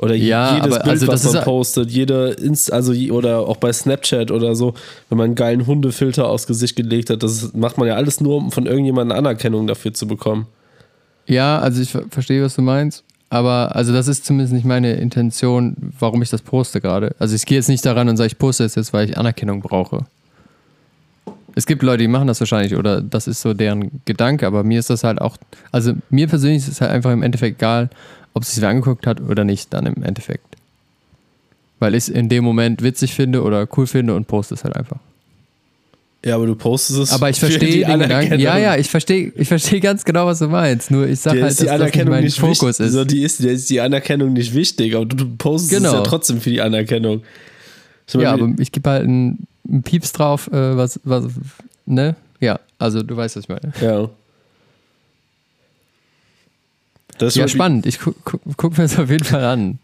oder 0.00 0.14
Ja, 0.14 0.56
jedes 0.56 0.70
Bild, 0.78 0.88
also 0.88 1.06
was 1.08 1.32
man 1.32 1.44
postet, 1.44 1.90
jede 1.90 2.30
Inst 2.30 2.72
also 2.72 2.92
oder 3.12 3.40
auch 3.40 3.58
bei 3.58 3.72
Snapchat 3.72 4.30
oder 4.30 4.54
so, 4.54 4.74
wenn 5.08 5.18
man 5.18 5.26
einen 5.26 5.34
geilen 5.34 5.66
Hundefilter 5.66 6.28
aufs 6.28 6.46
Gesicht 6.46 6.76
gelegt 6.76 7.10
hat, 7.10 7.22
das 7.22 7.52
macht 7.52 7.78
man 7.78 7.86
ja 7.86 7.94
alles 7.94 8.20
nur, 8.20 8.36
um 8.36 8.50
von 8.50 8.66
irgendjemandem 8.66 9.16
Anerkennung 9.16 9.66
dafür 9.66 9.92
zu 9.92 10.06
bekommen. 10.06 10.46
Ja, 11.26 11.58
also 11.58 11.82
ich 11.82 11.90
ver- 11.90 12.04
verstehe, 12.10 12.42
was 12.42 12.54
du 12.56 12.62
meinst. 12.62 13.04
Aber 13.32 13.76
also 13.76 13.92
das 13.92 14.08
ist 14.08 14.24
zumindest 14.24 14.52
nicht 14.52 14.64
meine 14.66 14.94
Intention, 14.94 15.76
warum 16.00 16.20
ich 16.20 16.30
das 16.30 16.42
poste 16.42 16.80
gerade. 16.80 17.14
Also 17.20 17.36
ich 17.36 17.46
gehe 17.46 17.58
jetzt 17.58 17.68
nicht 17.68 17.86
daran 17.86 18.08
und 18.08 18.16
sage, 18.16 18.26
ich 18.26 18.38
poste 18.38 18.64
es 18.64 18.74
jetzt, 18.74 18.92
weil 18.92 19.08
ich 19.08 19.16
Anerkennung 19.16 19.60
brauche. 19.60 20.06
Es 21.54 21.66
gibt 21.66 21.82
Leute, 21.82 21.98
die 22.02 22.08
machen 22.08 22.26
das 22.26 22.40
wahrscheinlich 22.40 22.76
oder 22.76 23.00
das 23.00 23.28
ist 23.28 23.40
so 23.40 23.54
deren 23.54 24.00
Gedanke, 24.04 24.46
aber 24.46 24.64
mir 24.64 24.78
ist 24.80 24.90
das 24.90 25.04
halt 25.04 25.20
auch, 25.20 25.36
also 25.70 25.92
mir 26.08 26.26
persönlich 26.26 26.62
ist 26.62 26.68
es 26.68 26.80
halt 26.80 26.90
einfach 26.90 27.12
im 27.12 27.22
Endeffekt 27.22 27.58
egal, 27.58 27.90
ob 28.34 28.42
es 28.42 28.52
sich 28.54 28.62
wer 28.62 28.68
angeguckt 28.68 29.06
hat 29.06 29.20
oder 29.20 29.44
nicht, 29.44 29.72
dann 29.74 29.86
im 29.86 30.02
Endeffekt. 30.02 30.44
Weil 31.78 31.94
ich 31.94 32.04
es 32.04 32.08
in 32.08 32.28
dem 32.28 32.44
Moment 32.44 32.82
witzig 32.82 33.14
finde 33.14 33.42
oder 33.42 33.66
cool 33.76 33.86
finde 33.86 34.14
und 34.14 34.26
poste 34.28 34.54
es 34.54 34.64
halt 34.64 34.76
einfach. 34.76 34.98
Ja, 36.22 36.34
aber 36.34 36.44
du 36.46 36.54
postest 36.54 36.98
es. 37.00 37.12
Aber 37.12 37.30
ich 37.30 37.40
verstehe 37.40 37.58
die 37.60 37.66
den 37.78 37.80
Gedanken. 37.80 38.04
Anerkennung. 38.12 38.40
Ja, 38.40 38.58
ja, 38.58 38.76
ich 38.76 38.90
verstehe 38.90 39.32
ich 39.34 39.48
verstehe 39.48 39.80
ganz 39.80 40.04
genau, 40.04 40.26
was 40.26 40.40
du 40.40 40.48
meinst. 40.48 40.90
Nur 40.90 41.06
ich 41.08 41.18
sage 41.20 41.40
halt, 41.40 41.52
ist 41.52 41.60
die 41.60 41.64
dass 41.64 41.70
das 41.72 41.80
nicht 41.80 41.82
Anerkennung 41.82 42.14
mein 42.14 42.24
nicht 42.24 42.38
Fokus 42.38 42.60
wichtig. 42.78 42.86
ist. 42.86 42.92
So, 42.92 43.04
die 43.06 43.22
ist, 43.22 43.42
der 43.42 43.52
ist 43.52 43.70
die 43.70 43.80
Anerkennung 43.80 44.34
nicht 44.34 44.54
wichtig, 44.54 44.94
aber 44.94 45.06
du, 45.06 45.24
postest 45.38 45.72
es 45.72 45.78
Genau. 45.78 45.94
ja 45.94 46.02
trotzdem 46.02 46.42
für 46.42 46.50
die 46.50 46.60
Anerkennung. 46.60 47.22
Zum 48.06 48.20
Ja, 48.20 48.32
Beispiel- 48.32 48.52
aber 48.52 48.60
ich 48.62 48.70
gebe 48.72 48.90
halt 48.90 49.04
einen, 49.04 49.46
einen 49.66 49.82
Pieps 49.82 50.12
drauf, 50.12 50.48
äh, 50.52 50.76
was, 50.76 51.00
was, 51.04 51.24
ne? 51.86 52.16
Ja, 52.40 52.60
also 52.78 53.02
du 53.02 53.16
weißt, 53.16 53.36
was 53.36 53.44
ich 53.44 53.48
meine. 53.48 53.72
ja. 53.80 54.10
Das 57.20 57.34
ist 57.34 57.36
Ja, 57.36 57.48
spannend. 57.48 57.84
Ich 57.84 58.00
guck, 58.00 58.16
guck, 58.24 58.40
guck 58.56 58.78
mir 58.78 58.84
das 58.84 58.98
auf 58.98 59.10
jeden 59.10 59.24
Fall 59.24 59.44
an. 59.44 59.78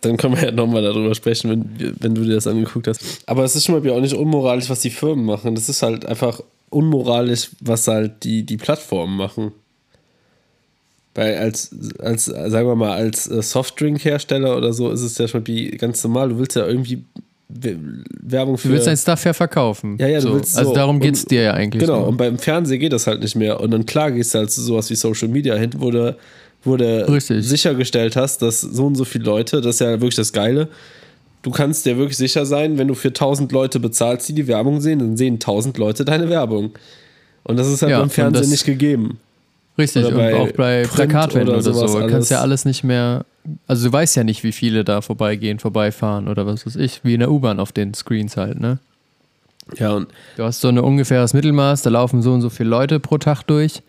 Dann 0.00 0.16
können 0.16 0.36
wir 0.36 0.46
ja 0.46 0.50
nochmal 0.50 0.82
darüber 0.82 1.14
sprechen, 1.14 1.50
wenn, 1.50 1.96
wenn 2.00 2.14
du 2.14 2.24
dir 2.24 2.34
das 2.34 2.48
angeguckt 2.48 2.88
hast. 2.88 3.02
Aber 3.26 3.44
es 3.44 3.54
ist 3.54 3.66
schon 3.66 3.80
mal 3.80 3.90
auch 3.92 4.00
nicht 4.00 4.14
unmoralisch, 4.14 4.68
was 4.68 4.80
die 4.80 4.90
Firmen 4.90 5.24
machen. 5.24 5.54
Das 5.54 5.68
ist 5.68 5.82
halt 5.82 6.06
einfach 6.06 6.40
unmoralisch, 6.70 7.50
was 7.60 7.86
halt 7.86 8.24
die, 8.24 8.42
die 8.42 8.56
Plattformen 8.56 9.16
machen. 9.16 9.52
Weil 11.14 11.36
als, 11.36 11.70
als, 12.00 12.24
sagen 12.24 12.66
wir 12.66 12.74
mal, 12.74 12.92
als 12.92 13.28
äh, 13.28 13.42
Softdrink-Hersteller 13.42 14.56
oder 14.56 14.72
so 14.72 14.90
ist 14.90 15.02
es 15.02 15.18
ja 15.18 15.28
schon 15.28 15.46
wie 15.46 15.70
ganz 15.70 16.02
normal. 16.02 16.30
Du 16.30 16.38
willst 16.38 16.56
ja 16.56 16.66
irgendwie 16.66 17.04
Werbung 18.22 18.58
für. 18.58 18.68
Du 18.68 18.74
willst 18.74 18.86
dein 18.86 18.96
Stuff 18.96 19.24
ja 19.24 19.32
verkaufen. 19.32 19.96
Ja, 19.98 20.06
ja, 20.08 20.20
du 20.20 20.28
so. 20.28 20.34
willst 20.34 20.56
Also 20.56 20.70
so. 20.70 20.74
darum 20.74 21.00
geht 21.00 21.14
es 21.14 21.24
dir 21.24 21.42
ja 21.42 21.54
eigentlich. 21.54 21.80
Genau, 21.80 22.00
nur. 22.00 22.08
und 22.08 22.16
beim 22.16 22.38
Fernsehen 22.38 22.80
geht 22.80 22.92
das 22.92 23.06
halt 23.06 23.20
nicht 23.20 23.34
mehr. 23.36 23.60
Und 23.60 23.70
dann 23.70 23.86
klar 23.86 24.10
gehst 24.12 24.34
du 24.34 24.38
halt 24.38 24.50
zu 24.50 24.60
sowas 24.62 24.88
wie 24.90 24.94
Social 24.94 25.28
Media 25.28 25.54
hin, 25.56 25.70
wo 25.78 25.90
du, 25.90 26.16
wo 26.62 26.76
du 26.76 27.08
Richtig. 27.10 27.46
sichergestellt 27.46 28.16
hast, 28.16 28.42
dass 28.42 28.60
so 28.60 28.86
und 28.86 28.94
so 28.94 29.04
viele 29.04 29.24
Leute, 29.24 29.60
das 29.60 29.76
ist 29.76 29.80
ja 29.80 29.90
wirklich 29.92 30.16
das 30.16 30.32
Geile, 30.32 30.68
du 31.42 31.50
kannst 31.50 31.86
dir 31.86 31.96
wirklich 31.96 32.16
sicher 32.16 32.46
sein, 32.46 32.78
wenn 32.78 32.88
du 32.88 32.94
für 32.94 33.08
1000 33.08 33.50
Leute 33.52 33.80
bezahlst, 33.80 34.28
die 34.28 34.34
die 34.34 34.46
Werbung 34.46 34.80
sehen, 34.80 34.98
dann 34.98 35.16
sehen 35.16 35.34
1000 35.34 35.78
Leute 35.78 36.04
deine 36.04 36.28
Werbung. 36.28 36.72
Und 37.44 37.58
das 37.58 37.68
ist 37.68 37.82
halt 37.82 37.92
Ja, 37.92 38.00
beim 38.00 38.10
Fernsehen 38.10 38.50
nicht 38.50 38.64
gegeben. 38.66 39.18
Richtig, 39.80 40.04
und 40.04 40.14
auch 40.14 40.52
bei 40.52 40.82
Print 40.82 40.92
Plakatwänden 40.92 41.54
oder 41.54 41.58
oder, 41.58 41.88
so. 41.88 42.00
Du 42.00 42.06
kannst 42.06 42.30
ja 42.30 42.40
alles 42.40 42.64
nicht 42.64 42.84
mehr. 42.84 43.24
Also 43.66 43.88
du 43.88 43.92
weißt 43.92 44.16
ja 44.16 44.24
nicht, 44.24 44.44
wie 44.44 44.52
viele 44.52 44.84
da 44.84 45.00
vorbeigehen, 45.00 45.58
vorbeifahren 45.58 46.28
oder 46.28 46.46
was 46.46 46.66
weiß 46.66 46.76
ich, 46.76 47.02
wie 47.04 47.14
in 47.14 47.20
der 47.20 47.30
U-Bahn 47.30 47.58
auf 47.58 47.72
den 47.72 47.94
Screens 47.94 48.36
halt, 48.36 48.60
ne? 48.60 48.78
Ja, 49.78 49.92
und 49.92 50.08
Du 50.36 50.44
hast 50.44 50.60
so 50.60 50.68
ein 50.68 50.78
ungefähres 50.78 51.32
Mittelmaß, 51.32 51.82
da 51.82 51.90
laufen 51.90 52.22
so 52.22 52.32
und 52.32 52.42
so 52.42 52.50
viele 52.50 52.68
Leute 52.68 53.00
pro 53.00 53.18
Tag 53.18 53.42
durch. 53.44 53.82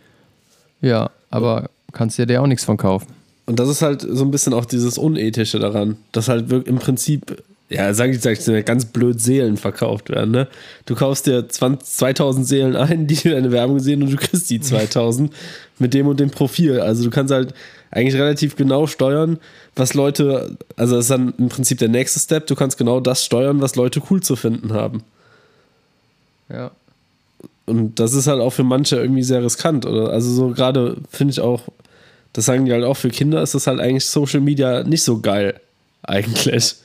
Ja, 0.82 1.12
aber 1.30 1.70
kannst 1.92 2.18
dir 2.18 2.26
da 2.26 2.40
auch 2.40 2.48
nichts 2.48 2.64
von 2.64 2.78
kaufen. 2.78 3.08
Und 3.46 3.60
das 3.60 3.68
ist 3.68 3.82
halt 3.82 4.02
so 4.02 4.24
ein 4.24 4.32
bisschen 4.32 4.54
auch 4.54 4.66
dieses 4.66 4.98
Unethische 4.98 5.60
daran, 5.60 5.98
dass 6.12 6.30
halt 6.30 6.50
wirklich 6.50 6.70
im 6.70 6.80
Prinzip, 6.80 7.44
ja, 7.72 7.94
sag 7.94 8.10
ich, 8.10 8.20
sag 8.20 8.38
ich, 8.38 8.66
ganz 8.66 8.86
blöd 8.86 9.22
Seelen 9.22 9.56
verkauft 9.56 10.10
werden, 10.10 10.32
ne? 10.32 10.48
Du 10.86 10.94
kaufst 10.94 11.26
dir 11.26 11.48
20, 11.48 11.88
2000 11.88 12.48
Seelen 12.48 12.76
ein, 12.76 13.08
die 13.08 13.16
deine 13.16 13.52
Werbung 13.52 13.80
sehen 13.80 14.04
und 14.04 14.12
du 14.12 14.18
kriegst 14.18 14.50
die 14.50 14.60
2000 14.60 15.34
mit 15.80 15.94
dem 15.94 16.08
und 16.08 16.20
dem 16.20 16.32
Profil. 16.32 16.82
Also 16.82 17.04
du 17.04 17.10
kannst 17.10 17.34
halt 17.34 17.54
eigentlich 17.90 18.16
relativ 18.16 18.58
genau 18.58 18.88
steuern, 18.88 19.40
was 19.76 19.94
Leute, 19.94 20.58
also 20.76 20.96
das 20.96 21.06
ist 21.06 21.12
dann 21.12 21.34
im 21.38 21.48
Prinzip 21.48 21.78
der 21.80 21.88
nächste 21.88 22.20
Step, 22.20 22.48
du 22.48 22.56
kannst 22.56 22.78
genau 22.78 23.00
das 23.00 23.24
steuern, 23.24 23.62
was 23.62 23.76
Leute 23.76 24.02
cool 24.10 24.22
zu 24.22 24.36
finden 24.36 24.74
haben. 24.74 25.04
Ja. 26.50 26.72
Und 27.66 28.00
das 28.00 28.14
ist 28.14 28.28
halt 28.28 28.42
auch 28.42 28.52
für 28.52 28.64
manche 28.64 28.98
irgendwie 28.98 29.24
sehr 29.24 29.44
riskant. 29.44 29.86
Oder? 29.86 30.10
Also 30.10 30.30
so 30.34 30.50
gerade 30.50 30.98
finde 31.10 31.32
ich 31.32 31.40
auch, 31.40 31.64
das 32.34 32.46
sagen 32.46 32.66
die 32.66 32.74
halt 32.74 32.84
auch 32.84 32.98
für 32.98 33.10
Kinder, 33.10 33.42
ist 33.42 33.56
das 33.56 33.68
halt 33.68 33.80
eigentlich 33.80 34.06
Social 34.06 34.42
Media 34.42 34.84
nicht 34.84 35.04
so 35.04 35.20
geil. 35.20 35.60
Eigentlich. 36.04 36.76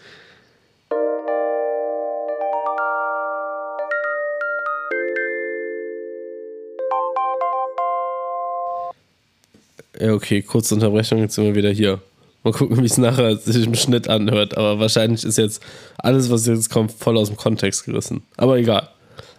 Ja, 10.01 10.13
okay, 10.13 10.43
kurze 10.43 10.75
Unterbrechung, 10.75 11.19
jetzt 11.19 11.35
sind 11.35 11.45
wir 11.45 11.55
wieder 11.55 11.71
hier. 11.71 12.01
Mal 12.43 12.53
gucken, 12.53 12.81
wie 12.81 12.87
es 12.87 12.99
nachher 12.99 13.37
sich 13.37 13.67
im 13.67 13.75
Schnitt 13.75 14.09
anhört. 14.09 14.57
Aber 14.57 14.79
wahrscheinlich 14.79 15.25
ist 15.25 15.39
jetzt 15.39 15.63
alles, 15.99 16.31
was 16.31 16.47
jetzt 16.47 16.71
kommt, 16.71 16.93
voll 16.93 17.17
aus 17.17 17.29
dem 17.29 17.37
Kontext 17.37 17.85
gerissen. 17.85 18.23
Aber 18.37 18.57
egal. 18.59 18.89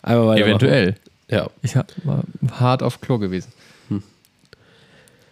Einmal 0.02 0.28
weiter. 0.28 0.46
Eventuell. 0.46 0.96
Ja. 1.30 1.48
Ich 1.62 1.76
war 1.76 2.24
hart 2.60 2.84
auf 2.84 3.00
Klo 3.02 3.18
gewesen. 3.18 3.52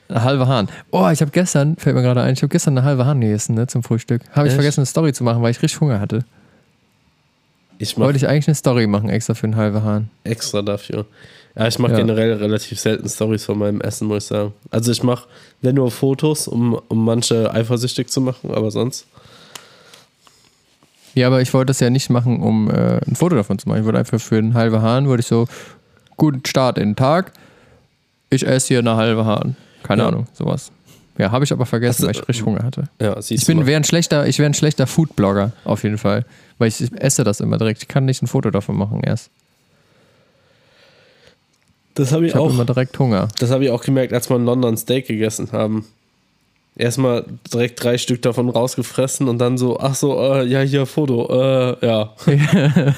Eine 0.08 0.24
halbe 0.24 0.48
Hahn. 0.48 0.70
Oh, 0.92 1.10
ich 1.12 1.22
habe 1.22 1.32
gestern, 1.32 1.78
fällt 1.78 1.96
mir 1.96 2.04
gerade 2.04 2.22
ein, 2.22 2.34
ich 2.34 2.42
habe 2.42 2.50
gestern 2.50 2.78
eine 2.78 2.86
halbe 2.86 3.06
Hahn 3.06 3.22
gegessen 3.22 3.56
ne, 3.56 3.66
zum 3.66 3.82
Frühstück. 3.82 4.22
Habe 4.34 4.48
ich 4.48 4.54
vergessen, 4.54 4.82
eine 4.82 4.86
Story 4.86 5.14
zu 5.14 5.24
machen, 5.24 5.42
weil 5.42 5.52
ich 5.52 5.62
richtig 5.62 5.82
Hunger 5.82 6.00
hatte. 6.00 6.26
Ich 7.78 7.98
mache 7.98 8.06
Wollte 8.08 8.18
ich 8.18 8.28
eigentlich 8.28 8.48
eine 8.48 8.56
Story 8.56 8.88
machen, 8.88 9.10
extra 9.10 9.34
für 9.34 9.46
einen 9.46 9.56
halben 9.56 9.84
Hahn. 9.84 10.10
extra 10.24 10.62
dafür. 10.62 11.06
Ja, 11.58 11.68
ich 11.68 11.80
mache 11.80 11.94
Ja. 11.94 11.98
generell 12.00 12.34
relativ 12.34 12.80
selten 12.80 13.08
Stories 13.08 13.46
von 13.46 13.58
meinem 13.58 13.82
Essen, 13.82 14.08
muss 14.08 14.24
ich 14.24 14.28
sagen. 14.28 14.54
Also 14.72 14.92
ich 14.92 15.04
mache, 15.04 15.28
wenn 15.62 15.76
nur 15.76 15.90
Fotos, 15.92 16.48
um, 16.48 16.80
um 16.90 17.06
manche 17.06 17.52
eifersüchtig 17.54 18.10
zu 18.10 18.22
machen, 18.22 18.52
aber 18.54 18.72
sonst. 18.72 19.06
Ja, 21.14 21.28
aber 21.28 21.42
ich 21.42 21.54
wollte 21.54 21.68
das 21.68 21.80
ja 21.80 21.90
nicht 21.90 22.10
machen, 22.10 22.42
um 22.42 22.70
äh, 22.70 23.00
ein 23.08 23.16
Foto 23.16 23.36
davon 23.38 23.58
zu 23.58 23.70
machen. 23.70 23.80
Ich 23.80 23.86
wollte 23.86 24.00
einfach 24.00 24.20
für 24.20 24.38
einen 24.38 24.54
halben 24.54 24.82
Hahn, 24.82 25.08
wollte 25.08 25.22
ich 25.22 25.28
so, 25.28 25.48
guten 26.18 26.46
Start 26.46 26.78
in 26.78 26.90
den 26.90 26.96
Tag. 26.98 27.32
Ich 28.30 28.46
esse 28.46 28.68
hier 28.70 28.80
eine 28.80 28.96
halbe 28.98 29.26
Hahn. 29.26 29.56
Keine 29.84 30.02
Ja. 30.02 30.08
Ahnung, 30.10 30.28
sowas. 30.34 30.72
Ja, 31.18 31.32
habe 31.32 31.46
ich 31.46 31.54
aber 31.54 31.66
vergessen, 31.66 32.00
Hast 32.00 32.16
weil 32.18 32.22
ich 32.24 32.28
richtig 32.28 32.46
Hunger 32.46 32.64
hatte. 32.64 32.90
Ja, 33.02 33.18
Ich 33.30 33.46
bin, 33.46 33.66
wäre 33.66 33.78
ein 33.78 33.86
schlechter, 33.86 34.28
ich 34.28 34.40
wäre 34.40 34.50
ein 34.50 34.54
schlechter 34.54 34.88
Foodblogger, 34.88 35.54
auf 35.64 35.84
jeden 35.84 35.98
Fall. 35.98 36.26
Weil 36.58 36.70
ich 36.70 36.82
esse 36.96 37.24
das 37.24 37.40
immer 37.40 37.58
direkt. 37.58 37.82
Ich 37.82 37.88
kann 37.88 38.06
nicht 38.06 38.22
ein 38.22 38.28
Foto 38.28 38.50
davon 38.50 38.78
machen 38.78 39.02
erst. 39.04 39.30
Das 41.96 42.12
habe 42.12 42.26
ich, 42.26 42.30
Ich 42.30 42.36
habe 42.36 42.46
auch. 42.46 42.52
immer 42.52 42.66
direkt 42.66 42.98
Hunger. 43.00 43.28
Das 43.40 43.52
habe 43.52 43.66
ich 43.66 43.72
auch 43.72 43.82
gemerkt, 43.84 44.14
als 44.14 44.30
wir 44.30 44.36
in 44.36 44.46
London 44.46 44.78
Steak 44.78 45.08
gegessen 45.08 45.52
haben. 45.52 45.86
Erstmal 46.78 47.26
direkt 47.54 47.82
drei 47.82 47.98
Stück 47.98 48.22
davon 48.22 48.50
rausgefressen 48.50 49.30
und 49.30 49.38
dann 49.38 49.58
so, 49.58 49.80
ach 49.80 49.96
so, 49.96 50.20
äh, 50.22 50.46
ja, 50.46 50.60
hier 50.60 50.86
Foto, 50.86 51.30
äh, 51.32 51.86
ja. 51.86 52.14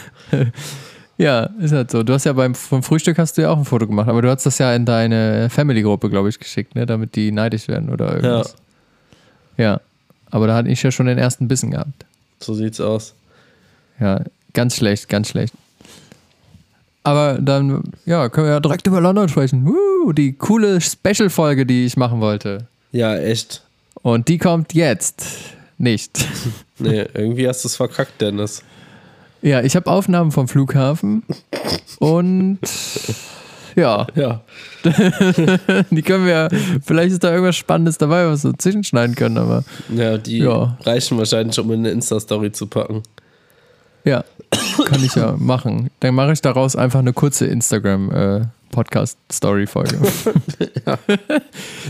Ja, 1.20 1.50
ist 1.60 1.72
halt 1.74 1.89
so. 1.89 2.04
Du 2.04 2.13
hast 2.13 2.26
ja 2.26 2.34
beim 2.34 2.54
vom 2.54 2.84
Frühstück 2.84 3.17
hast 3.17 3.38
du 3.38 3.41
ja 3.41 3.50
auch 3.50 3.58
ein 3.58 3.65
Foto 3.65 3.88
gemacht, 3.88 4.08
aber 4.08 4.22
du 4.22 4.30
hast 4.30 4.46
das 4.46 4.60
ja 4.60 4.76
in 4.76 4.86
deine 4.86 5.50
Family-Gruppe, 5.50 6.12
glaube 6.12 6.30
ich, 6.30 6.38
geschickt, 6.38 6.76
ne? 6.76 6.86
damit 6.86 7.15
die 7.15 7.32
neidisch 7.32 7.67
werden 7.67 7.89
oder 7.89 8.15
irgendwas. 8.17 8.56
Ja. 9.58 9.82
Aber 10.30 10.46
da 10.46 10.56
hatte 10.56 10.70
ich 10.70 10.84
ja 10.84 10.91
schon 10.91 11.08
den 11.08 11.17
ersten 11.17 11.48
Bissen 11.48 11.72
gehabt. 11.72 12.06
So 12.39 12.54
sieht's 12.54 12.80
aus. 12.80 13.15
Ja, 14.00 14.22
ganz 14.54 14.76
schlecht, 14.76 15.10
ganz 15.10 15.30
schlecht. 15.30 15.54
Aber 17.04 17.38
dann, 17.40 17.84
ja, 18.06 18.28
können 18.30 18.48
wir 18.48 18.54
ja 18.54 18.60
direkt 18.60 18.86
über 18.88 19.00
London 19.00 19.30
sprechen. 19.30 19.66
Woo, 19.66 20.12
die 20.12 20.34
coole 20.34 20.82
Special-Folge, 20.82 21.66
die 21.66 21.86
ich 21.86 21.96
machen 21.96 22.20
wollte. 22.20 22.68
Ja, 22.92 23.16
echt. 23.16 23.64
Und 24.02 24.28
die 24.28 24.38
kommt 24.38 24.74
jetzt. 24.74 25.26
Nicht. 25.78 26.26
Nee, 26.80 27.06
irgendwie 27.16 27.48
hast 27.48 27.64
du 27.64 27.70
es 27.70 27.76
verkackt, 27.76 28.22
Dennis. 28.22 28.62
Ja, 29.42 29.62
ich 29.64 29.76
habe 29.76 29.90
Aufnahmen 29.90 30.32
vom 30.32 30.48
Flughafen 30.48 31.24
und 31.98 32.60
Ja, 33.76 34.06
Ja. 34.14 34.42
die 34.84 36.02
können 36.04 36.28
wir, 36.28 36.50
vielleicht 36.86 37.14
ist 37.14 37.24
da 37.24 37.32
irgendwas 37.32 37.56
Spannendes 37.56 37.98
dabei, 37.98 38.28
was 38.28 38.44
wir 38.44 38.54
zwischenschneiden 38.60 39.16
können, 39.16 39.40
aber 39.40 39.64
Ja, 39.96 40.20
die 40.20 40.38
Ja. 40.38 40.78
reichen 40.84 41.18
wahrscheinlich, 41.18 41.58
um 41.60 41.72
in 41.72 41.80
eine 41.80 41.90
Insta-Story 41.90 42.52
zu 42.52 42.68
packen. 42.68 43.02
Ja, 44.08 44.24
kann 44.86 45.04
ich 45.04 45.15
ja 45.15 45.36
machen. 45.38 45.89
Dann 46.00 46.15
mache 46.15 46.32
ich 46.34 46.41
daraus 46.41 46.76
einfach 46.76 47.00
eine 47.00 47.13
kurze 47.13 47.46
Instagram-Podcast-Story-Folge. 47.48 49.98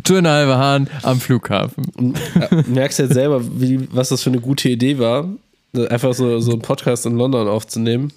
Two 0.03 0.15
and 0.17 0.27
a 0.27 0.31
halbe 0.31 0.57
Hahn 0.57 0.89
am 1.03 1.19
Flughafen. 1.19 2.13
Ja, 2.35 2.49
merkst 2.67 2.99
jetzt 2.99 3.13
selber, 3.13 3.41
wie, 3.59 3.87
was 3.91 4.09
das 4.09 4.21
für 4.23 4.29
eine 4.29 4.41
gute 4.41 4.69
Idee 4.69 4.99
war, 4.99 5.27
einfach 5.89 6.13
so, 6.13 6.39
so 6.39 6.53
einen 6.53 6.61
Podcast 6.61 7.05
in 7.05 7.17
London 7.17 7.47
aufzunehmen. 7.47 8.11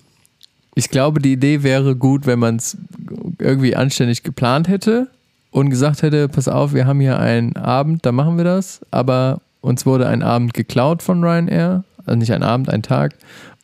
Ich 0.74 0.88
glaube, 0.88 1.20
die 1.20 1.32
Idee 1.32 1.62
wäre 1.62 1.96
gut, 1.96 2.26
wenn 2.26 2.38
man 2.38 2.56
es 2.56 2.76
irgendwie 3.38 3.76
anständig 3.76 4.22
geplant 4.22 4.68
hätte 4.68 5.08
und 5.50 5.70
gesagt 5.70 6.02
hätte, 6.02 6.28
pass 6.28 6.48
auf, 6.48 6.74
wir 6.74 6.86
haben 6.86 7.00
hier 7.00 7.18
einen 7.18 7.56
Abend, 7.56 8.06
da 8.06 8.12
machen 8.12 8.36
wir 8.36 8.44
das, 8.44 8.80
aber 8.90 9.40
uns 9.60 9.84
wurde 9.84 10.06
ein 10.06 10.22
Abend 10.22 10.54
geklaut 10.54 11.02
von 11.02 11.24
Ryanair, 11.24 11.84
also 12.06 12.18
nicht 12.18 12.32
ein 12.32 12.42
Abend, 12.42 12.70
ein 12.70 12.82
Tag 12.82 13.14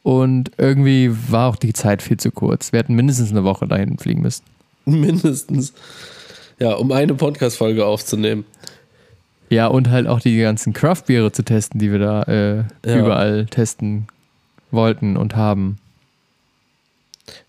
und 0.07 0.53
irgendwie 0.57 1.11
war 1.33 1.49
auch 1.49 1.57
die 1.57 1.73
Zeit 1.73 2.01
viel 2.01 2.16
zu 2.16 2.31
kurz. 2.31 2.71
Wir 2.71 2.79
hätten 2.79 2.95
mindestens 2.95 3.33
eine 3.33 3.42
Woche 3.42 3.66
dahin 3.66 3.99
fliegen 3.99 4.23
müssen. 4.23 4.45
Mindestens. 4.85 5.73
Ja, 6.61 6.75
um 6.75 6.92
eine 6.92 7.14
Podcast-Folge 7.14 7.85
aufzunehmen. 7.85 8.45
Ja, 9.51 9.66
und 9.66 9.90
halt 9.90 10.07
auch 10.07 10.21
die 10.21 10.38
ganzen 10.38 10.73
Craft-Biere 10.73 11.33
zu 11.33 11.42
testen, 11.42 11.81
die 11.81 11.90
wir 11.90 11.99
da 11.99 12.23
äh, 12.23 12.57
Ja. 12.88 12.99
überall 13.01 13.47
testen 13.47 14.07
wollten 14.71 15.16
und 15.16 15.35
haben. 15.35 15.79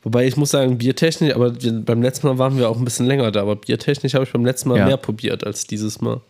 Wobei 0.01 0.25
ich 0.25 0.35
muss 0.35 0.49
sagen, 0.49 0.79
biertechnisch, 0.79 1.35
aber 1.35 1.51
beim 1.51 2.01
letzten 2.01 2.25
Mal 2.25 2.39
waren 2.39 2.57
wir 2.57 2.69
auch 2.69 2.77
ein 2.79 2.85
bisschen 2.85 3.05
länger 3.05 3.31
da, 3.31 3.41
aber 3.41 3.55
biertechnisch 3.55 4.15
habe 4.15 4.23
ich 4.23 4.31
beim 4.31 4.45
letzten 4.45 4.69
Mal 4.69 4.79
Ja. 4.79 4.85
mehr 4.87 4.97
probiert 4.97 5.45
als 5.45 5.67
dieses 5.67 6.01
Mal. 6.01 6.21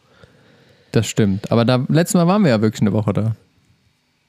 Das 0.92 1.08
stimmt. 1.08 1.54
Aber 1.54 1.63
da 1.63 1.86
letztes 1.88 2.16
Mal 2.16 2.28
waren 2.28 2.44
wir 2.44 2.50
ja 2.50 2.62
wirklich 2.62 2.82
eine 2.82 2.92
Woche 2.92 3.13
da. 3.13 3.36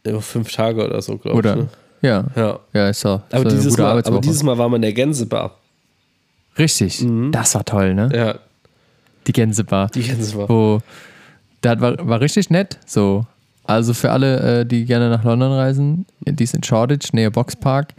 Ja, 0.07 0.21
fünf 0.21 0.53
Tage 0.53 0.85
oder 0.85 1.03
so, 1.03 1.19
glaube 1.19 1.31
ich. 1.33 1.39
Oder? 1.39 1.57
Ne? 1.57 1.69
Ja. 2.03 2.25
Ja. 2.37 2.59
Ja, 2.73 2.89
ist 2.89 3.01
so. 3.01 3.21
Aber 3.33 3.45
dieses, 3.45 3.77
Mal, 3.77 4.03
aber 4.05 4.21
dieses 4.21 4.43
Mal 4.43 4.57
waren 4.59 4.71
wir 4.73 4.77
in 4.77 4.83
der 4.83 4.93
Gänsebar. 4.93 5.57
Richtig. 6.59 7.05
Das 7.31 7.55
war 7.55 7.65
toll, 7.65 7.95
ne? 7.95 8.09
Ja, 8.13 8.35
Die 9.27 9.33
Gänsebar. 9.33 9.89
die 9.89 10.03
Gänsebar. 10.03 10.49
Wo, 10.49 10.81
das 11.61 11.81
war, 11.81 11.97
war 12.07 12.21
richtig 12.21 12.51
nett. 12.51 12.79
So. 12.87 13.27
Also 13.65 13.95
für 13.95 14.11
alle, 14.11 14.61
äh, 14.61 14.67
die 14.67 14.85
gerne 14.87 15.11
nach 15.11 15.25
London 15.25 15.53
reisen, 15.53 16.07
die 16.21 16.43
ist 16.45 16.55
in 16.55 16.63
Shoreditch, 16.63 17.13
nähe 17.13 17.31
Boxpark, 17.31 17.95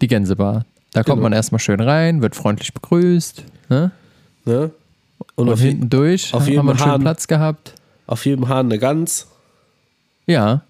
die 0.00 0.06
Gänsebar. 0.06 0.64
Da 0.92 1.02
kommt 1.02 1.16
Genau. 1.16 1.22
man 1.24 1.32
erstmal 1.32 1.58
schön 1.60 1.80
rein, 1.80 2.22
wird 2.22 2.36
freundlich 2.36 2.72
begrüßt. 2.74 3.42
Ne? 3.70 3.90
Ne? 4.44 4.70
Und 5.34 5.48
Und, 5.48 5.58
hinten 5.58 5.88
durch 5.90 6.32
auf 6.34 6.42
haben 6.42 6.48
jedem 6.48 6.66
wir 6.66 6.70
einen 6.72 6.78
schönen 6.78 6.90
Hahn. 6.92 7.00
Platz 7.00 7.26
gehabt. 7.26 7.74
auf 8.06 8.24
jedem 8.26 8.48
Hahn 8.48 8.66
eine 8.66 8.78
Gans. 8.78 9.26
Ja. 10.26 10.62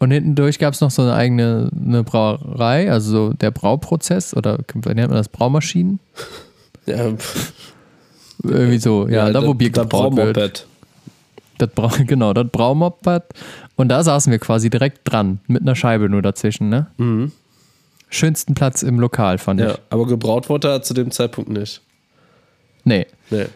Und 0.00 0.10
hinten 0.12 0.34
durch 0.36 0.58
gab 0.58 0.74
es 0.74 0.80
noch 0.80 0.90
so 0.92 1.02
eine 1.02 1.14
eigene 1.14 1.70
eine 1.74 2.04
Brauerei, 2.04 2.90
also 2.90 3.10
so 3.10 3.32
der 3.32 3.50
Brauprozess 3.50 4.32
oder 4.34 4.58
wie 4.72 4.94
nennt 4.94 5.08
man 5.08 5.16
das? 5.18 5.28
Braumaschinen? 5.28 5.98
Ja, 6.86 7.12
Irgendwie 8.42 8.78
so, 8.78 9.08
ja, 9.08 9.30
da 9.30 9.44
wo 9.44 9.54
Bier 9.54 9.72
da 9.72 9.82
gebraut 9.82 10.16
wird. 10.16 10.66
Das 11.58 11.70
Brau 11.70 11.90
genau, 12.06 12.32
das 12.32 12.46
Braumoped. 12.50 13.24
Und 13.76 13.88
da 13.88 14.02
saßen 14.04 14.30
wir 14.30 14.38
quasi 14.38 14.70
direkt 14.70 15.00
dran, 15.04 15.40
mit 15.48 15.62
einer 15.62 15.74
Scheibe 15.74 16.08
nur 16.08 16.22
dazwischen, 16.22 16.68
ne? 16.68 16.86
Mhm. 16.98 17.32
Schönsten 18.10 18.54
Platz 18.54 18.82
im 18.82 19.00
Lokal, 19.00 19.38
fand 19.38 19.60
Ja, 19.60 19.72
ich. 19.72 19.78
aber 19.90 20.06
gebraut 20.06 20.48
wurde 20.48 20.68
er 20.68 20.82
zu 20.82 20.94
dem 20.94 21.10
Zeitpunkt 21.10 21.50
nicht. 21.50 21.82
Nee. 22.84 23.06
Nee. 23.30 23.46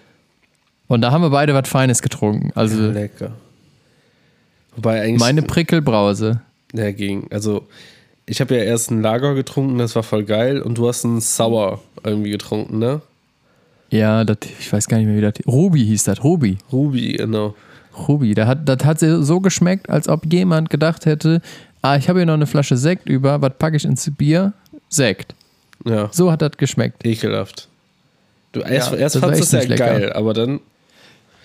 Und 0.88 1.00
da 1.00 1.10
haben 1.12 1.22
wir 1.22 1.30
beide 1.30 1.54
was 1.54 1.68
Feines 1.68 2.02
getrunken. 2.02 2.50
Also 2.54 2.90
Lecker. 2.90 3.30
Wobei 4.76 5.02
eigentlich. 5.02 5.20
meine 5.20 5.42
Prickelbrause. 5.42 6.40
Ja, 6.72 6.90
ging. 6.92 7.26
Also, 7.30 7.66
ich 8.26 8.40
habe 8.40 8.56
ja 8.56 8.62
erst 8.62 8.90
ein 8.90 9.02
Lager 9.02 9.34
getrunken, 9.34 9.78
das 9.78 9.94
war 9.94 10.02
voll 10.02 10.24
geil. 10.24 10.62
Und 10.62 10.78
du 10.78 10.88
hast 10.88 11.04
einen 11.04 11.20
Sauer 11.20 11.80
irgendwie 12.04 12.30
getrunken, 12.30 12.78
ne? 12.78 13.00
Ja, 13.90 14.24
das, 14.24 14.38
ich 14.58 14.72
weiß 14.72 14.88
gar 14.88 14.96
nicht 14.96 15.06
mehr, 15.06 15.16
wie 15.16 15.20
das. 15.20 15.34
Ruby 15.46 15.80
hieß 15.84 16.04
das, 16.04 16.24
Ruby. 16.24 16.56
Ruby, 16.72 17.12
genau. 17.18 17.54
Ruby. 18.08 18.32
Da 18.34 18.46
hat, 18.46 18.66
das 18.66 18.84
hat 18.86 19.00
so 19.00 19.40
geschmeckt, 19.40 19.90
als 19.90 20.08
ob 20.08 20.24
jemand 20.32 20.70
gedacht 20.70 21.04
hätte, 21.04 21.42
ah, 21.82 21.96
ich 21.96 22.08
habe 22.08 22.20
hier 22.20 22.26
noch 22.26 22.32
eine 22.34 22.46
Flasche 22.46 22.78
Sekt 22.78 23.06
über, 23.06 23.42
was 23.42 23.52
packe 23.58 23.76
ich 23.76 23.84
ins 23.84 24.10
Bier? 24.16 24.54
Sekt. 24.88 25.34
Ja, 25.84 26.08
So 26.12 26.32
hat 26.32 26.40
das 26.40 26.52
geschmeckt. 26.56 27.04
ekelhaft. 27.04 27.68
Du 28.52 28.60
erst, 28.60 28.92
Ja, 28.92 28.98
erst 28.98 29.16
das 29.16 29.20
fandst 29.22 29.40
du 29.40 29.44
es 29.44 29.64
ja 29.64 29.68
lecker. 29.68 29.84
geil, 29.86 30.12
aber 30.14 30.32
dann. 30.32 30.60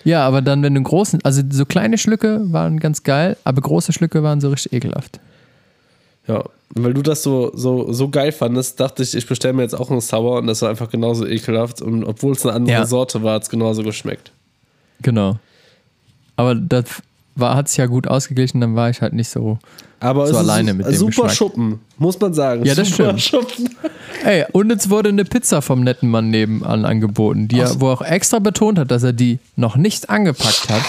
Ja, 0.08 0.26
aber 0.26 0.40
dann, 0.40 0.62
wenn 0.62 0.72
du 0.72 0.78
einen 0.78 0.84
großen, 0.84 1.20
also 1.22 1.42
so 1.50 1.66
kleine 1.66 1.98
Schlücke 1.98 2.40
waren 2.50 2.80
ganz 2.80 3.02
geil, 3.02 3.36
aber 3.44 3.60
große 3.60 3.92
Schlücke 3.92 4.22
waren 4.22 4.40
so 4.40 4.48
richtig 4.48 4.72
ekelhaft. 4.72 5.20
Ja, 6.26 6.44
weil 6.70 6.94
du 6.94 7.02
das 7.02 7.22
so, 7.22 7.50
so, 7.54 7.92
so 7.92 8.08
geil 8.08 8.32
fandest, 8.32 8.80
dachte 8.80 9.02
ich, 9.02 9.14
ich 9.14 9.26
bestelle 9.26 9.52
mir 9.52 9.62
jetzt 9.64 9.74
auch 9.74 9.90
einen 9.90 10.00
Sauer 10.00 10.38
und 10.38 10.46
das 10.46 10.62
war 10.62 10.70
einfach 10.70 10.88
genauso 10.88 11.26
ekelhaft. 11.26 11.82
Und 11.82 12.04
obwohl 12.04 12.32
es 12.32 12.46
eine 12.46 12.54
andere 12.54 12.76
Ja. 12.78 12.86
Sorte 12.86 13.22
war, 13.22 13.34
hat 13.34 13.42
es 13.42 13.50
genauso 13.50 13.82
geschmeckt. 13.82 14.32
Genau. 15.02 15.38
Aber 16.36 16.54
das 16.54 17.02
hat 17.38 17.68
sich 17.68 17.78
ja 17.78 17.86
gut 17.86 18.06
ausgeglichen, 18.08 18.60
dann 18.60 18.74
war 18.74 18.90
ich 18.90 19.00
halt 19.00 19.12
nicht 19.12 19.28
so. 19.28 19.58
Aber 20.00 20.26
So 20.26 20.32
es 20.32 20.38
alleine 20.38 20.74
mit 20.74 20.86
dem 20.86 20.94
super 20.94 21.08
Geschmack. 21.10 21.32
Schuppen, 21.32 21.80
muss 21.98 22.20
man 22.20 22.32
sagen. 22.34 22.64
Ja, 22.64 22.74
das 22.74 22.88
super 22.88 23.18
stimmt. 23.18 23.50
Schuppen. 23.50 23.76
Ey, 24.24 24.44
und 24.52 24.70
es 24.70 24.90
wurde 24.90 25.08
eine 25.08 25.24
Pizza 25.24 25.60
vom 25.62 25.82
netten 25.82 26.10
Mann 26.10 26.30
nebenan 26.30 26.84
angeboten, 26.84 27.48
die 27.48 27.58
er, 27.60 27.80
wo 27.80 27.88
er 27.88 27.94
auch 27.94 28.02
extra 28.02 28.38
betont 28.38 28.78
hat, 28.78 28.90
dass 28.90 29.02
er 29.02 29.12
die 29.12 29.38
noch 29.56 29.76
nicht 29.76 30.10
angepackt 30.10 30.68
hat. 30.68 30.82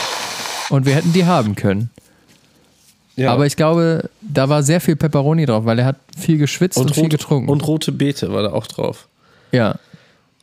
Und 0.69 0.85
wir 0.85 0.93
hätten 0.93 1.13
die 1.13 1.25
haben 1.25 1.55
können. 1.55 1.89
Ja. 3.15 3.33
Aber 3.33 3.45
ich 3.45 3.55
glaube, 3.55 4.09
da 4.21 4.47
war 4.47 4.63
sehr 4.63 4.79
viel 4.79 4.95
Pepperoni 4.95 5.45
drauf, 5.45 5.65
weil 5.65 5.79
er 5.79 5.85
hat 5.85 5.97
viel 6.17 6.37
geschwitzt 6.37 6.77
und, 6.77 6.87
und, 6.87 6.93
viel 6.93 7.03
rot, 7.03 7.11
getrunken. 7.11 7.49
und 7.49 7.67
rote 7.67 7.91
Beete 7.91 8.31
war 8.31 8.43
da 8.43 8.53
auch 8.53 8.67
drauf. 8.67 9.07
ja. 9.51 9.75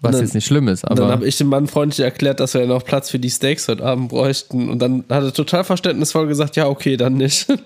Was 0.02 0.12
dann- 0.12 0.20
jetzt 0.22 0.34
nicht 0.34 0.46
schlimm 0.46 0.68
ist, 0.68 0.84
Und 0.84 0.98
dann 0.98 1.04
aber. 1.06 1.12
habe 1.14 1.26
ich 1.26 1.36
dem 1.38 1.46
Mann 1.48 1.66
freundlich 1.66 2.00
erklärt, 2.04 2.38
dass 2.40 2.54
wir 2.54 2.60
ja 2.62 2.66
noch 2.66 2.84
Platz 2.84 3.08
für 3.10 3.18
die 3.18 3.30
Steaks 3.30 3.66
heute 3.68 3.84
Abend 3.84 4.08
bräuchten. 4.10 4.68
Und 4.68 4.78
dann 4.80 5.04
hat 5.08 5.24
er 5.24 5.32
total 5.32 5.64
verständnisvoll 5.64 6.26
gesagt, 6.26 6.56
ja, 6.56 6.66
okay, 6.68 6.96
dann 6.96 7.14
nicht. 7.14 7.46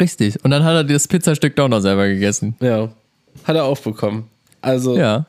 Richtig. 0.00 0.42
Und 0.44 0.50
dann 0.50 0.64
hat 0.64 0.74
er 0.74 0.84
das 0.84 1.08
Pizzastück 1.08 1.56
doch 1.56 1.68
noch 1.68 1.80
selber 1.80 2.06
gegessen. 2.08 2.54
ja, 2.60 2.88
hat 3.44 3.56
er 3.56 3.64
aufbekommen. 3.64 4.24
Also, 4.60 4.96
Ja. 4.96 5.26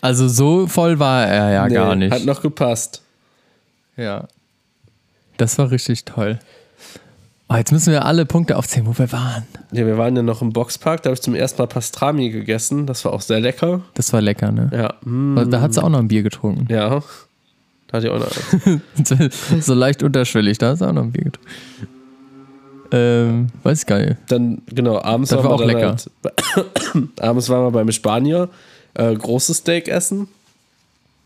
Also 0.00 0.28
so 0.28 0.66
voll 0.66 0.98
war 0.98 1.24
er 1.26 1.50
ja 1.52 1.66
nee, 1.66 1.74
gar 1.74 1.96
nicht. 1.96 2.12
hat 2.12 2.26
noch 2.26 2.42
gepasst. 2.42 3.00
Ja. 3.96 4.28
Das 5.38 5.56
war 5.56 5.70
richtig 5.70 6.04
toll. 6.04 6.38
Oh, 7.48 7.54
jetzt 7.56 7.72
müssen 7.72 7.92
wir 7.92 8.04
alle 8.06 8.24
Punkte 8.24 8.56
aufzählen, 8.56 8.86
wo 8.86 8.96
wir 8.98 9.12
waren. 9.12 9.44
Ja, 9.72 9.84
wir 9.86 9.98
waren 9.98 10.16
ja 10.16 10.22
noch 10.22 10.40
im 10.40 10.52
Boxpark, 10.52 11.02
da 11.02 11.08
habe 11.08 11.14
ich 11.14 11.20
zum 11.22 11.34
ersten 11.34 11.60
Mal 11.60 11.66
Pastrami 11.66 12.30
gegessen. 12.30 12.86
Das 12.86 13.04
war 13.04 13.12
auch 13.12 13.20
sehr 13.20 13.38
lecker. 13.40 13.82
Das 13.94 14.12
war 14.14 14.20
lecker, 14.22 14.50
ne? 14.50 14.70
Ja, 14.72 14.94
mm, 15.08 15.50
Da 15.50 15.60
hat 15.60 15.74
sie 15.74 15.82
auch 15.82 15.90
noch 15.90 15.98
ein 15.98 16.08
Bier 16.08 16.22
getrunken. 16.22 16.66
ja. 16.72 17.02
Da 17.88 17.98
hatte 17.98 18.06
ich 18.08 18.12
auch 18.12 18.18
noch 18.18 19.30
so 19.60 19.74
leicht 19.74 20.02
unterschwellig, 20.02 20.58
da 20.58 20.70
hat 20.70 20.78
sie 20.78 20.88
auch 20.88 20.92
noch 20.92 21.02
ein 21.02 21.12
Bier 21.12 21.24
getrunken. 21.24 21.50
Ähm, 22.90 23.48
weiß 23.62 23.82
ich 23.84 23.88
nicht. 23.88 24.16
Dann, 24.28 24.62
genau, 24.66 25.00
abends 25.02 25.30
Das 25.30 25.38
war 25.44 25.50
wir 25.50 25.54
auch 25.54 25.64
lecker. 25.64 25.96
Halt, 26.24 27.20
abends 27.20 27.48
waren 27.50 27.64
wir 27.66 27.70
beim 27.70 27.90
Spanier 27.92 28.48
äh, 28.94 29.14
großes 29.14 29.58
Steak 29.58 29.88
essen. 29.88 30.28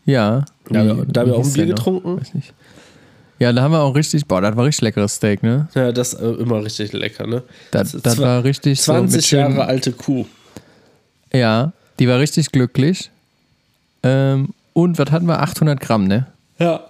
Ja. 0.05 0.45
Da 0.69 0.79
haben 0.79 0.87
wir- 0.87 1.07
Wie- 1.07 1.11
da 1.11 1.21
haben 1.21 1.27
wir 1.27 1.35
auch 1.37 1.43
ein 1.45 1.53
Bier 1.53 1.65
getrunken. 1.67 2.19
Weiß 2.19 2.33
nicht. 2.33 2.53
Ja, 3.39 3.53
da 3.53 3.61
haben 3.61 3.71
wir 3.71 3.79
auch 3.81 3.95
richtig, 3.95 4.25
boah, 4.25 4.41
das 4.41 4.55
war 4.57 4.65
richtig 4.65 4.81
leckeres 4.81 5.15
Steak, 5.15 5.43
ne? 5.43 5.67
Ja, 5.73 5.91
das 5.91 6.13
ist 6.13 6.19
äh, 6.21 6.29
immer 6.31 6.63
richtig 6.63 6.91
lecker, 6.93 7.25
ne? 7.25 7.43
Das, 7.71 7.93
Das- 7.93 8.01
das 8.01 8.17
war 8.19 8.43
richtig 8.43 8.81
so 8.81 8.91
mit 8.93 9.11
20 9.11 9.25
schönen- 9.25 9.55
Jahre 9.55 9.65
alte 9.69 9.91
Kuh. 9.93 10.25
Ja, 11.31 11.71
die 11.99 12.07
war 12.07 12.19
richtig 12.19 12.51
glücklich. 12.51 13.09
Ähm, 14.03 14.49
und 14.73 14.97
was 14.97 15.11
hatten 15.11 15.25
wir? 15.27 15.39
800 15.41 15.79
Gramm, 15.79 16.05
ne? 16.07 16.27
Ja. 16.57 16.83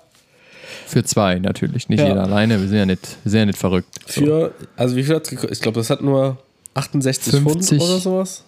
Für 0.87 1.03
zwei 1.03 1.37
natürlich, 1.39 1.87
nicht 1.89 1.99
Ja. 1.99 2.07
jeder 2.07 2.23
alleine. 2.23 2.59
Wir 2.59 2.67
sind 2.67 2.77
ja 2.77 2.85
nicht, 2.85 3.17
ja 3.25 3.45
nicht 3.45 3.57
verrückt. 3.59 3.99
So. 4.07 4.21
Für, 4.21 4.53
also 4.75 4.95
wie 4.95 5.03
viel 5.03 5.15
hat 5.15 5.23
es 5.23 5.29
gekostet? 5.29 5.51
Ich 5.57 5.61
glaube, 5.61 5.79
das 5.79 5.89
hat 5.91 6.01
nur 6.01 6.37
68 6.73 7.31
50. 7.31 7.77
Pfund 7.77 7.81
oder 7.89 7.99
sowas. 7.99 8.43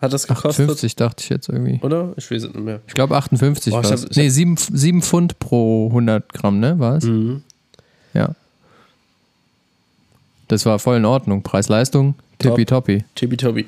Hat 0.00 0.12
das 0.12 0.26
gekostet? 0.28 0.66
58 0.68 0.96
dachte 0.96 1.22
ich 1.24 1.28
jetzt 1.28 1.48
irgendwie. 1.48 1.80
Oder? 1.82 2.12
Ich 2.16 2.30
weiß 2.30 2.44
es 2.44 2.54
nicht 2.54 2.64
mehr. 2.64 2.80
Ich 2.86 2.94
glaube 2.94 3.16
58 3.16 3.72
Boah, 3.72 3.80
ich 3.80 3.86
war 3.86 3.94
es. 3.94 4.16
Nee, 4.16 4.28
7, 4.28 4.56
7 4.56 5.02
Pfund 5.02 5.38
pro 5.40 5.88
100 5.88 6.32
Gramm, 6.32 6.60
ne? 6.60 6.78
War 6.78 6.96
es? 6.96 7.04
Mhm. 7.04 7.42
Ja. 8.14 8.30
Das 10.46 10.64
war 10.66 10.78
voll 10.78 10.96
in 10.98 11.04
Ordnung. 11.04 11.42
Preis-Leistung, 11.42 12.14
tippitoppi. 12.38 13.04
Tippitoppi. 13.14 13.66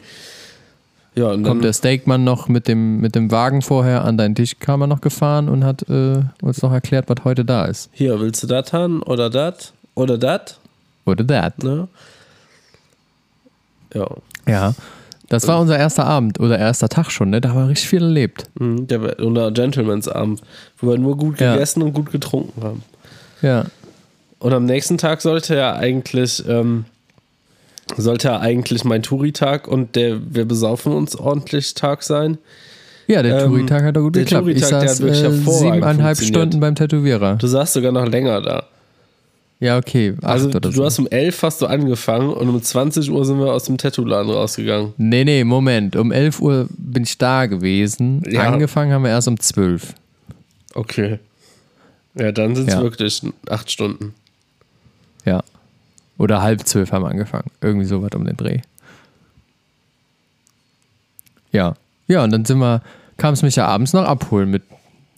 Ja, 1.17 1.33
und 1.33 1.43
Kommt 1.43 1.65
der 1.65 1.73
Steakmann 1.73 2.23
noch 2.23 2.47
mit 2.49 2.69
dem, 2.69 3.01
mit 3.01 3.17
dem 3.17 3.33
Wagen 3.33 3.63
vorher 3.63 4.05
an 4.05 4.17
deinen 4.17 4.37
Tisch, 4.37 4.59
kam 4.61 4.81
er 4.83 4.87
noch 4.87 5.01
gefahren 5.01 5.49
und 5.49 5.65
hat 5.65 5.83
äh, 5.91 6.23
uns 6.41 6.63
noch 6.63 6.73
erklärt, 6.73 7.09
was 7.09 7.25
heute 7.25 7.45
da 7.45 7.65
ist. 7.65 7.91
hier, 7.93 8.21
willst 8.21 8.43
du 8.45 8.47
das 8.47 8.73
haben 8.73 9.03
oder 9.03 9.29
das 9.29 9.73
oder 9.97 10.17
das? 10.17 10.59
Oder 11.05 11.27
that. 11.27 11.63
Ne? 11.63 11.89
Ja. 13.93 14.09
Ja. 14.47 14.75
Das 15.31 15.47
war 15.49 15.61
unser 15.61 15.79
erster 15.79 16.05
Abend 16.07 16.39
oder 16.41 16.59
erster 16.59 16.89
Tag 16.89 17.11
schon, 17.11 17.31
ne? 17.31 17.41
Da 17.41 17.51
haben 17.51 17.61
wir 17.63 17.69
richtig 17.69 17.89
viel 17.89 18.03
erlebt. 18.03 18.51
Mhm, 18.59 18.87
der 18.89 19.19
unser 19.21 19.51
Gentleman's 19.53 20.09
Abend, 20.09 20.43
wo 20.79 20.91
wir 20.91 20.99
nur 20.99 21.17
gut 21.17 21.41
Ja. 21.41 21.55
gegessen 21.55 21.83
und 21.83 21.93
gut 21.95 22.11
getrunken 22.13 22.63
haben. 22.63 22.83
Ja. 23.41 23.65
Und 24.41 24.53
am 24.53 24.65
nächsten 24.67 24.99
Tag 24.99 25.21
sollte 25.23 25.55
ja 25.55 25.75
eigentlich, 25.77 26.45
ähm, 26.49 26.85
sollte 27.97 28.29
ja 28.29 28.41
eigentlich 28.41 28.85
mein 28.85 29.03
Touri-Tag 29.03 29.69
und 29.69 29.95
der 29.97 30.19
Wir 30.35 30.45
besaufen 30.47 30.93
uns 30.93 31.15
ordentlich 31.17 31.75
Tag 31.75 32.03
sein. 32.03 32.39
Ja, 33.07 33.23
der 33.23 33.41
Ähm, 33.45 33.51
Touri-Tag 33.51 33.83
hat 33.85 33.97
doch 33.97 34.03
gut 34.03 34.17
der 34.17 34.25
geklappt. 34.25 34.49
Ich 34.49 34.61
Touri-Tag, 34.61 34.81
der 34.81 34.89
saß 34.89 35.01
hat 35.01 35.07
wirklich 35.07 35.25
äh, 35.25 35.59
siebeneinhalb. 35.59 36.19
Stunden 36.21 36.59
beim 36.61 36.75
Tätowierer. 36.75 37.37
Du 37.37 37.47
saßt 37.47 37.73
sogar 37.75 37.93
noch 37.93 38.07
länger 38.09 38.41
da. 38.43 38.65
Ja, 39.61 39.77
okay. 39.77 40.15
Also 40.23 40.49
du 40.49 40.73
so. 40.73 40.85
hast 40.87 40.99
um 40.99 41.07
11 41.07 41.43
hast 41.43 41.61
du 41.61 41.67
angefangen 41.67 42.31
und 42.33 42.49
um 42.49 42.63
20 42.63 43.11
Uhr 43.11 43.27
sind 43.27 43.39
wir 43.39 43.53
aus 43.53 43.65
dem 43.65 43.77
Tattoo-Laden 43.77 44.33
rausgegangen. 44.33 44.95
Nee, 44.97 45.25
nee, 45.25 45.45
Moment. 45.45 45.97
Um 45.97 46.13
11 46.13 46.41
Uhr 46.41 46.67
bin 46.71 47.03
ich 47.03 47.19
da 47.19 47.45
gewesen. 47.45 48.23
Ja. 48.27 48.45
Angefangen 48.51 48.91
haben 48.93 49.03
wir 49.05 49.11
erst 49.11 49.29
um 49.29 49.39
12. 49.39 49.95
Okay. 50.75 51.19
Ja, 52.15 52.33
dann 52.33 52.57
sind 52.57 52.69
es 52.69 52.75
Ja. 52.75 52.83
wirklich 52.83 53.23
acht 53.51 53.71
Stunden. 53.71 54.15
Ja. 55.27 55.43
Oder 56.17 56.41
halb 56.41 56.67
zwölf 56.67 56.91
haben 56.93 57.05
wir 57.05 57.11
angefangen. 57.11 57.51
Irgendwie 57.61 57.87
sowas 57.87 58.11
um 58.15 58.25
den 58.25 58.39
Dreh. 58.39 58.61
Ja. 61.53 61.75
Ja, 62.09 62.25
und 62.25 62.31
dann 62.31 62.45
sind 62.47 62.59
wir, 62.59 62.83
kam 63.19 63.35
es 63.35 63.43
mich 63.43 63.57
ja 63.57 63.67
abends 63.67 63.93
noch 63.93 64.05
abholen 64.05 64.51
mit, 64.51 64.63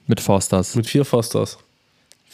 mit 0.08 0.20
Forsters. 0.20 0.74
Mit 0.74 0.86
vier 0.86 1.04
Fosters. 1.04 1.58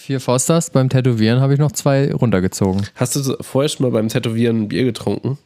Vier 0.08 0.20
Forsters, 0.20 0.70
beim 0.70 0.88
Tätowieren 0.88 1.40
habe 1.42 1.52
ich 1.52 1.58
noch 1.58 1.70
zwei 1.70 2.10
runtergezogen. 2.10 2.86
Hast 2.94 3.14
du 3.14 3.36
vorher 3.42 3.68
schon 3.68 3.84
mal 3.84 3.92
beim 3.92 4.08
Tätowieren 4.08 4.62
ein 4.62 4.68
Bier 4.68 4.84
getrunken? 4.84 5.36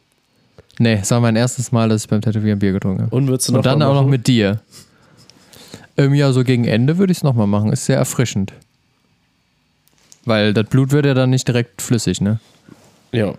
Nee, 0.79 0.99
es 1.01 1.11
war 1.11 1.19
mein 1.19 1.35
erstes 1.35 1.73
Mal, 1.73 1.89
dass 1.89 2.03
ich 2.05 2.09
beim 2.09 2.21
Tätowieren 2.21 2.59
Bier 2.59 2.71
getrunken 2.71 3.01
habe. 3.01 3.13
Und 3.13 3.27
würdest 3.27 3.49
du 3.49 3.51
noch 3.51 3.57
Und 3.57 3.65
dann 3.65 3.81
auch 3.81 3.93
noch 3.93 4.07
mit 4.07 4.25
dir. 4.25 4.61
Ähm, 5.97 6.13
ja, 6.13 6.31
so 6.31 6.45
gegen 6.45 6.63
Ende 6.63 6.97
würde 6.97 7.11
ich 7.11 7.17
es 7.17 7.23
nochmal 7.23 7.45
machen. 7.45 7.73
Ist 7.73 7.87
sehr 7.87 7.97
erfrischend. 7.97 8.53
Weil 10.23 10.53
das 10.53 10.65
Blut 10.69 10.91
wird 10.91 11.07
ja 11.07 11.13
dann 11.13 11.31
nicht 11.31 11.45
direkt 11.45 11.81
flüssig, 11.81 12.21
ne? 12.21 12.39
Ja. 13.11 13.33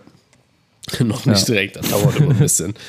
noch 0.99 1.25
nicht 1.25 1.39
Ja. 1.39 1.45
direkt, 1.55 1.77
das 1.77 1.89
dauert 1.89 2.17
immer 2.19 2.33
ein 2.33 2.37
bisschen. 2.37 2.75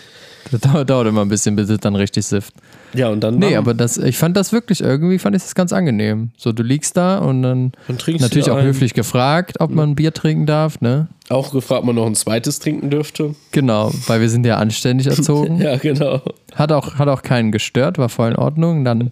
Das 0.51 0.61
dauert, 0.61 0.89
dauert 0.91 1.09
immer 1.09 1.23
ein 1.23 1.29
bisschen, 1.29 1.57
bis 1.57 1.69
es 1.71 1.79
dann 1.81 1.97
richtig 1.97 2.25
sifft. 2.27 2.55
Ja, 2.95 3.09
und 3.09 3.21
dann. 3.21 3.39
Nee, 3.39 3.57
aber 3.57 3.75
das, 3.75 3.99
ich 3.99 4.17
fand 4.17 4.37
das 4.37 4.53
wirklich, 4.53 4.81
irgendwie 4.81 5.19
fand 5.19 5.35
ich 5.35 5.43
das 5.43 5.55
ganz 5.55 5.73
angenehm. 5.73 6.31
So, 6.37 6.53
du 6.53 6.63
liegst 6.63 6.97
da 6.97 7.19
und 7.19 7.43
dann 7.43 7.73
Dann 7.89 7.99
trinkst 7.99 8.23
natürlich 8.23 8.51
auch 8.51 8.57
ein. 8.59 8.65
höflich 8.65 8.95
gefragt, 8.95 9.57
ob 9.61 9.71
man 9.73 9.95
Bier 9.97 10.15
trinken 10.15 10.47
darf, 10.47 10.81
ne? 10.81 11.09
Auch 11.29 11.51
gefragt, 11.53 11.81
ob 11.81 11.87
man 11.87 11.97
noch 11.97 12.07
ein 12.07 12.15
zweites 12.15 12.61
trinken 12.61 12.91
dürfte. 12.91 13.35
Genau, 13.51 13.91
weil 14.07 14.21
wir 14.21 14.29
sind 14.31 14.47
ja 14.47 14.57
anständig 14.59 15.09
erzogen. 15.09 15.61
Ja, 15.61 15.77
genau. 15.77 16.21
Hat 16.55 16.71
auch, 16.71 16.95
hat 16.95 17.09
auch 17.09 17.23
keinen 17.23 17.51
gestört, 17.51 17.99
war 17.99 18.09
voll 18.09 18.31
in 18.31 18.37
Ordnung. 18.37 18.85
Dann 18.85 19.11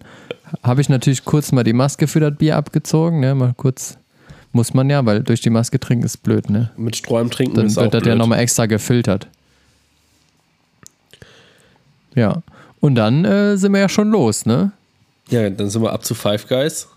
habe 0.63 0.79
ich 0.79 0.87
natürlich 0.89 1.25
kurz 1.25 1.51
mal 1.51 1.63
die 1.63 1.73
Maske 1.73 2.07
für 2.07 2.21
das 2.21 2.35
Bier 2.37 2.55
abgezogen, 2.55 3.19
ne? 3.19 3.35
Mal 3.35 3.53
kurz, 3.57 3.97
muss 4.53 4.73
man 4.73 4.89
ja, 4.89 5.05
weil 5.05 5.21
durch 5.21 5.41
die 5.41 5.49
Maske 5.49 5.79
trinken 5.81 6.05
ist 6.05 6.23
blöd, 6.23 6.49
ne? 6.49 6.71
Mit 6.77 6.95
Strohhalm 6.95 7.29
trinken 7.29 7.55
Dann 7.55 7.65
ist 7.65 7.77
auch 7.77 7.83
wird 7.83 7.93
das 7.93 8.01
ja 8.03 8.13
blöd. 8.13 8.17
nochmal 8.19 8.39
extra 8.39 8.67
gefiltert. 8.67 9.27
Ja. 12.15 12.41
Und 12.79 12.95
dann 12.95 13.25
äh, 13.25 13.57
sind 13.57 13.71
wir 13.73 13.79
ja 13.79 13.89
schon 13.89 14.09
los, 14.09 14.45
ne? 14.45 14.71
Ja, 15.29 15.49
dann 15.49 15.69
sind 15.69 15.81
wir 15.81 15.91
ab 15.91 16.05
zu 16.05 16.15
Five 16.15 16.47
Guys. 16.47 16.87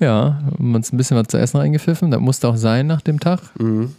Ja, 0.00 0.40
haben 0.44 0.74
uns 0.74 0.92
ein 0.92 0.96
bisschen 0.96 1.16
was 1.16 1.26
zu 1.28 1.38
essen 1.38 1.56
reingepfiffen. 1.56 2.10
Das 2.10 2.20
musste 2.20 2.48
auch 2.48 2.56
sein 2.56 2.86
nach 2.86 3.00
dem 3.00 3.18
Tag. 3.18 3.40
Und 3.58 3.94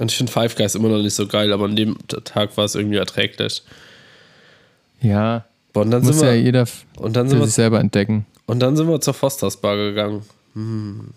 ich 0.00 0.16
finde 0.16 0.30
Five 0.30 0.54
Guys 0.54 0.74
immer 0.74 0.88
noch 0.88 1.02
nicht 1.02 1.14
so 1.14 1.26
geil, 1.26 1.52
aber 1.52 1.64
an 1.64 1.74
dem 1.76 1.96
Tag 2.24 2.56
war 2.56 2.64
es 2.64 2.76
irgendwie 2.76 2.98
erträglich. 2.98 3.62
Ja, 5.00 5.44
und 5.72 5.90
dann 5.90 6.04
muss 6.04 6.18
sind 6.18 6.26
ja 6.26 6.34
wir, 6.34 6.40
jeder 6.40 6.62
f- 6.62 6.84
und 6.96 7.16
dann 7.16 7.28
sind 7.28 7.40
wir 7.40 7.46
sich 7.46 7.54
selber 7.54 7.80
entdecken. 7.80 8.26
Und 8.46 8.60
dann 8.60 8.76
sind 8.76 8.88
wir 8.88 9.00
zur 9.00 9.14
Fosters 9.14 9.56
Bar 9.56 9.76
gegangen. 9.76 10.22
Hm. 10.54 11.08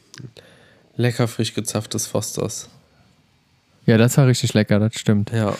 Lecker 0.95 1.27
frisch 1.27 1.53
gezapftes 1.53 2.07
Fosters. 2.07 2.69
Ja, 3.85 3.97
das 3.97 4.17
war 4.17 4.25
richtig 4.25 4.53
lecker, 4.55 4.79
das 4.79 4.95
stimmt. 4.95 5.31
Ja. 5.31 5.55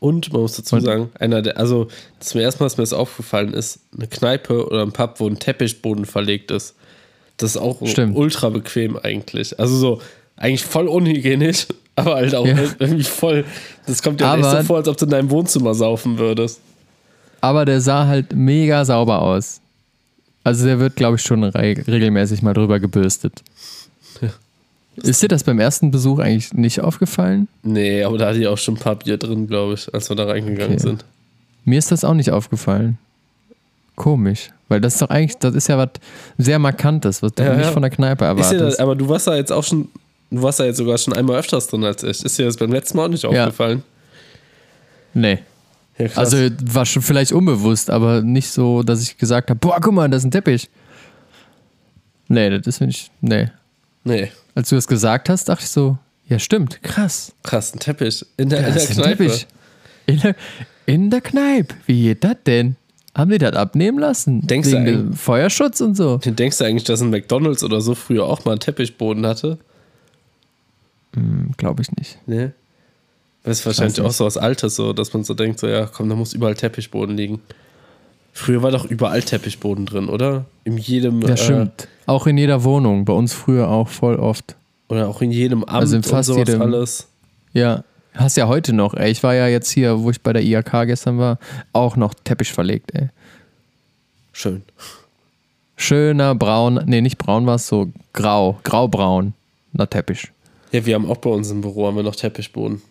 Und 0.00 0.32
man 0.32 0.42
muss 0.42 0.56
dazu 0.56 0.80
sagen, 0.80 1.10
einer 1.18 1.42
der, 1.42 1.58
also 1.58 1.88
zum 2.20 2.40
ersten 2.40 2.62
Mal, 2.62 2.66
dass 2.66 2.76
mir 2.78 2.82
das 2.82 2.92
aufgefallen 2.94 3.52
ist, 3.52 3.80
eine 3.96 4.06
Kneipe 4.06 4.66
oder 4.66 4.82
ein 4.82 4.92
Pub, 4.92 5.16
wo 5.20 5.28
ein 5.28 5.38
Teppichboden 5.38 6.06
verlegt 6.06 6.50
ist. 6.50 6.74
Das 7.36 7.50
ist 7.50 7.56
auch 7.58 7.86
Stimmt. 7.86 8.16
ultra 8.16 8.48
bequem 8.48 8.96
eigentlich. 8.96 9.58
Also 9.60 9.76
so, 9.76 10.00
eigentlich 10.36 10.64
voll 10.64 10.88
unhygienisch, 10.88 11.66
aber 11.96 12.14
halt 12.16 12.34
auch 12.34 12.46
Ja. 12.46 12.56
irgendwie 12.78 13.04
voll. 13.04 13.44
Das 13.86 14.02
kommt 14.02 14.20
ja 14.22 14.34
echt 14.36 14.44
Aber- 14.44 14.62
so 14.62 14.66
vor, 14.66 14.76
als 14.78 14.88
ob 14.88 14.96
du 14.96 15.04
in 15.04 15.10
deinem 15.10 15.30
Wohnzimmer 15.30 15.74
saufen 15.74 16.18
würdest. 16.18 16.60
Aber 17.42 17.64
der 17.64 17.80
sah 17.80 18.06
halt 18.06 18.34
mega 18.34 18.84
sauber 18.84 19.20
aus. 19.22 19.60
Also 20.44 20.64
der 20.64 20.78
wird, 20.80 20.96
glaube 20.96 21.16
ich, 21.16 21.22
schon 21.22 21.44
re 21.44 21.74
regelmäßig 21.86 22.40
mal 22.42 22.54
drüber 22.54 22.80
gebürstet. 22.80 23.42
Ist 25.02 25.22
dir 25.22 25.28
das 25.28 25.44
beim 25.44 25.58
ersten 25.58 25.90
Besuch 25.90 26.18
eigentlich 26.18 26.52
nicht 26.54 26.80
aufgefallen? 26.80 27.48
Nee, 27.62 28.02
aber 28.04 28.18
da 28.18 28.28
hatte 28.28 28.38
ich 28.38 28.46
auch 28.46 28.58
schon 28.58 28.74
ein 28.74 28.80
paar 28.80 28.96
Bier 28.96 29.16
drin, 29.16 29.46
glaube 29.46 29.74
ich, 29.74 29.92
als 29.94 30.08
wir 30.08 30.16
da 30.16 30.24
reingegangen 30.24 30.74
Okay. 30.74 30.82
sind. 30.82 31.04
Mir 31.64 31.78
ist 31.78 31.90
das 31.92 32.04
auch 32.04 32.14
nicht 32.14 32.30
aufgefallen. 32.30 32.98
Komisch. 33.96 34.50
Weil 34.68 34.80
das 34.80 34.94
ist 34.94 35.02
doch 35.02 35.10
eigentlich, 35.10 35.36
das 35.38 35.54
ist 35.54 35.68
ja 35.68 35.76
was 35.78 35.90
sehr 36.38 36.58
Markantes, 36.58 37.22
was 37.22 37.32
du 37.32 37.42
Ja, 37.42 37.54
nicht 37.56 37.66
ja. 37.66 37.72
von 37.72 37.82
der 37.82 37.90
Kneipe 37.90 38.24
dir 38.24 38.34
das, 38.34 38.52
erwartest. 38.52 38.80
aber 38.80 38.94
du 38.96 39.08
warst 39.08 39.26
da 39.26 39.34
jetzt 39.36 39.52
auch 39.52 39.64
schon, 39.64 39.88
du 40.30 40.42
warst 40.42 40.60
da 40.60 40.64
jetzt 40.64 40.76
sogar 40.78 40.96
schon 40.96 41.12
einmal 41.14 41.36
öfters 41.38 41.66
drin 41.66 41.84
als 41.84 42.02
ich. 42.02 42.24
Ist 42.24 42.38
dir 42.38 42.46
das 42.46 42.56
beim 42.56 42.72
letzten 42.72 42.96
Mal 42.96 43.04
auch 43.06 43.08
nicht 43.08 43.24
Ja. 43.24 43.30
aufgefallen? 43.30 43.82
Nee. 45.12 45.38
Ja. 45.98 46.06
Also 46.14 46.36
war 46.64 46.86
schon 46.86 47.02
vielleicht 47.02 47.32
unbewusst, 47.32 47.90
aber 47.90 48.22
nicht 48.22 48.48
so, 48.50 48.82
dass 48.82 49.02
ich 49.02 49.18
gesagt 49.18 49.50
habe, 49.50 49.58
boah, 49.58 49.78
guck 49.80 49.92
mal, 49.92 50.08
das 50.08 50.22
ist 50.22 50.26
ein 50.28 50.30
Teppich. 50.30 50.70
Nee, 52.28 52.48
das 52.50 52.66
ist 52.66 52.80
nicht, 52.80 53.10
nee. 53.20 53.48
nee, 54.04 54.30
Als 54.54 54.68
du 54.68 54.74
das 54.76 54.86
gesagt 54.88 55.28
hast, 55.28 55.48
dachte 55.48 55.64
ich 55.64 55.70
so, 55.70 55.98
ja 56.26 56.38
stimmt, 56.38 56.82
krass. 56.82 57.32
krass, 57.42 57.74
ein 57.74 57.78
Teppich. 57.80 58.24
In 58.36 58.48
der, 58.48 58.66
in 58.68 58.74
der 58.74 58.86
Kneipe. 58.86 59.26
Teppich. 59.26 59.46
In 60.06 60.20
der, 60.20 60.34
in 60.86 61.10
der 61.10 61.20
Kneipe. 61.20 61.74
Wie 61.86 62.02
geht 62.02 62.24
das 62.24 62.36
denn? 62.46 62.76
Haben 63.14 63.30
die 63.30 63.38
das 63.38 63.54
abnehmen 63.54 63.98
lassen? 63.98 64.46
Denkst 64.46 64.68
du 64.70 64.76
Wegen 64.76 64.86
eigentlich- 64.86 64.96
dem 64.96 65.12
Feuerschutz 65.14 65.80
und 65.80 65.96
so? 65.96 66.18
Denkst 66.18 66.58
du 66.58 66.64
eigentlich, 66.64 66.84
dass 66.84 67.00
ein 67.02 67.10
McDonalds 67.10 67.64
oder 67.64 67.80
so 67.80 67.94
früher 67.94 68.24
auch 68.24 68.44
mal 68.44 68.52
einen 68.52 68.60
Teppichboden 68.60 69.26
hatte? 69.26 69.58
Hm, 71.14 71.52
Glaube 71.56 71.82
ich 71.82 71.90
nicht. 71.92 72.18
Nee. 72.26 72.50
Das 73.42 73.60
ist 73.60 73.66
wahrscheinlich 73.66 74.00
auch 74.00 74.12
so 74.12 74.24
was 74.26 74.36
Altes, 74.36 74.76
so, 74.76 74.92
dass 74.92 75.12
man 75.12 75.24
so 75.24 75.34
denkt, 75.34 75.58
so, 75.60 75.66
ja, 75.66 75.86
komm, 75.86 76.08
da 76.08 76.14
muss 76.14 76.34
überall 76.34 76.54
Teppichboden 76.54 77.16
liegen. 77.16 77.40
Früher 78.32 78.62
war 78.62 78.70
doch 78.70 78.84
überall 78.84 79.22
Teppichboden 79.22 79.86
drin, 79.86 80.08
oder? 80.08 80.44
In 80.64 80.78
jedem, 80.78 81.20
Das 81.20 81.40
äh, 81.40 81.44
stimmt. 81.44 81.88
Auch 82.06 82.26
in 82.26 82.38
jeder 82.38 82.64
Wohnung. 82.64 83.04
Bei 83.04 83.12
uns 83.12 83.32
früher 83.32 83.68
auch 83.68 83.88
voll 83.88 84.16
oft. 84.16 84.56
oder 84.88 85.08
auch 85.08 85.20
in 85.22 85.30
jedem 85.30 85.62
Amt 85.64 85.80
Also 85.80 85.96
in 85.96 86.02
fast 86.02 86.30
jedem- 86.30 86.62
alles. 86.62 87.06
Ja. 87.52 87.84
Hast 88.14 88.36
ja 88.36 88.48
heute 88.48 88.72
noch, 88.72 88.94
ey. 88.94 89.10
Ich 89.10 89.22
war 89.22 89.34
ja 89.34 89.46
jetzt 89.46 89.70
hier, 89.70 90.00
wo 90.02 90.10
ich 90.10 90.20
bei 90.20 90.32
der 90.32 90.42
IHK 90.42 90.86
gestern 90.86 91.18
war, 91.18 91.38
auch 91.72 91.96
noch 91.96 92.12
Teppich 92.14 92.52
verlegt, 92.52 92.90
ey. 92.94 93.08
Schön. 94.32 94.62
Schöner 95.76 96.34
braun, 96.34 96.82
nee, 96.86 97.00
nicht 97.00 97.18
braun 97.18 97.46
war 97.46 97.54
es, 97.54 97.66
so 97.68 97.90
grau, 98.12 98.58
graubraun. 98.64 99.32
Na, 99.72 99.86
Teppich. 99.86 100.30
Ja, 100.72 100.84
wir 100.84 100.94
haben 100.94 101.08
auch 101.10 101.16
bei 101.18 101.30
uns 101.30 101.50
im 101.50 101.60
Büro 101.60 101.86
haben 101.86 101.96
wir 101.96 102.02
noch 102.02 102.16
Teppichboden. 102.16 102.82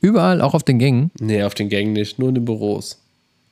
Überall, 0.00 0.40
auch 0.40 0.54
auf 0.54 0.62
den 0.62 0.78
Gängen. 0.78 1.10
Nee, 1.18 1.42
auf 1.42 1.54
den 1.54 1.68
Gängen 1.68 1.92
nicht, 1.92 2.18
nur 2.18 2.28
in 2.28 2.36
den 2.36 2.44
Büros. 2.44 2.98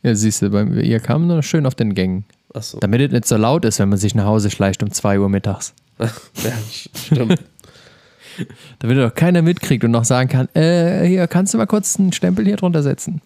Ja, 0.02 0.14
siehst 0.14 0.42
du, 0.42 0.50
bei 0.50 0.62
IHK 0.62 1.08
haben 1.08 1.28
wir 1.28 1.36
noch 1.36 1.42
schön 1.42 1.66
auf 1.66 1.74
den 1.74 1.94
Gängen. 1.94 2.24
Achso. 2.52 2.78
Damit 2.80 3.00
es 3.00 3.12
nicht 3.12 3.26
so 3.26 3.36
laut 3.36 3.64
ist, 3.64 3.78
wenn 3.78 3.88
man 3.88 3.98
sich 3.98 4.14
nach 4.14 4.26
Hause 4.26 4.50
schleicht 4.50 4.82
um 4.82 4.90
2 4.90 5.20
Uhr 5.20 5.28
mittags. 5.28 5.74
ja, 5.98 6.52
stimmt. 6.94 7.40
Damit 8.78 8.98
doch 8.98 9.14
keiner 9.14 9.42
mitkriegt 9.42 9.84
und 9.84 9.90
noch 9.90 10.04
sagen 10.04 10.28
kann, 10.28 10.48
äh, 10.54 11.06
hier, 11.06 11.26
kannst 11.28 11.54
du 11.54 11.58
mal 11.58 11.66
kurz 11.66 11.98
einen 11.98 12.12
Stempel 12.12 12.44
hier 12.44 12.56
drunter 12.56 12.82
setzen? 12.82 13.20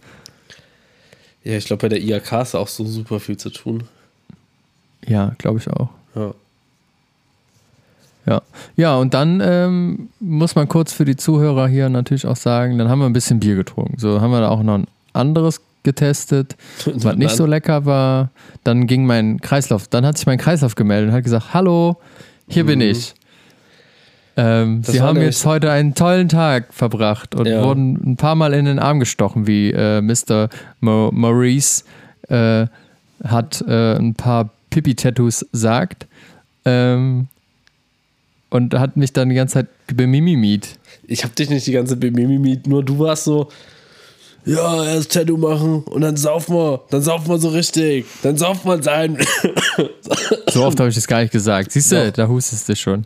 ja, 1.46 1.56
ich 1.56 1.66
glaube, 1.66 1.82
bei 1.82 1.88
der 1.88 2.02
IAK 2.02 2.32
ist 2.42 2.56
auch 2.56 2.66
so 2.66 2.84
super 2.84 3.20
viel 3.20 3.36
zu 3.36 3.50
tun. 3.50 3.84
Ja, 5.06 5.32
glaube 5.38 5.60
ich 5.60 5.70
auch. 5.70 5.90
Ja. 6.16 6.34
Ja, 8.26 8.42
ja 8.74 8.96
und 8.96 9.14
dann 9.14 9.40
ähm, 9.40 10.08
muss 10.18 10.56
man 10.56 10.66
kurz 10.66 10.92
für 10.92 11.04
die 11.04 11.14
Zuhörer 11.14 11.68
hier 11.68 11.88
natürlich 11.88 12.26
auch 12.26 12.34
sagen, 12.34 12.78
dann 12.78 12.88
haben 12.88 12.98
wir 12.98 13.06
ein 13.06 13.12
bisschen 13.12 13.38
Bier 13.38 13.54
getrunken. 13.54 13.96
So 13.98 14.20
haben 14.20 14.32
wir 14.32 14.40
da 14.40 14.48
auch 14.48 14.64
noch 14.64 14.74
ein 14.74 14.88
anderes 15.12 15.60
getestet, 15.86 16.56
was 16.84 17.16
nicht 17.16 17.34
so 17.34 17.46
lecker 17.46 17.86
war. 17.86 18.30
Dann 18.64 18.86
ging 18.86 19.06
mein 19.06 19.40
Kreislauf, 19.40 19.88
dann 19.88 20.04
hat 20.04 20.18
sich 20.18 20.26
mein 20.26 20.36
Kreislauf 20.38 20.74
gemeldet 20.74 21.08
und 21.10 21.14
hat 21.16 21.24
gesagt, 21.24 21.54
hallo, 21.54 21.96
hier 22.48 22.66
bin 22.66 22.82
ich. 22.82 23.14
Ähm, 24.38 24.82
Sie 24.84 25.00
haben 25.00 25.18
jetzt 25.22 25.46
heute 25.46 25.70
einen 25.70 25.94
tollen 25.94 26.28
Tag 26.28 26.74
verbracht 26.74 27.34
und 27.34 27.46
Ja. 27.46 27.62
wurden 27.64 27.94
ein 28.12 28.16
paar 28.16 28.34
Mal 28.34 28.52
in 28.52 28.66
den 28.66 28.78
Arm 28.78 29.00
gestochen, 29.00 29.46
wie 29.46 29.70
äh, 29.70 30.02
Mr. 30.02 30.50
Mo 30.80 31.10
Maurice 31.10 31.84
äh, 32.28 32.66
hat 33.24 33.62
äh, 33.66 33.96
ein 33.96 34.14
paar 34.14 34.50
Pipi-Tattoos 34.68 35.46
sagt. 35.52 36.06
Ähm, 36.66 37.28
und 38.50 38.74
hat 38.74 38.96
mich 38.96 39.12
dann 39.12 39.28
die 39.28 39.34
ganze 39.34 39.54
Zeit 39.54 39.66
bemimimiet. 39.94 40.78
Ich 41.06 41.24
habe 41.24 41.34
dich 41.34 41.48
nicht 41.50 41.66
die 41.66 41.72
ganze 41.72 41.96
Mimimi, 41.96 42.60
nur 42.66 42.84
du 42.84 42.98
warst 42.98 43.24
so, 43.24 43.48
ja, 44.46 44.84
erst 44.84 45.12
Tattoo 45.12 45.36
machen 45.36 45.82
und 45.82 46.00
dann 46.00 46.16
saufen 46.16 46.54
wir, 46.54 46.80
dann 46.90 47.02
saufen 47.02 47.28
wir 47.28 47.38
so 47.38 47.48
richtig, 47.48 48.06
dann 48.22 48.36
sauft 48.36 48.64
man 48.64 48.82
sein. 48.82 49.18
So 50.50 50.64
oft 50.64 50.78
habe 50.78 50.88
ich 50.88 50.94
das 50.94 51.06
gar 51.06 51.20
nicht 51.20 51.32
gesagt. 51.32 51.72
Siehst 51.72 51.92
du, 51.92 52.10
da 52.12 52.26
hustest 52.26 52.68
du 52.68 52.76
schon. 52.76 53.04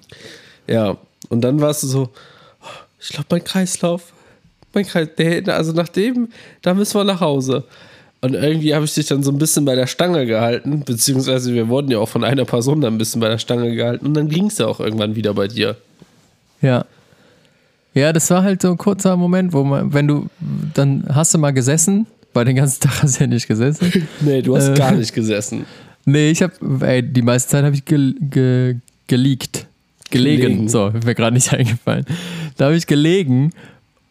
ja, 0.69 0.97
und 1.29 1.41
dann 1.41 1.61
warst 1.61 1.83
du 1.83 1.89
so, 1.89 2.11
ich 3.01 3.09
glaube, 3.09 3.27
mein 3.31 3.43
Kreislauf, 3.43 4.13
mein 4.73 4.87
Kreis, 4.87 5.09
der, 5.19 5.57
also 5.57 5.73
nachdem, 5.73 6.29
da 6.63 6.75
müssen 6.75 6.95
wir 6.99 7.05
nach 7.05 7.21
Hause. 7.21 7.65
Und 8.21 8.35
irgendwie 8.35 8.75
habe 8.75 8.85
ich 8.85 8.95
dich 8.95 9.07
dann 9.07 9.23
so 9.23 9.33
ein 9.33 9.39
bisschen 9.39 9.65
bei 9.65 9.75
der 9.75 9.87
Stange 9.87 10.27
gehalten, 10.27 10.85
beziehungsweise 10.85 11.55
wir 11.55 11.69
wurden 11.69 11.91
ja 11.91 11.99
auch 11.99 12.09
von 12.09 12.23
einer 12.23 12.45
Person 12.45 12.81
dann 12.81 12.95
ein 12.95 12.99
bisschen 12.99 13.21
bei 13.21 13.29
der 13.29 13.39
Stange 13.39 13.75
gehalten 13.75 14.07
und 14.07 14.15
dann 14.15 14.29
ging 14.29 14.47
es 14.47 14.59
ja 14.59 14.67
auch 14.67 14.79
irgendwann 14.79 15.17
wieder 15.17 15.35
bei 15.35 15.49
dir. 15.49 15.77
Ja. 16.61 16.85
Ja, 17.95 18.13
das 18.13 18.31
war 18.31 18.43
halt 18.43 18.63
so 18.63 18.71
ein 18.71 18.79
kurzer 18.79 19.17
Moment, 19.17 19.53
wo 19.53 19.65
man, 19.65 19.93
wenn 19.93 20.07
du, 20.07 20.27
dann 20.75 21.05
hast 21.13 21.35
du 21.35 21.39
mal 21.39 21.51
gesessen, 21.53 22.07
weil 22.33 22.45
den 22.45 22.57
ganzen 22.57 22.81
Tag 22.89 23.03
hast 23.03 23.17
du 23.19 23.25
ja 23.25 23.27
nicht 23.27 23.49
gesessen. 23.49 24.09
Nee, 24.21 24.43
du 24.43 24.57
hast 24.57 24.69
Äh. 24.69 24.75
gar 24.75 24.93
nicht 24.93 25.13
gesessen. 25.15 25.65
Nee, 26.05 26.31
ich 26.31 26.43
habe, 26.43 26.53
ey, 26.87 27.03
die 27.03 27.23
meiste 27.23 27.51
Zeit 27.51 27.65
habe 27.65 27.75
ich 27.75 27.85
ge, 27.85 28.15
ge, 28.21 28.77
geleakt. 29.07 29.67
Gelegen. 30.11 30.43
Gelegen. 30.43 30.69
So, 30.69 30.91
mir 31.05 31.15
gerade 31.15 31.35
nicht 31.35 31.53
eingefallen. 31.55 32.05
Da 32.57 32.67
habe 32.67 32.77
ich 32.77 32.87
gelegen 32.87 33.51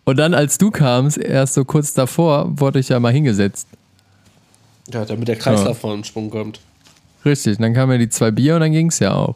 und 0.05 0.17
dann, 0.17 0.33
als 0.33 0.57
du 0.57 0.71
kamst, 0.71 1.17
erst 1.17 1.53
so 1.55 1.65
kurz 1.65 1.93
davor, 1.93 2.47
wurde 2.59 2.79
ich 2.79 2.89
ja 2.89 2.99
mal 2.99 3.11
hingesetzt. 3.11 3.67
Ja, 4.93 5.05
damit 5.05 5.27
der 5.27 5.35
Kreislauf 5.35 5.83
mal 5.83 5.95
in 5.95 6.03
Schwung 6.03 6.29
kommt. 6.29 6.59
Richtig, 7.25 7.57
und 7.57 7.61
dann 7.63 7.73
kamen 7.73 7.91
ja 7.93 7.97
die 7.97 8.09
zwei 8.09 8.31
Bier 8.31 8.55
und 8.55 8.61
dann 8.61 8.71
ging 8.71 8.87
es 8.87 8.99
ja 8.99 9.13
auch. 9.13 9.35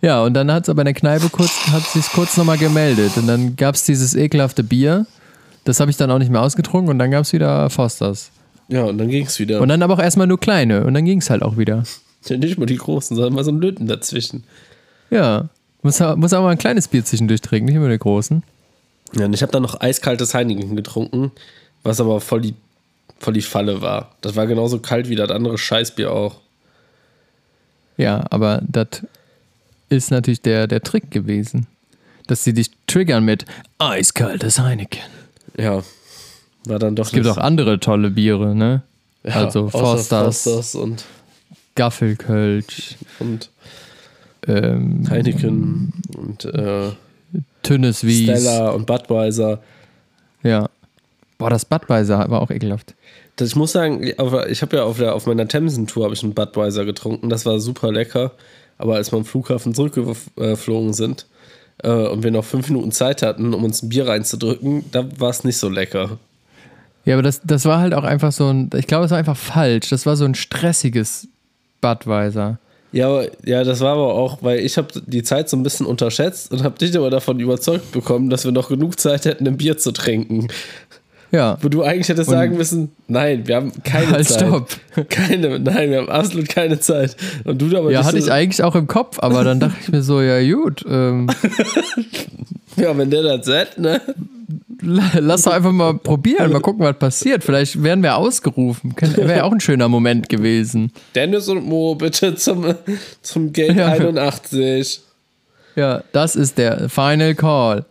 Ja, 0.00 0.22
und 0.22 0.34
dann 0.34 0.50
hat 0.52 0.64
es 0.64 0.68
aber 0.68 0.82
in 0.82 0.86
der 0.86 0.94
Kneipe 0.94 1.28
kurz, 1.28 1.50
hat 1.72 1.82
sich 1.82 2.06
kurz 2.10 2.36
nochmal 2.36 2.58
gemeldet 2.58 3.16
und 3.16 3.26
dann 3.26 3.56
gab 3.56 3.74
es 3.74 3.84
dieses 3.84 4.14
ekelhafte 4.14 4.62
Bier. 4.62 5.06
Das 5.64 5.80
habe 5.80 5.90
ich 5.90 5.96
dann 5.96 6.10
auch 6.10 6.18
nicht 6.18 6.30
mehr 6.30 6.40
ausgetrunken 6.40 6.90
und 6.90 6.98
dann 6.98 7.10
gab 7.10 7.24
es 7.24 7.32
wieder 7.32 7.68
Fosters. 7.68 8.30
Ja, 8.68 8.84
und 8.84 8.98
dann 8.98 9.08
ging 9.08 9.26
es 9.26 9.38
wieder. 9.38 9.60
Und 9.60 9.68
dann 9.68 9.82
aber 9.82 9.94
auch 9.94 9.98
erstmal 9.98 10.26
nur 10.26 10.38
kleine 10.38 10.84
und 10.84 10.94
dann 10.94 11.04
ging 11.04 11.18
es 11.18 11.30
halt 11.30 11.42
auch 11.42 11.56
wieder. 11.56 11.82
Ja, 12.26 12.36
nicht 12.36 12.58
mal 12.58 12.66
die 12.66 12.76
großen, 12.76 13.16
sondern 13.16 13.34
mal 13.34 13.44
so 13.44 13.50
ein 13.50 13.60
Löten 13.60 13.86
dazwischen. 13.86 14.44
Ja, 15.10 15.48
muss, 15.82 16.00
muss 16.00 16.32
auch 16.32 16.42
mal 16.42 16.50
ein 16.50 16.58
kleines 16.58 16.88
Bier 16.88 17.04
zwischendurch 17.04 17.40
trinken, 17.40 17.66
nicht 17.66 17.76
immer 17.76 17.88
die 17.88 17.98
großen. 17.98 18.42
Ja, 19.16 19.24
und 19.24 19.32
ich 19.32 19.42
habe 19.42 19.52
dann 19.52 19.62
noch 19.62 19.80
eiskaltes 19.80 20.34
Heineken 20.34 20.76
getrunken, 20.76 21.32
was 21.82 22.00
aber 22.00 22.20
voll 22.20 22.42
die, 22.42 22.54
voll 23.18 23.32
die 23.32 23.42
Falle 23.42 23.80
war. 23.80 24.14
Das 24.20 24.36
war 24.36 24.46
genauso 24.46 24.80
kalt 24.80 25.08
wie 25.08 25.16
das 25.16 25.30
andere 25.30 25.58
Scheißbier 25.58 26.12
auch. 26.12 26.36
Ja, 27.96 28.24
aber 28.30 28.62
das 28.66 29.02
ist 29.88 30.10
natürlich 30.10 30.42
der, 30.42 30.66
der 30.66 30.82
Trick 30.82 31.10
gewesen. 31.10 31.66
Dass 32.26 32.44
sie 32.44 32.52
dich 32.52 32.70
triggern 32.86 33.24
mit 33.24 33.46
eiskaltes 33.78 34.58
Heineken. 34.58 35.00
Ja, 35.56 35.82
war 36.66 36.78
dann 36.78 36.94
doch 36.94 37.06
Es 37.06 37.12
gibt 37.12 37.26
auch 37.26 37.38
andere 37.38 37.80
tolle 37.80 38.10
Biere, 38.10 38.54
ne? 38.54 38.82
also 39.24 39.68
Forsters, 39.68 40.42
Forsters 40.44 40.74
und, 40.74 41.04
Gaffelkölsch, 41.74 42.96
und 43.18 43.50
ähm, 44.46 45.08
Heineken 45.08 45.92
und 46.16 46.44
äh, 46.44 46.90
Tünnes 47.62 48.04
Wies. 48.04 48.24
Stella 48.24 48.70
und 48.70 48.86
Budweiser. 48.86 49.60
Ja. 50.42 50.68
Boah, 51.36 51.50
das 51.50 51.64
Budweiser 51.64 52.28
war 52.30 52.40
auch 52.40 52.50
ekelhaft. 52.50 52.94
Das, 53.36 53.50
ich 53.50 53.56
muss 53.56 53.72
sagen, 53.72 54.02
ich 54.02 54.62
habe 54.62 54.76
ja 54.76 54.84
auf, 54.84 54.98
der, 54.98 55.14
auf 55.14 55.26
meiner 55.26 55.46
Themsen-Tour 55.46 56.04
habe 56.04 56.14
ich 56.14 56.22
einen 56.22 56.34
Budweiser 56.34 56.84
getrunken. 56.84 57.28
Das 57.28 57.46
war 57.46 57.60
super 57.60 57.92
lecker. 57.92 58.32
Aber 58.78 58.94
als 58.94 59.12
wir 59.12 59.18
am 59.18 59.24
Flughafen 59.24 59.74
zurückgeflogen 59.74 60.92
sind 60.92 61.26
äh, 61.82 61.90
und 61.90 62.22
wir 62.22 62.30
noch 62.30 62.44
fünf 62.44 62.68
Minuten 62.68 62.92
Zeit 62.92 63.22
hatten, 63.22 63.52
um 63.52 63.64
uns 63.64 63.82
ein 63.82 63.88
Bier 63.88 64.06
reinzudrücken, 64.06 64.84
da 64.92 65.06
war 65.18 65.30
es 65.30 65.44
nicht 65.44 65.58
so 65.58 65.68
lecker. 65.68 66.18
Ja, 67.04 67.14
aber 67.14 67.22
das, 67.22 67.40
das 67.44 67.64
war 67.64 67.80
halt 67.80 67.94
auch 67.94 68.04
einfach 68.04 68.32
so 68.32 68.48
ein, 68.48 68.70
ich 68.76 68.86
glaube, 68.86 69.06
es 69.06 69.10
war 69.10 69.18
einfach 69.18 69.36
falsch. 69.36 69.88
Das 69.88 70.06
war 70.06 70.16
so 70.16 70.24
ein 70.24 70.34
stressiges 70.34 71.28
Budweiser. 71.80 72.58
Ja, 72.92 73.08
aber, 73.08 73.28
ja, 73.44 73.64
das 73.64 73.80
war 73.80 73.92
aber 73.92 74.14
auch, 74.14 74.38
weil 74.42 74.60
ich 74.60 74.78
habe 74.78 74.88
die 75.06 75.22
Zeit 75.22 75.48
so 75.48 75.56
ein 75.56 75.62
bisschen 75.62 75.86
unterschätzt 75.86 76.52
und 76.52 76.62
habe 76.62 76.78
dich 76.78 76.96
aber 76.96 77.10
davon 77.10 77.38
überzeugt 77.38 77.92
bekommen, 77.92 78.30
dass 78.30 78.44
wir 78.44 78.52
noch 78.52 78.68
genug 78.68 78.98
Zeit 78.98 79.24
hätten, 79.24 79.46
ein 79.46 79.56
Bier 79.56 79.76
zu 79.76 79.92
trinken. 79.92 80.48
Ja. 81.30 81.58
Wo 81.60 81.68
du 81.68 81.82
eigentlich 81.82 82.08
hättest 82.08 82.30
sagen 82.30 82.56
müssen, 82.56 82.90
nein, 83.06 83.46
wir 83.46 83.56
haben 83.56 83.72
keine 83.84 84.10
Halt, 84.12 84.28
Zeit. 84.28 84.40
stopp. 84.40 84.68
Keine, 85.10 85.58
nein, 85.58 85.90
wir 85.90 85.98
haben 85.98 86.08
absolut 86.08 86.48
keine 86.48 86.80
Zeit. 86.80 87.16
Und 87.44 87.60
du 87.62 87.66
aber 87.76 87.92
Ja, 87.92 88.04
hatte 88.04 88.20
so, 88.20 88.26
ich 88.26 88.32
eigentlich 88.32 88.62
auch 88.64 88.74
im 88.74 88.88
Kopf, 88.88 89.18
aber 89.20 89.44
dann 89.44 89.60
dachte 89.60 89.76
ich 89.80 89.88
mir 89.90 90.02
so, 90.02 90.20
ja 90.20 90.40
gut, 90.52 90.84
ähm, 90.88 91.28
ja, 92.76 92.96
wenn 92.96 93.10
der 93.10 93.22
das 93.22 93.46
sagt, 93.46 93.78
ne? 93.78 94.00
lass 94.80 95.42
doch 95.42 95.52
einfach 95.52 95.72
mal 95.72 95.94
probieren, 95.94 96.52
mal 96.52 96.60
gucken, 96.60 96.84
was 96.84 96.98
passiert. 96.98 97.44
Vielleicht 97.44 97.82
werden 97.82 98.02
wir 98.02 98.16
ausgerufen. 98.16 98.94
Wäre 98.98 99.36
ja 99.36 99.44
auch 99.44 99.52
ein 99.52 99.60
schöner 99.60 99.88
Moment 99.88 100.28
gewesen. 100.28 100.92
Dennis 101.14 101.48
und 101.48 101.64
Mo, 101.64 101.94
bitte 101.94 102.34
zum, 102.36 102.74
zum 103.22 103.52
Gate 103.52 103.76
Ja. 103.76 103.88
81. 103.88 105.02
Ja, 105.76 106.02
das 106.12 106.34
ist 106.34 106.58
der 106.58 106.88
Final 106.88 107.34
Call. 107.34 107.84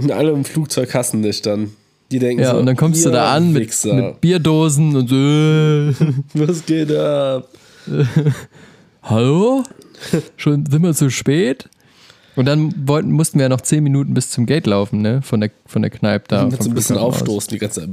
Und 0.00 0.10
alle 0.10 0.30
im 0.30 0.44
Flugzeug 0.44 0.94
hassen 0.94 1.22
dich 1.22 1.42
dann. 1.42 1.72
Die 2.10 2.18
denken 2.18 2.42
Ja, 2.42 2.52
so, 2.52 2.58
und 2.58 2.66
dann 2.66 2.76
kommst 2.76 3.04
du 3.04 3.10
da 3.10 3.34
an 3.34 3.52
mit, 3.52 3.84
mit 3.84 4.20
Bierdosen 4.20 4.94
und 4.94 5.08
so, 5.08 5.16
äh, 5.16 5.92
Was 6.46 6.64
geht 6.64 6.94
ab? 6.94 7.48
hallo? 9.02 9.62
Schon 10.36 10.66
sind 10.66 10.82
wir 10.82 10.94
zu 10.94 11.10
spät? 11.10 11.68
Und 12.36 12.44
dann 12.44 12.86
wollten, 12.86 13.12
mussten 13.12 13.38
wir 13.38 13.44
ja 13.44 13.48
noch 13.48 13.62
zehn 13.62 13.82
Minuten 13.82 14.12
bis 14.12 14.30
zum 14.30 14.44
Gate 14.44 14.66
laufen, 14.66 15.00
ne? 15.00 15.22
Von 15.22 15.40
der, 15.40 15.50
von 15.64 15.80
der 15.82 15.90
Kneipe 15.90 16.26
da. 16.28 16.42
Vom 16.42 16.60
so 16.60 16.70
ein 16.70 16.74
bisschen 16.74 16.98
aus. 16.98 17.22
aufstoßen 17.22 17.50
die 17.50 17.58
ganze 17.58 17.80
Zeit. 17.80 17.90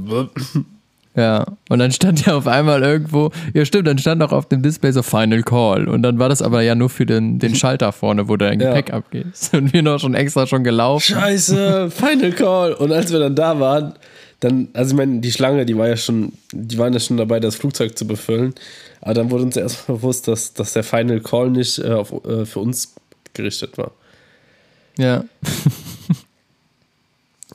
Ja, 1.16 1.46
und 1.68 1.78
dann 1.78 1.92
stand 1.92 2.26
ja 2.26 2.36
auf 2.36 2.48
einmal 2.48 2.82
irgendwo, 2.82 3.30
ja 3.52 3.64
stimmt, 3.64 3.86
dann 3.86 3.98
stand 3.98 4.20
auch 4.22 4.32
auf 4.32 4.48
dem 4.48 4.62
Display 4.62 4.90
so 4.90 5.02
Final 5.04 5.42
Call. 5.44 5.86
Und 5.88 6.02
dann 6.02 6.18
war 6.18 6.28
das 6.28 6.42
aber 6.42 6.62
ja 6.62 6.74
nur 6.74 6.90
für 6.90 7.06
den, 7.06 7.38
den 7.38 7.54
Schalter 7.54 7.92
vorne, 7.92 8.28
wo 8.28 8.36
dein 8.36 8.58
Ja. 8.58 8.70
Gepäck 8.70 8.92
abgeht. 8.92 9.26
Und 9.52 9.72
wir 9.72 9.82
noch 9.82 10.00
schon 10.00 10.14
extra 10.14 10.46
schon 10.46 10.64
gelaufen. 10.64 11.14
Scheiße, 11.14 11.90
Final 11.90 12.32
Call. 12.32 12.72
Und 12.72 12.90
als 12.90 13.12
wir 13.12 13.20
dann 13.20 13.36
da 13.36 13.60
waren, 13.60 13.94
dann, 14.40 14.68
also 14.72 14.90
ich 14.90 14.96
meine, 14.96 15.20
die 15.20 15.30
Schlange, 15.30 15.64
die 15.64 15.76
war 15.78 15.88
ja 15.88 15.96
schon, 15.96 16.32
die 16.52 16.76
waren 16.78 16.92
ja 16.92 16.98
schon 16.98 17.16
dabei, 17.16 17.38
das 17.38 17.54
Flugzeug 17.54 17.96
zu 17.96 18.06
befüllen. 18.06 18.52
Aber 19.00 19.14
dann 19.14 19.30
wurde 19.30 19.44
uns 19.44 19.56
erst 19.56 19.88
mal 19.88 19.94
bewusst, 19.94 20.26
dass, 20.26 20.52
dass 20.52 20.72
der 20.72 20.82
Final 20.82 21.20
Call 21.20 21.50
nicht 21.50 21.78
äh, 21.78 21.92
auf, 21.92 22.12
äh, 22.24 22.44
für 22.44 22.58
uns 22.58 22.94
gerichtet 23.34 23.78
war. 23.78 23.92
Ja. 24.98 25.24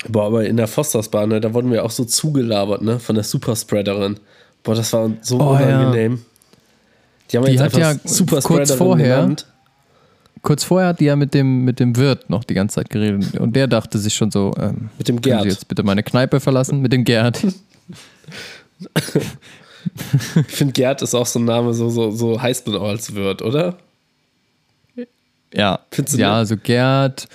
Boah, 0.07 0.27
aber 0.27 0.45
in 0.45 0.57
der 0.57 0.67
Fostersbahn, 0.67 1.29
ne, 1.29 1.41
da 1.41 1.53
wurden 1.53 1.71
wir 1.71 1.83
auch 1.83 1.91
so 1.91 2.05
zugelabert, 2.05 2.81
ne, 2.81 2.99
von 2.99 3.15
der 3.15 3.23
Superspreaderin. 3.23 4.17
Boah, 4.63 4.75
das 4.75 4.93
war 4.93 5.12
so 5.21 5.39
Oh, 5.39 5.53
ja. 5.55 5.79
unangenehm. 5.79 6.21
Die 7.31 7.38
haben 7.38 7.45
Die 7.45 7.51
jetzt 7.51 7.59
hat 7.62 7.75
einfach 7.75 7.79
ja 7.79 7.95
Superspreaderin 8.09 8.67
kurz 8.67 8.77
vorher- 8.77 9.15
genannt. 9.17 9.45
Kurz 10.41 10.63
vorher 10.63 10.88
hat 10.89 11.01
die 11.01 11.05
ja 11.05 11.17
mit 11.17 11.33
dem, 11.33 11.65
mit 11.65 11.81
dem 11.81 11.97
Wirt 11.97 12.29
noch 12.29 12.45
die 12.45 12.53
ganze 12.53 12.75
Zeit 12.75 12.89
geredet. 12.89 13.38
Und 13.38 13.57
der 13.57 13.67
dachte 13.67 13.97
sich 13.99 14.13
schon 14.13 14.31
so, 14.31 14.53
ähm, 14.57 14.89
Mit 14.97 15.09
dem 15.09 15.19
Gerd. 15.19 15.43
Sie 15.43 15.49
jetzt 15.49 15.67
bitte 15.67 15.83
meine 15.83 16.01
Kneipe 16.01 16.39
verlassen? 16.39 16.79
Mit 16.79 16.93
dem 16.93 17.03
Gerd. 17.03 17.41
Ich 20.47 20.55
finde, 20.55 20.73
Gerd 20.73 21.01
ist 21.01 21.15
auch 21.15 21.25
so 21.25 21.39
ein 21.39 21.45
Name, 21.45 21.73
so, 21.73 21.89
so, 21.89 22.12
so 22.12 22.41
heißt 22.41 22.67
man 22.67 22.75
auch 22.77 22.89
als 22.89 23.15
Wirt, 23.15 23.41
oder? 23.41 23.77
Ja. 25.53 25.79
Findest 25.91 26.17
du 26.17 26.21
Ja, 26.21 26.33
also 26.35 26.57
Gerd, 26.57 27.27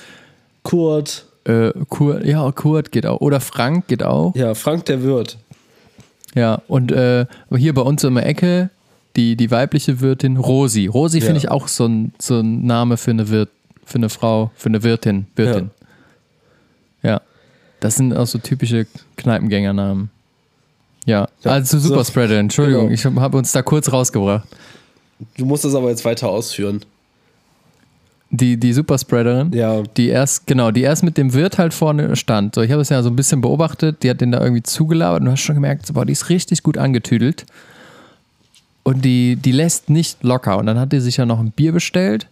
Kurt. 0.63 1.25
Äh, 1.45 1.73
Kurt, 1.89 2.25
ja, 2.25 2.51
Kurt 2.53 2.93
geht 2.93 3.07
auch. 3.07 3.21
Oder 3.21 3.41
Frank 3.41 3.87
geht 3.89 4.03
auch. 4.03 4.35
Ja, 4.35 4.55
Frank 4.55 4.87
der 4.87 5.03
Wirt. 5.03 5.39
Ja, 6.35 6.63
und 6.69 6.91
äh, 6.91 7.27
hier 7.57 7.75
bei 7.75 7.83
uns 7.83 8.03
in 8.05 8.15
der 8.15 8.27
Ecke, 8.27 8.71
die, 9.17 9.37
die 9.37 9.51
weibliche 9.51 10.01
Wirtin 10.01 10.37
Rosi. 10.37 10.87
Rosi 10.87 11.19
Ja. 11.19 11.25
finde 11.27 11.39
ich 11.39 11.51
auch 11.51 11.69
so 11.69 11.87
ein, 11.87 12.13
so 12.21 12.41
ein 12.41 12.67
Name 12.67 12.97
für 12.97 13.13
eine 13.13 13.29
Wirt, 13.29 13.51
für 13.85 13.97
eine 13.97 14.09
Frau, 14.09 14.51
für 14.57 14.69
eine 14.69 14.83
Wirtin. 14.83 15.27
Wirtin. 15.37 15.71
Ja. 17.03 17.21
Das 17.81 17.97
sind 17.97 18.17
auch 18.17 18.27
so 18.27 18.39
typische 18.39 18.87
Kneipengängernamen. 19.17 20.11
Ja, 21.07 21.29
Ja, 21.43 21.51
also 21.51 21.79
so, 21.79 21.89
Superspreader, 21.89 22.39
Entschuldigung, 22.39 22.89
genau. 22.89 22.95
ich 22.95 23.05
habe 23.05 23.37
uns 23.37 23.53
da 23.53 23.61
kurz 23.63 23.93
rausgebracht. 23.93 24.49
Du 25.37 25.45
musst 25.45 25.65
das 25.65 25.75
aber 25.75 25.91
jetzt 25.91 26.05
weiter 26.05 26.29
ausführen. 26.31 26.81
Die, 28.31 28.57
die 28.57 28.73
Superspreaderin, 28.73 29.53
Ja, 29.53 29.83
die 29.83 30.09
erst, 30.09 30.47
genau, 30.47 30.71
die 30.71 30.81
erst 30.81 31.05
mit 31.05 31.17
dem 31.17 31.35
Wirt 31.35 31.59
halt 31.59 31.73
vorne 31.73 32.17
stand. 32.17 32.55
So, 32.55 32.63
ich 32.63 32.73
habe 32.73 32.83
es 32.83 32.89
ja 32.89 33.03
so 33.03 33.11
ein 33.11 33.17
bisschen 33.17 33.41
beobachtet, 33.41 34.03
die 34.03 34.11
hat 34.11 34.21
den 34.21 34.33
da 34.33 34.41
irgendwie 34.41 34.63
zugelabert 34.63 35.21
und 35.21 35.27
du 35.27 35.33
hast 35.33 35.41
schon 35.41 35.55
gemerkt, 35.55 35.87
so, 35.87 35.95
boah, 35.95 36.05
die 36.05 36.13
ist 36.13 36.31
richtig 36.31 36.63
gut 36.63 36.77
angetüdelt. 36.77 37.47
Und 38.83 39.05
die, 39.05 39.37
die 39.37 39.53
lässt 39.53 39.89
nicht 39.89 40.23
locker. 40.25 40.59
Und 40.59 40.67
dann 40.67 40.79
hat 40.79 40.93
die 40.93 41.01
sich 41.01 41.17
ja 41.17 41.27
noch 41.27 41.39
ein 41.39 41.53
Bier 41.53 41.73
bestellt 41.73 42.27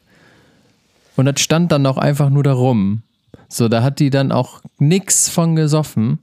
und 1.17 1.27
das 1.27 1.41
stand 1.41 1.73
dann 1.73 1.83
noch 1.83 1.99
einfach 1.99 2.31
nur 2.31 2.43
da 2.43 2.53
rum. 2.53 3.03
So, 3.49 3.69
da 3.69 3.83
hat 3.83 4.01
die 4.01 4.11
dann 4.11 4.33
auch 4.33 4.61
nix 4.79 5.29
von 5.29 5.57
gesoffen. 5.57 6.19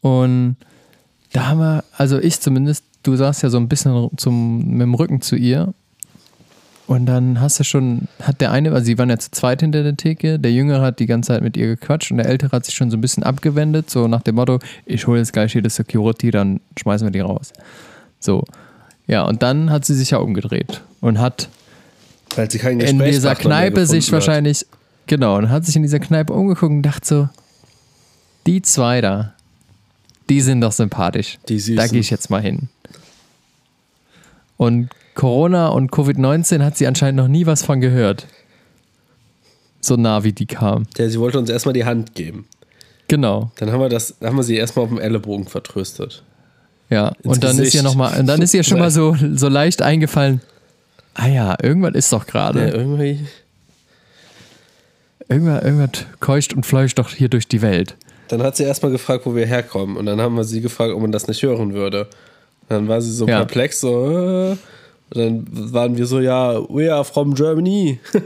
Und 0.00 0.56
da 1.32 1.48
haben 1.48 1.58
wir, 1.58 1.84
also 1.96 2.18
ich 2.18 2.40
zumindest, 2.40 2.84
du 3.02 3.16
saßt 3.16 3.42
ja 3.42 3.50
so 3.50 3.58
ein 3.58 3.68
bisschen 3.68 4.10
zum, 4.16 4.58
mit 4.70 4.82
dem 4.82 4.94
Rücken 4.94 5.20
zu 5.20 5.36
ihr. 5.36 5.74
Und 6.86 7.06
dann 7.06 7.40
hast 7.40 7.58
du 7.58 7.64
schon, 7.64 8.08
hat 8.20 8.42
der 8.42 8.50
eine, 8.52 8.70
also 8.72 8.84
sie 8.84 8.98
waren 8.98 9.08
ja 9.08 9.18
zu 9.18 9.30
zweit 9.30 9.60
hinter 9.60 9.82
der 9.82 9.96
Theke, 9.96 10.38
der 10.38 10.52
Jüngere 10.52 10.82
hat 10.82 10.98
die 10.98 11.06
ganze 11.06 11.28
Zeit 11.28 11.42
mit 11.42 11.56
ihr 11.56 11.66
gequatscht 11.66 12.10
und 12.10 12.18
der 12.18 12.26
Ältere 12.26 12.52
hat 12.52 12.66
sich 12.66 12.74
schon 12.74 12.90
so 12.90 12.98
ein 12.98 13.00
bisschen 13.00 13.22
abgewendet, 13.22 13.88
so 13.88 14.06
nach 14.06 14.20
dem 14.20 14.34
Motto, 14.34 14.58
ich 14.84 15.06
hole 15.06 15.18
jetzt 15.18 15.32
gleich 15.32 15.52
hier 15.52 15.62
das 15.62 15.76
Security, 15.76 16.30
dann 16.30 16.60
schmeißen 16.78 17.06
wir 17.06 17.12
die 17.12 17.20
raus. 17.20 17.52
So. 18.20 18.44
Ja, 19.06 19.22
und 19.22 19.42
dann 19.42 19.70
hat 19.70 19.86
sie 19.86 19.94
sich 19.94 20.10
ja 20.10 20.18
umgedreht 20.18 20.82
und 21.00 21.18
hat 21.18 21.48
Weil 22.36 22.50
sie 22.50 22.58
keinen 22.58 22.80
in 22.80 22.98
dieser 22.98 23.34
Kneipe 23.34 23.86
sich 23.86 24.06
gefunden 24.06 24.22
hat. 24.22 24.28
wahrscheinlich, 24.28 24.66
genau, 25.06 25.36
und 25.38 25.48
hat 25.48 25.64
sich 25.64 25.76
in 25.76 25.82
dieser 25.82 26.00
Kneipe 26.00 26.34
umgeguckt 26.34 26.70
und 26.70 26.82
dachte 26.82 27.06
so, 27.06 27.28
die 28.46 28.60
zwei 28.60 29.00
da, 29.00 29.32
die 30.28 30.42
sind 30.42 30.60
doch 30.60 30.72
sympathisch. 30.72 31.38
Die 31.48 31.58
Süßen. 31.58 31.76
Da 31.76 31.86
gehe 31.86 32.00
ich 32.00 32.10
jetzt 32.10 32.28
mal 32.28 32.42
hin. 32.42 32.68
Und 34.56 34.90
Corona 35.14 35.68
und 35.68 35.90
Covid-19 35.92 36.62
hat 36.64 36.76
sie 36.76 36.86
anscheinend 36.86 37.16
noch 37.18 37.28
nie 37.28 37.46
was 37.46 37.62
von 37.62 37.80
gehört. 37.80 38.26
So 39.80 39.96
nah 39.96 40.24
wie 40.24 40.32
die 40.32 40.46
kam. 40.46 40.84
Ja, 40.96 41.08
sie 41.08 41.20
wollte 41.20 41.38
uns 41.38 41.50
erstmal 41.50 41.74
die 41.74 41.84
Hand 41.84 42.14
geben. 42.14 42.46
Genau. 43.08 43.50
Dann 43.56 43.70
haben 43.70 43.80
wir 43.80 43.88
das, 43.90 44.14
haben 44.22 44.36
wir 44.36 44.42
sie 44.42 44.56
erstmal 44.56 44.84
auf 44.84 44.88
dem 44.90 44.98
Ellenbogen 44.98 45.46
vertröstet. 45.46 46.22
Ja. 46.90 47.08
Ins 47.22 47.34
und 47.36 47.44
dann 47.44 47.50
ist 47.52 47.58
ihr 47.58 47.64
Gesicht. 47.82 47.84
noch 47.84 47.94
mal, 47.94 48.18
und 48.18 48.26
dann 48.26 48.40
ist 48.42 48.54
ihr 48.54 48.62
schon 48.64 48.78
mal 48.78 48.90
so, 48.90 49.16
so 49.34 49.48
leicht 49.48 49.82
eingefallen. 49.82 50.40
Ah 51.14 51.28
ja, 51.28 51.56
irgendwas 51.62 51.94
ist 51.94 52.12
doch 52.12 52.26
gerade. 52.26 52.60
Ja, 52.68 52.74
irgendwie. 52.74 53.24
Irgendwas, 55.28 55.62
irgendwas 55.64 55.90
keucht 56.20 56.54
und 56.54 56.66
fleucht 56.66 56.98
doch 56.98 57.10
hier 57.10 57.28
durch 57.28 57.46
die 57.46 57.62
Welt. 57.62 57.96
Dann 58.28 58.42
hat 58.42 58.56
sie 58.56 58.64
erstmal 58.64 58.90
gefragt, 58.90 59.26
wo 59.26 59.34
wir 59.34 59.46
herkommen. 59.46 59.96
Und 59.96 60.06
dann 60.06 60.20
haben 60.20 60.34
wir 60.34 60.44
sie 60.44 60.60
gefragt, 60.60 60.92
ob 60.94 61.00
man 61.00 61.12
das 61.12 61.28
nicht 61.28 61.42
hören 61.42 61.72
würde. 61.74 62.04
Und 62.62 62.70
dann 62.70 62.88
war 62.88 63.00
sie 63.00 63.12
so 63.12 63.26
Ja. 63.28 63.38
perplex, 63.38 63.80
so. 63.80 64.56
Äh. 65.16 65.26
Und 65.26 65.46
dann 65.46 65.72
waren 65.72 65.96
wir 65.96 66.06
so, 66.06 66.20
ja, 66.20 66.60
we 66.68 66.92
are 66.92 67.04
from 67.04 67.34
Germany. 67.34 67.98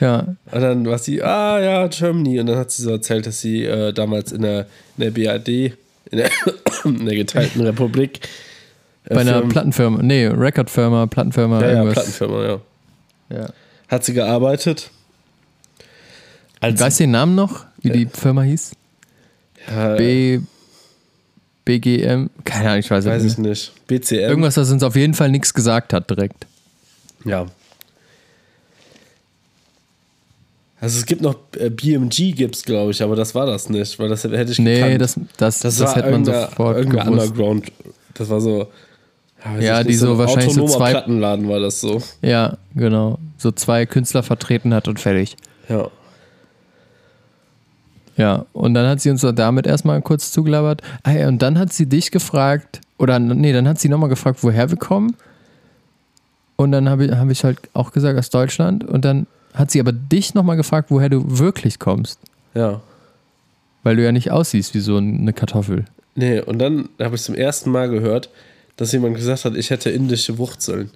Ja. 0.00 0.26
Und 0.50 0.60
dann 0.60 0.84
war 0.86 0.98
sie, 0.98 1.22
ah 1.22 1.60
ja, 1.60 1.86
Germany. 1.86 2.40
Und 2.40 2.46
dann 2.46 2.56
hat 2.56 2.72
sie 2.72 2.82
so 2.82 2.90
erzählt, 2.90 3.26
dass 3.26 3.40
sie 3.40 3.64
äh, 3.64 3.92
damals 3.92 4.32
in 4.32 4.42
der, 4.42 4.66
in 4.98 5.04
der 5.04 5.10
BRD, 5.12 5.48
in 6.10 6.18
der, 6.18 6.30
in 6.84 7.06
der 7.06 7.14
geteilten 7.14 7.60
Republik, 7.66 8.20
äh, 9.04 9.14
Bei 9.14 9.20
einer 9.20 9.34
Firmen- 9.38 9.48
Plattenfirma, 9.50 10.02
nee, 10.02 10.26
Recordfirma, 10.26 11.06
Plattenfirma, 11.06 11.60
ja, 11.60 11.66
ja, 11.68 11.72
irgendwas. 11.74 11.94
Plattenfirma, 11.94 12.42
ja. 12.44 12.60
Ja. 13.38 13.48
Hat 13.86 14.04
sie 14.04 14.14
gearbeitet. 14.14 14.90
Als 16.58 16.80
Weißt 16.80 16.98
du 16.98 17.04
den 17.04 17.12
Namen 17.12 17.36
noch, 17.36 17.64
wie 17.82 17.90
die 17.90 18.06
Firma 18.06 18.42
hieß? 18.42 18.72
ja, 19.70 19.94
B. 19.94 20.40
BGM? 21.64 22.28
Keine 22.44 22.68
Ahnung, 22.68 22.80
ich 22.80 22.90
weiß, 22.90 23.04
weiß 23.06 23.22
es 23.22 23.32
ich 23.32 23.38
nicht. 23.38 23.72
BCM. 23.86 24.14
Irgendwas, 24.28 24.54
das 24.54 24.70
uns 24.70 24.82
auf 24.82 24.96
jeden 24.96 25.14
Fall 25.14 25.30
nichts 25.30 25.54
gesagt 25.54 25.92
hat 25.92 26.10
direkt. 26.10 26.46
Ja. 27.24 27.46
Also 30.80 30.98
es 30.98 31.06
gibt 31.06 31.22
noch 31.22 31.36
äh, 31.58 31.70
BMG 31.70 32.32
gibt's 32.34 32.62
glaube 32.62 32.90
ich, 32.90 33.02
aber 33.02 33.16
das 33.16 33.34
war 33.34 33.46
das 33.46 33.70
nicht, 33.70 33.98
weil 33.98 34.08
das 34.10 34.24
hätte 34.24 34.52
ich 34.52 34.58
Nee, 34.58 34.76
gekannt. 34.96 35.00
das, 35.00 35.18
das, 35.38 35.58
das, 35.60 35.80
war 35.80 35.96
hätte 35.96 36.10
man 36.10 36.24
sofort 36.26 36.76
irgendein 36.76 37.06
gewusst. 37.06 37.28
Underground. 37.30 37.72
Das 38.14 38.28
war 38.28 38.40
so 38.40 38.68
Ja, 39.60 39.80
ich 39.80 39.86
die 39.86 39.94
so 39.94 40.12
ein 40.12 40.18
wahrscheinlich 40.18 40.52
so 40.52 40.66
zwei- 40.66 40.90
Plattenladen 40.90 41.48
war 41.48 41.60
das 41.60 41.80
so. 41.80 42.02
Ja, 42.20 42.58
genau. 42.74 43.18
So 43.38 43.50
zwei 43.52 43.86
Künstler 43.86 44.22
vertreten 44.22 44.74
hat 44.74 44.86
und 44.88 45.00
fertig. 45.00 45.36
Ja. 45.70 45.88
Ja, 48.16 48.46
und 48.52 48.74
dann 48.74 48.86
hat 48.86 49.00
sie 49.00 49.10
uns 49.10 49.22
damit 49.22 49.66
erstmal 49.66 50.00
kurz 50.02 50.30
zugelabert. 50.30 50.82
Ah 51.02 51.12
ja, 51.12 51.28
und 51.28 51.42
dann 51.42 51.58
hat 51.58 51.72
sie 51.72 51.86
dich 51.86 52.10
gefragt, 52.10 52.80
oder 52.98 53.18
nee, 53.18 53.52
dann 53.52 53.66
hat 53.66 53.80
sie 53.80 53.88
nochmal 53.88 54.08
gefragt, 54.08 54.38
woher 54.42 54.70
wir 54.70 54.76
kommen. 54.76 55.16
Und 56.56 56.70
dann 56.72 56.88
habe 56.88 57.06
ich, 57.06 57.12
hab 57.12 57.28
ich 57.30 57.42
halt 57.42 57.58
auch 57.72 57.90
gesagt, 57.90 58.18
aus 58.18 58.30
Deutschland. 58.30 58.84
Und 58.84 59.04
dann 59.04 59.26
hat 59.54 59.70
sie 59.70 59.80
aber 59.80 59.92
dich 59.92 60.34
nochmal 60.34 60.56
gefragt, 60.56 60.90
woher 60.90 61.08
du 61.08 61.38
wirklich 61.38 61.78
kommst. 61.78 62.20
Ja. 62.54 62.80
Weil 63.82 63.96
du 63.96 64.04
ja 64.04 64.12
nicht 64.12 64.30
aussiehst 64.30 64.74
wie 64.74 64.80
so 64.80 64.96
eine 64.96 65.32
Kartoffel. 65.32 65.84
Nee, 66.14 66.40
und 66.40 66.60
dann 66.60 66.88
habe 67.00 67.16
ich 67.16 67.22
zum 67.22 67.34
ersten 67.34 67.70
Mal 67.70 67.88
gehört, 67.88 68.30
dass 68.76 68.92
jemand 68.92 69.16
gesagt 69.16 69.44
hat, 69.44 69.56
ich 69.56 69.70
hätte 69.70 69.90
indische 69.90 70.38
Wurzeln. 70.38 70.90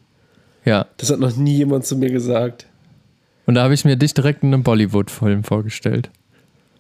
Ja. 0.65 0.87
Das 0.97 1.11
hat 1.11 1.19
noch 1.19 1.37
nie 1.37 1.57
jemand 1.57 1.87
zu 1.87 1.97
mir 1.97 2.11
gesagt. 2.11 2.67
Und 3.47 3.55
da 3.55 3.65
habe 3.65 3.75
ich 3.75 3.85
mir 3.85 3.97
dich 3.97 4.15
direkt 4.15 4.43
in 4.43 4.53
einem 4.53 4.63
Bollywood-Film 4.63 5.43
vorgestellt. 5.43 6.11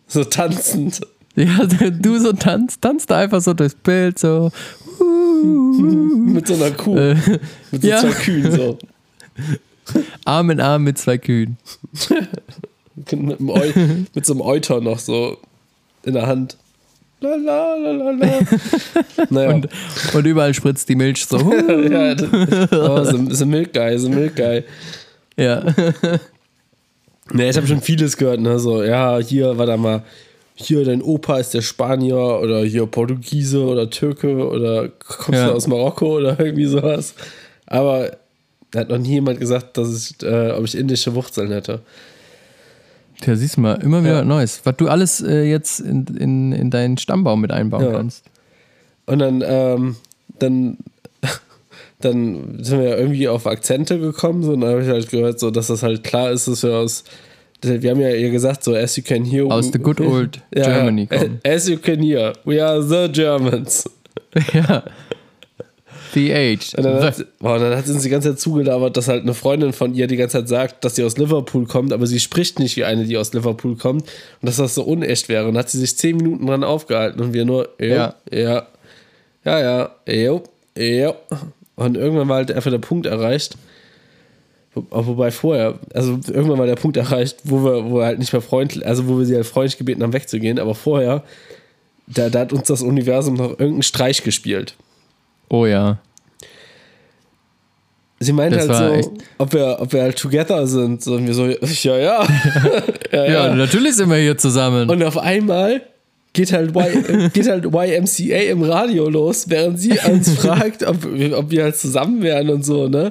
So 0.08 0.24
tanzend. 0.24 1.00
Ja, 1.34 1.66
du 1.66 2.18
so 2.18 2.32
tanzt, 2.32 2.82
tanzt 2.82 3.10
da 3.10 3.18
einfach 3.18 3.40
so 3.40 3.54
durchs 3.54 3.76
Bild, 3.76 4.18
so. 4.18 4.50
Mit 5.00 6.48
so 6.48 6.54
einer 6.54 6.72
Kuh. 6.72 6.96
Äh, 6.96 7.14
mit 7.70 7.82
so 7.82 7.88
ja. 7.88 8.00
zwei 8.00 8.10
Kühen 8.10 8.50
so. 8.50 8.78
Arm 10.24 10.50
in 10.50 10.60
Arm 10.60 10.82
mit 10.82 10.98
zwei 10.98 11.16
Kühen. 11.16 11.56
mit, 13.12 13.38
mit 13.38 14.26
so 14.26 14.32
einem 14.32 14.40
Euter 14.40 14.80
noch 14.80 14.98
so 14.98 15.38
in 16.02 16.14
der 16.14 16.26
Hand. 16.26 16.56
La 17.20 17.36
la 17.36 17.74
la. 17.76 18.12
Naja. 19.30 19.54
Und, 19.54 19.68
und 20.14 20.26
überall 20.26 20.54
spritzt 20.54 20.88
die 20.88 20.96
Milch 20.96 21.24
so. 21.24 21.38
ja, 21.38 22.16
das, 22.16 22.72
oh, 22.72 23.04
so, 23.04 23.34
so 23.34 23.46
Guy, 23.46 23.98
so 23.98 24.10
Guy. 24.10 24.64
ja. 25.36 25.62
Ne, 27.32 27.48
ich 27.48 27.56
habe 27.56 27.66
schon 27.66 27.80
vieles 27.82 28.16
gehört, 28.16 28.40
ne? 28.40 28.58
So, 28.58 28.82
ja, 28.82 29.18
hier, 29.18 29.58
warte 29.58 29.76
mal, 29.76 30.02
hier 30.54 30.84
dein 30.84 31.02
Opa 31.02 31.38
ist 31.38 31.54
der 31.54 31.62
Spanier 31.62 32.16
oder 32.42 32.64
hier 32.64 32.86
Portugiese 32.86 33.62
oder 33.64 33.90
Türke 33.90 34.48
oder 34.48 34.88
kommst 34.88 35.40
Ja. 35.40 35.48
du 35.48 35.54
aus 35.54 35.66
Marokko 35.66 36.16
oder 36.16 36.38
irgendwie 36.40 36.64
sowas. 36.66 37.14
Aber 37.66 38.16
da 38.70 38.80
hat 38.80 38.88
noch 38.88 38.98
nie 38.98 39.10
jemand 39.14 39.40
gesagt, 39.40 39.76
dass 39.76 39.94
ich, 40.10 40.22
äh, 40.26 40.50
ob 40.52 40.64
ich 40.64 40.76
indische 40.76 41.14
Wurzeln 41.14 41.50
hätte. 41.52 41.80
Tja, 43.20 43.34
siehst 43.36 43.56
du 43.56 43.60
mal, 43.62 43.74
immer 43.82 44.02
wieder 44.02 44.14
Ja. 44.14 44.18
was 44.20 44.26
Neues. 44.26 44.60
Was 44.64 44.76
du 44.76 44.88
alles 44.88 45.20
äh, 45.20 45.42
jetzt 45.44 45.80
in, 45.80 46.06
in, 46.18 46.52
in 46.52 46.70
deinen 46.70 46.98
Stammbaum 46.98 47.40
mit 47.40 47.50
einbauen 47.52 47.84
Ja. 47.84 47.92
kannst. 47.92 48.24
Und 49.06 49.18
dann, 49.20 49.42
ähm, 49.46 49.96
dann, 50.38 50.78
dann 52.00 52.62
sind 52.62 52.80
wir 52.80 52.88
ja 52.90 52.96
irgendwie 52.96 53.28
auf 53.28 53.46
Akzente 53.46 53.98
gekommen, 53.98 54.42
so, 54.42 54.52
und 54.52 54.60
dann 54.60 54.70
habe 54.70 54.82
ich 54.82 54.88
halt 54.88 55.08
gehört, 55.10 55.40
so, 55.40 55.50
dass 55.50 55.66
das 55.66 55.82
halt 55.82 56.04
klar 56.04 56.30
ist, 56.30 56.46
dass 56.46 56.62
wir 56.62 56.76
aus, 56.76 57.04
wir 57.62 57.90
haben 57.90 58.00
ja 58.00 58.10
ihr 58.10 58.30
gesagt, 58.30 58.62
so, 58.62 58.74
as 58.74 58.96
you 58.96 59.02
can 59.02 59.24
hear. 59.24 59.46
Aus 59.46 59.70
the 59.72 59.78
good 59.78 60.00
old 60.02 60.40
Germany 60.52 61.06
kommen. 61.10 61.40
As 61.44 61.68
you 61.68 61.76
can 61.76 62.00
hear, 62.00 62.32
we 62.44 62.64
are 62.64 62.82
the 62.82 63.10
Germans. 63.12 63.84
ja. 64.52 64.84
The 66.14 66.32
Age. 66.32 66.74
Und 66.74 66.84
dann, 66.84 67.02
hat, 67.02 67.26
boah, 67.38 67.58
dann 67.58 67.76
hat 67.76 67.86
sie 67.86 67.92
uns 67.92 68.02
die 68.02 68.08
ganze 68.08 68.30
Zeit 68.30 68.40
zugelabert, 68.40 68.96
dass 68.96 69.08
halt 69.08 69.24
eine 69.24 69.34
Freundin 69.34 69.74
von 69.74 69.94
ihr 69.94 70.06
die 70.06 70.16
ganze 70.16 70.38
Zeit 70.38 70.48
sagt, 70.48 70.84
dass 70.84 70.96
sie 70.96 71.04
aus 71.04 71.18
Liverpool 71.18 71.66
kommt, 71.66 71.92
aber 71.92 72.06
sie 72.06 72.18
spricht 72.18 72.58
nicht 72.58 72.76
wie 72.76 72.84
eine, 72.84 73.04
die 73.04 73.18
aus 73.18 73.34
Liverpool 73.34 73.76
kommt 73.76 74.02
und 74.04 74.46
dass 74.46 74.56
das 74.56 74.74
so 74.74 74.84
unecht 74.84 75.28
wäre. 75.28 75.46
Und 75.46 75.54
dann 75.54 75.64
hat 75.64 75.70
sie 75.70 75.78
sich 75.78 75.98
zehn 75.98 76.16
Minuten 76.16 76.46
dran 76.46 76.64
aufgehalten 76.64 77.20
und 77.20 77.34
wir 77.34 77.44
nur, 77.44 77.68
Ja. 77.78 78.14
ja, 78.32 78.66
ja, 79.44 79.60
ja, 79.60 79.90
jo, 80.06 80.42
jo. 80.78 81.14
Und 81.78 81.96
irgendwann 81.96 82.28
war 82.28 82.36
halt 82.38 82.50
einfach 82.50 82.72
der 82.72 82.78
Punkt 82.78 83.06
erreicht, 83.06 83.56
wo, 84.74 84.84
wobei 84.90 85.30
vorher, 85.30 85.78
also 85.94 86.18
irgendwann 86.26 86.58
war 86.58 86.66
der 86.66 86.74
Punkt 86.74 86.96
erreicht, 86.96 87.36
wo 87.44 87.64
wir, 87.64 87.84
wo 87.84 87.98
wir 87.98 88.04
halt 88.04 88.18
nicht 88.18 88.32
mehr 88.32 88.42
freundlich, 88.42 88.84
also 88.84 89.06
wo 89.06 89.16
wir 89.16 89.24
sie 89.24 89.36
halt 89.36 89.46
freundlich 89.46 89.78
gebeten 89.78 90.02
haben, 90.02 90.12
wegzugehen, 90.12 90.58
aber 90.58 90.74
vorher, 90.74 91.22
da, 92.08 92.30
da 92.30 92.40
hat 92.40 92.52
uns 92.52 92.66
das 92.66 92.82
Universum 92.82 93.34
noch 93.34 93.50
irgendeinen 93.50 93.84
Streich 93.84 94.24
gespielt. 94.24 94.74
Oh 95.48 95.66
ja. 95.66 95.98
Sie 98.18 98.32
meint 98.32 98.56
Das 98.56 98.68
halt 98.68 99.04
so, 99.04 99.14
ob 99.38 99.52
wir, 99.52 99.76
ob 99.80 99.92
wir 99.92 100.02
halt 100.02 100.18
together 100.18 100.66
sind. 100.66 101.06
Und 101.06 101.28
wir 101.28 101.34
so, 101.34 101.46
ja, 101.82 101.96
ja. 101.96 101.96
ja, 103.12 103.24
Ja, 103.24 103.24
ja. 103.26 103.54
natürlich 103.54 103.94
sind 103.94 104.10
wir 104.10 104.16
hier 104.16 104.36
zusammen. 104.36 104.90
Und 104.90 105.00
auf 105.04 105.16
einmal 105.16 105.82
geht 106.38 106.52
halt, 106.52 106.70
y, 106.74 107.28
geht 107.32 107.48
halt 107.48 107.64
YMCA 107.64 108.50
im 108.52 108.62
Radio 108.62 109.08
los, 109.08 109.48
während 109.48 109.80
sie 109.80 109.98
uns 110.10 110.32
fragt, 110.40 110.84
ob, 110.86 110.96
wir- 111.12 111.36
ob 111.36 111.50
wir 111.50 111.64
halt 111.64 111.76
zusammen 111.76 112.22
wären 112.22 112.48
und 112.50 112.64
so, 112.64 112.88
ne? 112.88 113.10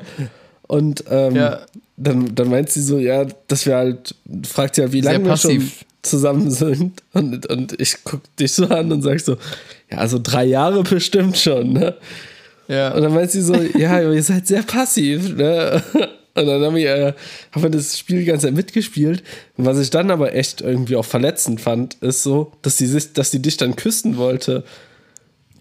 Und 0.67 1.03
ähm, 1.11 1.36
Ja. 1.36 1.59
dann, 1.97 2.34
dann 2.36 2.49
meint 2.49 2.69
sie 2.69 2.82
so, 2.82 2.97
ja, 2.97 3.25
dass 3.47 3.65
wir 3.65 3.75
halt, 3.75 4.15
fragt 4.47 4.75
sie 4.75 4.82
halt, 4.84 4.93
wie 4.93 5.01
lange 5.01 5.25
wir 5.25 5.36
schon 5.38 5.57
passiv. 5.57 5.86
zusammen 6.01 6.49
sind. 6.51 7.03
Und, 7.13 7.45
und 7.49 7.80
ich 7.82 7.95
guck 8.03 8.21
dich 8.38 8.53
so 8.53 8.65
an 8.67 8.91
und 8.91 9.01
sag 9.01 9.19
so, 9.19 9.38
ja, 9.91 9.97
also 9.97 10.19
drei 10.21 10.45
Jahre 10.45 10.84
bestimmt 10.84 11.38
schon, 11.38 11.73
ne? 11.73 11.95
ja. 12.67 12.93
Und 12.93 13.01
dann 13.03 13.13
meint 13.13 13.32
sie 13.32 13.41
so, 13.41 13.55
ja, 13.55 13.99
ihr 14.01 14.23
seid 14.23 14.47
sehr 14.47 14.63
passiv. 14.63 15.36
Ne? 15.36 15.82
Und 16.38 16.45
dann 16.45 16.61
haben 16.63 16.75
wir, 16.75 16.95
äh, 16.95 17.13
haben 17.51 17.63
wir 17.63 17.69
das 17.69 17.97
Spiel 17.97 18.19
die 18.19 18.25
ganze 18.25 18.45
Zeit 18.47 18.55
mitgespielt. 18.55 19.23
Und 19.57 19.65
was 19.65 19.79
ich 19.79 19.89
dann 19.89 20.11
aber 20.11 20.33
echt 20.35 20.61
irgendwie 20.61 20.95
auch 20.95 21.05
verletzend 21.05 21.59
fand, 21.61 21.95
ist 21.95 22.23
so, 22.23 22.51
dass 22.61 22.77
sie, 22.77 22.95
dass 23.13 23.31
sie 23.31 23.41
dich 23.41 23.57
dann 23.57 23.75
küssen 23.75 24.17
wollte. 24.17 24.63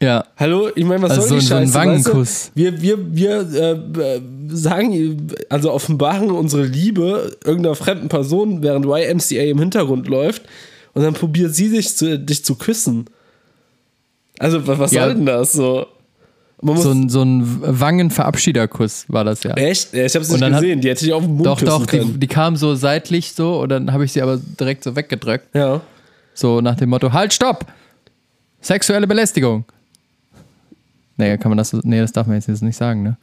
ja. 0.02 0.26
Hallo, 0.36 0.68
ich 0.74 0.84
meine, 0.84 1.02
was 1.02 1.12
Also 1.12 1.28
soll 1.28 1.38
die 1.38 1.44
so 1.46 1.54
Scheiße? 1.54 1.72
so 1.72 1.78
ein 1.78 1.88
weißt 1.90 2.06
du? 2.06 2.10
Wangenkuss. 2.10 2.50
Wir, 2.54 2.82
wir, 2.82 3.14
wir 3.16 3.40
äh, 3.40 4.20
sagen, 4.48 5.26
also 5.48 5.72
offenbaren 5.72 6.30
unsere 6.30 6.64
Liebe 6.64 7.36
irgendeiner 7.44 7.74
fremden 7.74 8.08
Person, 8.08 8.62
während 8.62 8.84
YMCA 8.84 9.42
im 9.44 9.58
Hintergrund 9.58 10.08
läuft. 10.08 10.42
Und 10.92 11.02
dann 11.02 11.14
probiert 11.14 11.54
sie 11.54 11.68
sich 11.68 11.96
zu, 11.96 12.18
dich 12.18 12.44
zu 12.44 12.54
küssen. 12.56 13.06
Also, 14.38 14.66
wa- 14.66 14.78
was 14.78 14.92
Ja. 14.92 15.04
soll 15.04 15.14
denn 15.14 15.26
das 15.26 15.52
so? 15.52 15.86
So 16.74 16.90
ein, 16.90 17.08
so 17.08 17.22
ein 17.22 17.42
Wangenverabschiederkuss 17.80 19.04
war 19.08 19.24
das 19.24 19.42
ja. 19.44 19.54
echt? 19.54 19.92
Ja, 19.94 20.04
ich 20.06 20.14
hab's 20.16 20.28
nicht 20.28 20.40
dann 20.42 20.54
hat- 20.54 20.62
gesehen. 20.62 20.80
die 20.80 20.88
hätte 20.88 21.06
ich 21.06 21.12
auf 21.12 21.22
den 21.22 21.34
Mund 21.34 21.46
Doch, 21.46 21.60
doch, 21.60 21.86
die, 21.86 21.98
können. 21.98 22.18
die 22.20 22.26
kam 22.26 22.56
so 22.56 22.74
seitlich 22.74 23.32
so 23.32 23.60
und 23.60 23.68
dann 23.68 23.92
habe 23.92 24.04
ich 24.04 24.12
sie 24.12 24.22
aber 24.22 24.38
direkt 24.58 24.82
so 24.84 24.96
weggedrückt. 24.96 25.54
Ja. 25.54 25.80
So 26.34 26.60
nach 26.60 26.74
dem 26.76 26.90
Motto, 26.90 27.12
halt, 27.12 27.32
stopp! 27.32 27.66
Sexuelle 28.60 29.06
Belästigung. 29.06 29.64
Nee, 31.16 31.38
kann 31.38 31.50
man 31.50 31.56
das 31.58 31.70
so, 31.70 31.80
nee, 31.82 32.00
das 32.00 32.12
darf 32.12 32.26
man 32.26 32.36
jetzt 32.40 32.48
nicht 32.62 32.76
sagen, 32.76 33.02
ne? 33.02 33.16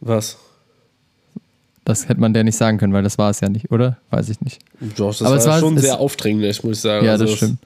Was? 0.00 0.36
Das 1.84 2.08
hätte 2.08 2.20
man 2.20 2.32
der 2.34 2.44
nicht 2.44 2.56
sagen 2.56 2.78
können, 2.78 2.92
weil 2.92 3.02
das 3.02 3.18
war 3.18 3.30
es 3.30 3.40
ja 3.40 3.48
nicht, 3.48 3.70
oder? 3.70 3.98
Weiß 4.10 4.28
ich 4.28 4.40
nicht. 4.40 4.60
Doch, 4.96 5.08
das 5.10 5.22
Aber 5.22 5.30
war, 5.32 5.36
es 5.38 5.46
war- 5.46 5.60
schon 5.60 5.76
es- 5.76 5.82
sehr 5.82 5.98
aufdringlich, 5.98 6.62
muss 6.62 6.76
ich 6.78 6.82
sagen. 6.82 7.04
Ja, 7.06 7.12
Also 7.12 7.24
das 7.26 7.34
stimmt. 7.36 7.58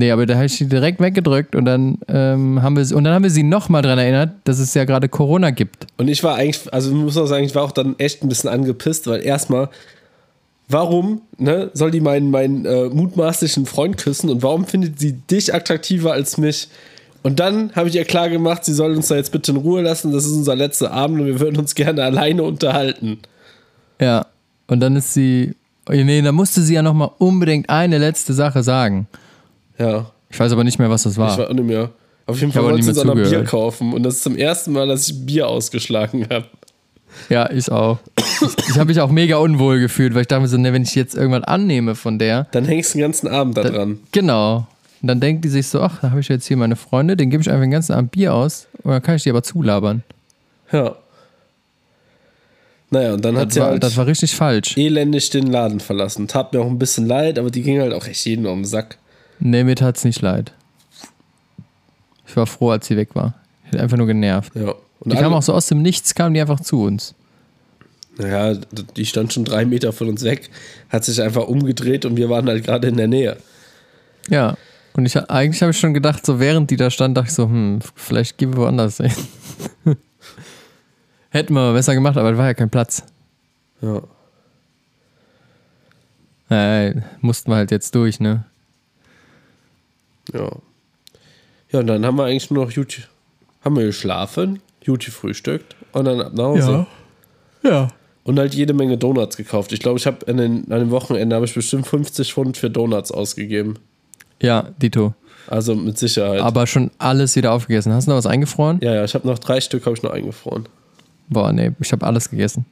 Nee, 0.00 0.12
aber 0.12 0.24
da 0.24 0.36
habe 0.36 0.46
ich 0.46 0.54
sie 0.54 0.64
direkt 0.64 0.98
weggedrückt 0.98 1.54
und 1.54 1.66
dann 1.66 1.98
ähm, 2.08 2.62
haben 2.62 2.74
wir 2.74 2.86
sie, 2.86 2.94
und 2.94 3.04
dann 3.04 3.12
haben 3.12 3.22
wir 3.22 3.30
sie 3.30 3.42
nochmal 3.42 3.82
dran 3.82 3.98
erinnert, 3.98 4.30
dass 4.44 4.58
es 4.58 4.72
ja 4.72 4.86
gerade 4.86 5.10
Corona 5.10 5.50
gibt. 5.50 5.86
Und 5.98 6.08
ich 6.08 6.24
war 6.24 6.36
eigentlich, 6.36 6.72
also 6.72 6.94
muss 6.94 7.18
auch 7.18 7.26
sagen, 7.26 7.44
ich 7.44 7.54
war 7.54 7.64
auch 7.64 7.70
dann 7.70 7.98
echt 7.98 8.22
ein 8.22 8.30
bisschen 8.30 8.48
angepisst, 8.48 9.06
weil 9.08 9.22
erstmal, 9.22 9.68
warum 10.68 11.20
ne, 11.36 11.70
soll 11.74 11.90
die 11.90 12.00
meinen, 12.00 12.30
meinen 12.30 12.64
äh, 12.64 12.88
mutmaßlichen 12.88 13.66
Freund 13.66 13.98
küssen 13.98 14.30
und 14.30 14.42
warum 14.42 14.64
findet 14.64 14.98
sie 14.98 15.12
dich 15.12 15.52
attraktiver 15.52 16.12
als 16.12 16.38
mich? 16.38 16.68
Und 17.22 17.38
dann 17.38 17.70
habe 17.76 17.90
ich 17.90 17.94
ihr 17.94 18.06
klar 18.06 18.30
gemacht, 18.30 18.64
sie 18.64 18.72
soll 18.72 18.96
uns 18.96 19.08
da 19.08 19.16
jetzt 19.16 19.32
bitte 19.32 19.52
in 19.52 19.58
Ruhe 19.58 19.82
lassen, 19.82 20.12
das 20.12 20.24
ist 20.24 20.32
unser 20.32 20.56
letzter 20.56 20.92
Abend 20.92 21.20
und 21.20 21.26
wir 21.26 21.40
würden 21.40 21.58
uns 21.58 21.74
gerne 21.74 22.02
alleine 22.04 22.42
unterhalten. 22.42 23.18
Ja. 24.00 24.24
Und 24.66 24.80
dann 24.80 24.96
ist 24.96 25.12
sie, 25.12 25.56
oh, 25.90 25.92
nee, 25.92 26.22
da 26.22 26.32
musste 26.32 26.62
sie 26.62 26.72
ja 26.72 26.80
nochmal 26.80 27.10
unbedingt 27.18 27.68
eine 27.68 27.98
letzte 27.98 28.32
Sache 28.32 28.62
sagen. 28.62 29.06
Ja, 29.80 30.10
Ich 30.28 30.38
weiß 30.38 30.52
aber 30.52 30.62
nicht 30.64 30.78
mehr, 30.78 30.90
was 30.90 31.02
das 31.04 31.16
war. 31.16 31.32
ich 31.32 31.38
war 31.38 31.48
auch 31.50 31.54
nicht 31.54 31.64
mehr. 31.66 31.90
Auf 32.26 32.36
jeden 32.38 32.50
Ich 32.50 32.54
Fall 32.54 32.62
habe 32.62 32.66
auch 32.66 32.70
wollte 32.76 32.86
nicht 32.86 32.94
sie 32.94 33.00
uns 33.00 33.04
noch 33.04 33.14
Bier 33.30 33.44
kaufen 33.44 33.92
und 33.92 34.02
das 34.04 34.14
ist 34.16 34.22
zum 34.22 34.36
ersten 34.36 34.72
Mal, 34.72 34.86
dass 34.86 35.08
ich 35.08 35.26
Bier 35.26 35.48
ausgeschlagen 35.48 36.26
habe. 36.30 36.44
Ja, 37.28 37.50
ich 37.50 37.70
auch. 37.72 37.98
Ich, 38.16 38.68
ich 38.68 38.74
habe 38.78 38.86
mich 38.86 39.00
auch 39.00 39.10
mega 39.10 39.36
unwohl 39.38 39.80
gefühlt, 39.80 40.14
weil 40.14 40.22
ich 40.22 40.28
dachte 40.28 40.42
mir 40.42 40.48
so, 40.48 40.56
ne, 40.58 40.72
wenn 40.72 40.82
ich 40.82 40.94
jetzt 40.94 41.16
irgendwann 41.16 41.42
annehme 41.44 41.94
von 41.96 42.18
der, 42.20 42.46
Dann 42.52 42.64
hängst 42.66 42.94
du 42.94 42.98
den 42.98 43.02
ganzen 43.02 43.26
Abend 43.28 43.56
da 43.56 43.62
dran. 43.64 43.98
genau. 44.12 44.66
Und 45.02 45.08
dann 45.08 45.18
denkt 45.18 45.44
die 45.44 45.48
sich 45.48 45.66
so, 45.66 45.80
ach, 45.80 45.98
da 46.02 46.10
habe 46.10 46.20
ich 46.20 46.28
jetzt 46.28 46.46
hier 46.46 46.56
meine 46.58 46.76
Freunde, 46.76 47.16
den 47.16 47.30
gebe 47.30 47.40
ich 47.42 47.48
einfach 47.48 47.62
den 47.62 47.70
ganzen 47.70 47.94
Abend 47.94 48.12
Bier 48.12 48.34
aus 48.34 48.66
und 48.82 48.90
dann 48.92 49.02
kann 49.02 49.16
ich 49.16 49.22
die 49.22 49.30
aber 49.30 49.42
zulabern. 49.42 50.02
Ja. 50.72 50.94
Naja, 52.90 53.14
und 53.14 53.24
dann 53.24 53.36
hat 53.36 53.46
Das 53.48 53.54
sie 53.54 53.60
war, 53.60 53.68
halt 53.70 53.82
das 53.82 53.96
war 53.96 54.06
richtig 54.06 54.34
falsch. 54.34 54.76
elendig 54.76 55.30
den 55.30 55.46
Laden 55.46 55.80
verlassen. 55.80 56.28
Tat 56.28 56.52
mir 56.52 56.60
auch 56.60 56.66
ein 56.66 56.78
bisschen 56.78 57.06
leid, 57.06 57.38
aber 57.38 57.50
die 57.50 57.62
ging 57.62 57.80
halt 57.80 57.94
auch 57.94 58.06
echt 58.06 58.24
jeden 58.26 58.46
um 58.46 58.60
den 58.60 58.64
Sack. 58.66 58.98
Nee, 59.40 59.64
mir 59.64 59.74
tat's 59.74 60.04
nicht 60.04 60.20
leid. 60.20 60.52
Ich 62.26 62.36
war 62.36 62.46
froh, 62.46 62.70
als 62.70 62.86
sie 62.86 62.96
weg 62.96 63.14
war. 63.14 63.34
Ich 63.64 63.72
hätte 63.72 63.82
einfach 63.82 63.96
nur 63.96 64.06
genervt. 64.06 64.54
Ja. 64.54 64.74
Und 65.00 65.12
Die 65.12 65.16
kam 65.16 65.32
auch 65.32 65.42
so 65.42 65.54
aus 65.54 65.66
dem 65.66 65.82
Nichts, 65.82 66.14
kam 66.14 66.34
die 66.34 66.40
einfach 66.40 66.60
zu 66.60 66.82
uns. 66.82 67.14
Naja, 68.18 68.58
die 68.96 69.06
stand 69.06 69.32
schon 69.32 69.44
drei 69.44 69.64
Meter 69.64 69.92
von 69.92 70.08
uns 70.08 70.22
weg, 70.24 70.50
hat 70.90 71.04
sich 71.04 71.22
einfach 71.22 71.48
umgedreht 71.48 72.04
und 72.04 72.16
wir 72.16 72.28
waren 72.28 72.46
halt 72.48 72.64
gerade 72.64 72.88
in 72.88 72.96
der 72.98 73.08
Nähe. 73.08 73.38
Ja. 74.28 74.56
Und 74.92 75.06
ich 75.06 75.16
eigentlich 75.16 75.62
habe 75.62 75.70
ich 75.70 75.78
schon 75.78 75.94
gedacht, 75.94 76.26
so 76.26 76.38
während 76.38 76.70
die 76.70 76.76
da 76.76 76.90
stand, 76.90 77.16
dachte 77.16 77.28
ich 77.28 77.34
so, 77.34 77.44
hm, 77.44 77.80
vielleicht 77.94 78.36
gehen 78.36 78.52
wir 78.52 78.58
woanders 78.58 78.98
hin. 78.98 79.12
Hätten 81.30 81.54
wir 81.54 81.60
mal 81.60 81.72
besser 81.72 81.94
gemacht, 81.94 82.16
aber 82.16 82.32
da 82.32 82.38
war 82.38 82.46
ja 82.46 82.54
kein 82.54 82.70
Platz. 82.70 83.04
Ja. 83.80 84.02
Äh, 86.50 87.00
mussten 87.20 87.50
wir 87.50 87.56
halt 87.56 87.70
jetzt 87.70 87.94
durch, 87.94 88.20
ne? 88.20 88.44
Ja. 90.32 90.50
Ja, 91.72 91.80
und 91.80 91.86
dann 91.86 92.04
haben 92.04 92.16
wir 92.16 92.24
eigentlich 92.24 92.50
nur 92.50 92.66
noch 92.66 92.74
gut, 92.74 93.08
haben 93.64 93.76
wir 93.76 93.86
geschlafen, 93.86 94.60
gut 94.84 95.04
gefrühstückt 95.04 95.76
und 95.92 96.04
dann 96.04 96.20
ab 96.20 96.32
nach 96.34 96.44
Hause. 96.44 96.86
Ja. 97.62 97.88
Und 98.24 98.38
halt 98.38 98.54
jede 98.54 98.74
Menge 98.74 98.98
Donuts 98.98 99.36
gekauft. 99.36 99.72
Ich 99.72 99.80
glaube, 99.80 99.98
ich 99.98 100.06
habe 100.06 100.26
an, 100.28 100.36
den, 100.36 100.70
an 100.70 100.80
dem 100.80 100.90
Wochenende 100.90 101.34
habe 101.34 101.46
ich 101.46 101.54
bestimmt 101.54 101.86
50 101.86 102.32
Pfund 102.32 102.56
für 102.56 102.70
Donuts 102.70 103.12
ausgegeben. 103.12 103.78
Ja, 104.42 104.70
Dito. 104.82 105.14
Also 105.46 105.74
mit 105.74 105.98
Sicherheit. 105.98 106.40
Aber 106.40 106.66
schon 106.66 106.90
alles 106.98 107.34
wieder 107.34 107.52
aufgegessen. 107.52 107.92
Hast 107.92 108.06
du 108.06 108.10
noch 108.10 108.18
was 108.18 108.26
eingefroren? 108.26 108.78
ja, 108.82 108.94
ja, 108.94 109.04
ich 109.04 109.14
habe 109.14 109.26
noch 109.26 109.38
drei 109.38 109.60
Stück 109.60 109.86
habe 109.86 109.96
ich 109.96 110.02
noch 110.02 110.12
eingefroren. 110.12 110.68
Boah, 111.28 111.52
nee, 111.52 111.72
ich 111.80 111.92
habe 111.92 112.06
alles 112.06 112.28
gegessen. 112.28 112.66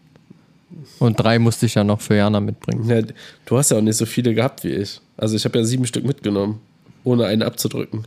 Und 0.98 1.18
drei 1.18 1.38
musste 1.38 1.66
ich 1.66 1.74
ja 1.74 1.84
noch 1.84 2.00
für 2.00 2.14
Jana 2.14 2.40
mitbringen. 2.40 2.88
Ja, 2.88 3.02
du 3.46 3.58
hast 3.58 3.70
ja 3.70 3.78
auch 3.78 3.82
nicht 3.82 3.96
so 3.96 4.06
viele 4.06 4.34
gehabt 4.34 4.64
wie 4.64 4.70
ich. 4.70 5.00
Also 5.16 5.36
ich 5.36 5.44
habe 5.44 5.58
ja 5.58 5.64
sieben 5.64 5.86
Stück 5.86 6.04
mitgenommen, 6.04 6.60
ohne 7.08 7.26
einen 7.26 7.42
abzudrücken. 7.42 8.04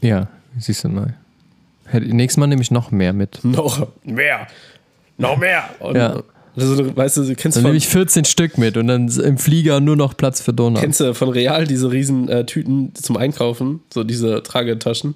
Ja, 0.00 0.28
siehst 0.58 0.84
du 0.84 0.88
mal. 0.88 1.14
Nächstes 1.92 2.38
Mal 2.38 2.46
nehme 2.48 2.62
ich 2.62 2.70
noch 2.70 2.90
mehr 2.90 3.12
mit. 3.12 3.44
Noch 3.44 3.86
mehr. 4.04 4.46
Noch 5.18 5.36
mehr. 5.38 5.64
Und 5.78 5.96
Ja. 5.96 6.22
also, 6.56 6.96
weißt 6.96 7.18
du, 7.18 7.22
du 7.24 7.34
kennst 7.36 7.56
Dann 7.56 7.62
von, 7.62 7.70
nehme 7.70 7.76
ich 7.78 7.86
14 7.88 8.24
Stück 8.24 8.58
mit 8.58 8.76
und 8.76 8.88
dann 8.88 9.08
im 9.08 9.38
Flieger 9.38 9.80
nur 9.80 9.96
noch 9.96 10.16
Platz 10.16 10.40
für 10.40 10.52
Donuts. 10.52 10.80
kennst 10.80 11.00
du 11.00 11.14
von 11.14 11.28
Real 11.28 11.66
diese 11.66 11.90
riesen 11.92 12.28
äh, 12.28 12.44
Tüten 12.44 12.94
zum 12.94 13.16
Einkaufen, 13.16 13.80
so 13.92 14.02
diese 14.04 14.42
Tragetaschen? 14.42 15.14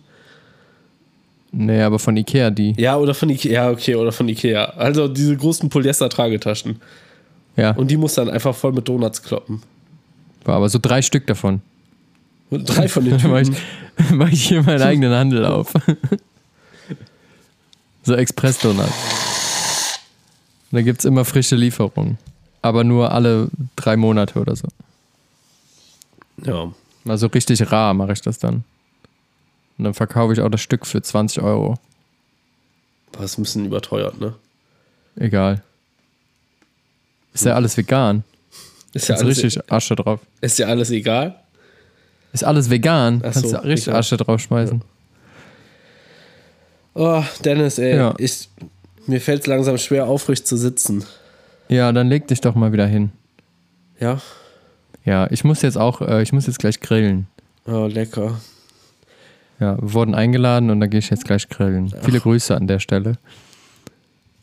Nee, 1.53 1.83
aber 1.83 1.99
von 1.99 2.17
Ikea 2.17 2.51
die. 2.51 2.75
Ja, 2.79 2.97
oder 2.97 3.13
von 3.15 3.29
Ikea, 3.29 3.51
ja, 3.53 3.71
okay, 3.71 3.97
oder 3.97 4.13
von 4.13 4.29
Ikea. 4.29 4.67
Also 4.77 5.09
diese 5.09 5.37
großen 5.37 5.69
Polyester-Tragetaschen. 5.69 6.77
Ja, 7.57 7.73
Und 7.73 7.91
die 7.91 7.97
musst 7.97 8.17
du 8.17 8.21
dann 8.25 8.33
einfach 8.33 8.55
voll 8.55 8.73
mit 8.73 8.87
Donuts 8.89 9.23
kloppen. 9.23 9.61
war 10.45 10.55
aber 10.57 10.69
so 10.69 10.79
drei 10.81 11.03
Stück 11.03 11.27
davon. 11.27 11.61
Und 12.51 12.65
drei 12.65 12.89
von 12.89 13.05
den 13.05 13.19
Dann 13.19 13.31
mache 13.31 13.43
ich, 13.43 13.51
mach 14.13 14.29
ich 14.29 14.49
hier 14.49 14.63
meinen 14.63 14.83
eigenen 14.83 15.13
Handel 15.13 15.47
auf. 15.47 15.73
so 18.03 18.15
Express-Donuts. 18.15 20.01
Da 20.73 20.83
gibt 20.83 21.01
es 21.01 21.05
immer 21.05 21.25
frische 21.25 21.57
Lieferungen. 21.57 22.19
Aber 22.63 22.85
nur 22.85 23.13
alle 23.13 23.49
drei 23.77 23.97
Monate 23.97 24.39
oder 24.39 24.55
so. 24.55 24.69
Ja. 26.45 26.73
Also 27.07 27.27
richtig 27.29 27.73
rar 27.73 27.95
mache 27.95 28.13
ich 28.13 28.21
das 28.21 28.39
dann. 28.39 28.65
Und 29.79 29.85
dann 29.85 29.95
verkaufe 29.95 30.33
ich 30.33 30.41
auch 30.41 30.51
das 30.51 30.61
Stück 30.61 30.87
für 30.87 31.01
20 31.01 31.43
Euro. 31.43 31.79
Das 33.13 33.25
ist 33.25 33.39
ein 33.39 33.43
bisschen 33.43 33.65
überteuert, 33.67 34.21
ne? 34.21 34.35
Egal. 35.17 35.63
Ist 37.33 37.45
ja 37.45 37.55
alles 37.55 37.77
vegan. 37.77 38.25
Ist 38.93 39.09
ja, 39.09 39.15
Ist 39.15 39.23
alles, 39.23 39.43
richtig 39.43 39.73
Asche 39.73 39.97
drauf. 39.97 40.21
ist 40.41 40.59
ja 40.59 40.67
alles 40.67 40.91
egal. 40.91 41.40
Ist 42.33 42.45
alles 42.45 42.71
vegan. 42.71 43.23
Ach 43.25 43.33
Kannst 43.33 43.51
so, 43.51 43.57
du 43.57 43.65
richtig 43.65 43.89
egal. 43.89 44.01
Asche 44.01 44.17
draufschmeißen. 44.17 44.83
Oh, 46.95 47.23
Dennis, 47.45 47.79
ey. 47.79 47.97
Ja. 47.97 48.15
Ich, 48.19 48.49
mir 49.07 49.21
fällt 49.21 49.43
es 49.43 49.47
langsam 49.47 49.79
schwer, 49.79 50.07
aufrecht 50.07 50.47
zu 50.47 50.57
sitzen. 50.57 51.05
Ja, 51.69 51.93
dann 51.93 52.09
leg 52.09 52.27
dich 52.27 52.41
doch 52.41 52.55
mal 52.55 52.73
wieder 52.73 52.87
hin. 52.87 53.11
Ja? 54.01 54.21
Ja, 55.05 55.29
ich 55.31 55.45
muss 55.45 55.63
jetzt 55.63 55.79
auch, 55.79 56.01
äh, 56.01 56.23
ich 56.23 56.33
muss 56.33 56.47
jetzt 56.47 56.59
gleich 56.59 56.81
grillen. 56.81 57.27
Oh, 57.67 57.87
lecker. 57.87 58.41
Ja, 59.61 59.81
wir 59.81 59.93
wurden 59.93 60.15
eingeladen 60.15 60.71
und 60.71 60.81
da 60.81 60.87
gehe 60.87 60.99
ich 60.99 61.11
jetzt 61.11 61.25
gleich 61.25 61.49
grillen. 61.49 61.93
Viele 62.03 62.21
Grüße 62.21 62.57
an 62.57 62.67
der 62.67 62.79
Stelle. 62.79 63.19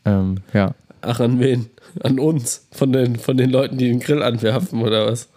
Ähm, 0.04 0.38
ja. 0.52 0.74
Ach, 1.00 1.20
an 1.20 1.40
wen? 1.40 1.70
An 2.02 2.18
uns. 2.18 2.66
Von 2.72 2.92
den, 2.92 3.16
von 3.16 3.36
den 3.36 3.50
Leuten, 3.50 3.78
die 3.78 3.88
den 3.88 4.00
Grill 4.00 4.22
anwerfen, 4.22 4.82
oder 4.82 5.06
was? 5.06 5.28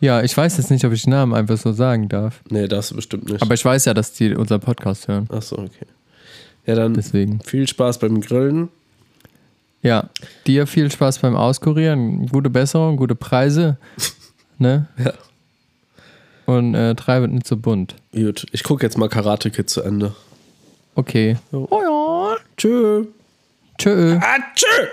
Ja, 0.00 0.22
ich 0.22 0.34
weiß 0.34 0.56
jetzt 0.56 0.70
nicht, 0.70 0.84
ob 0.84 0.92
ich 0.92 1.02
den 1.02 1.10
Namen 1.10 1.34
einfach 1.34 1.58
so 1.58 1.72
sagen 1.72 2.08
darf. 2.08 2.40
Nee, 2.48 2.66
darfst 2.68 2.90
du 2.90 2.96
bestimmt 2.96 3.28
nicht. 3.28 3.42
Aber 3.42 3.52
ich 3.54 3.64
weiß 3.64 3.84
ja, 3.84 3.94
dass 3.94 4.12
die 4.12 4.34
unseren 4.34 4.60
Podcast 4.60 5.08
hören. 5.08 5.28
Ach 5.30 5.42
so, 5.42 5.58
okay. 5.58 5.86
Ja, 6.66 6.74
dann 6.74 6.94
Deswegen. 6.94 7.40
viel 7.40 7.68
Spaß 7.68 7.98
beim 7.98 8.20
Grillen. 8.20 8.68
Ja, 9.82 10.10
dir 10.46 10.66
viel 10.66 10.90
Spaß 10.90 11.18
beim 11.20 11.36
Auskurieren. 11.36 12.26
Gute 12.26 12.50
Besserung, 12.50 12.96
gute 12.96 13.14
Preise. 13.14 13.76
ne? 14.58 14.86
Ja. 14.98 15.12
Und 16.46 16.74
äh, 16.74 16.94
treibet 16.94 17.30
nicht 17.32 17.46
so 17.46 17.56
bunt. 17.56 17.94
Gut, 18.12 18.46
ich 18.52 18.62
gucke 18.62 18.84
jetzt 18.84 18.98
mal 18.98 19.08
Karate 19.08 19.50
Kid 19.50 19.70
zu 19.70 19.82
Ende. 19.82 20.14
Okay. 20.94 21.36
Oh 21.52 21.68
ja. 21.82 22.36
Tschö. 22.56 23.04
Tschö. 23.78 24.18
Ah, 24.20 24.38
tschö. 24.54 24.86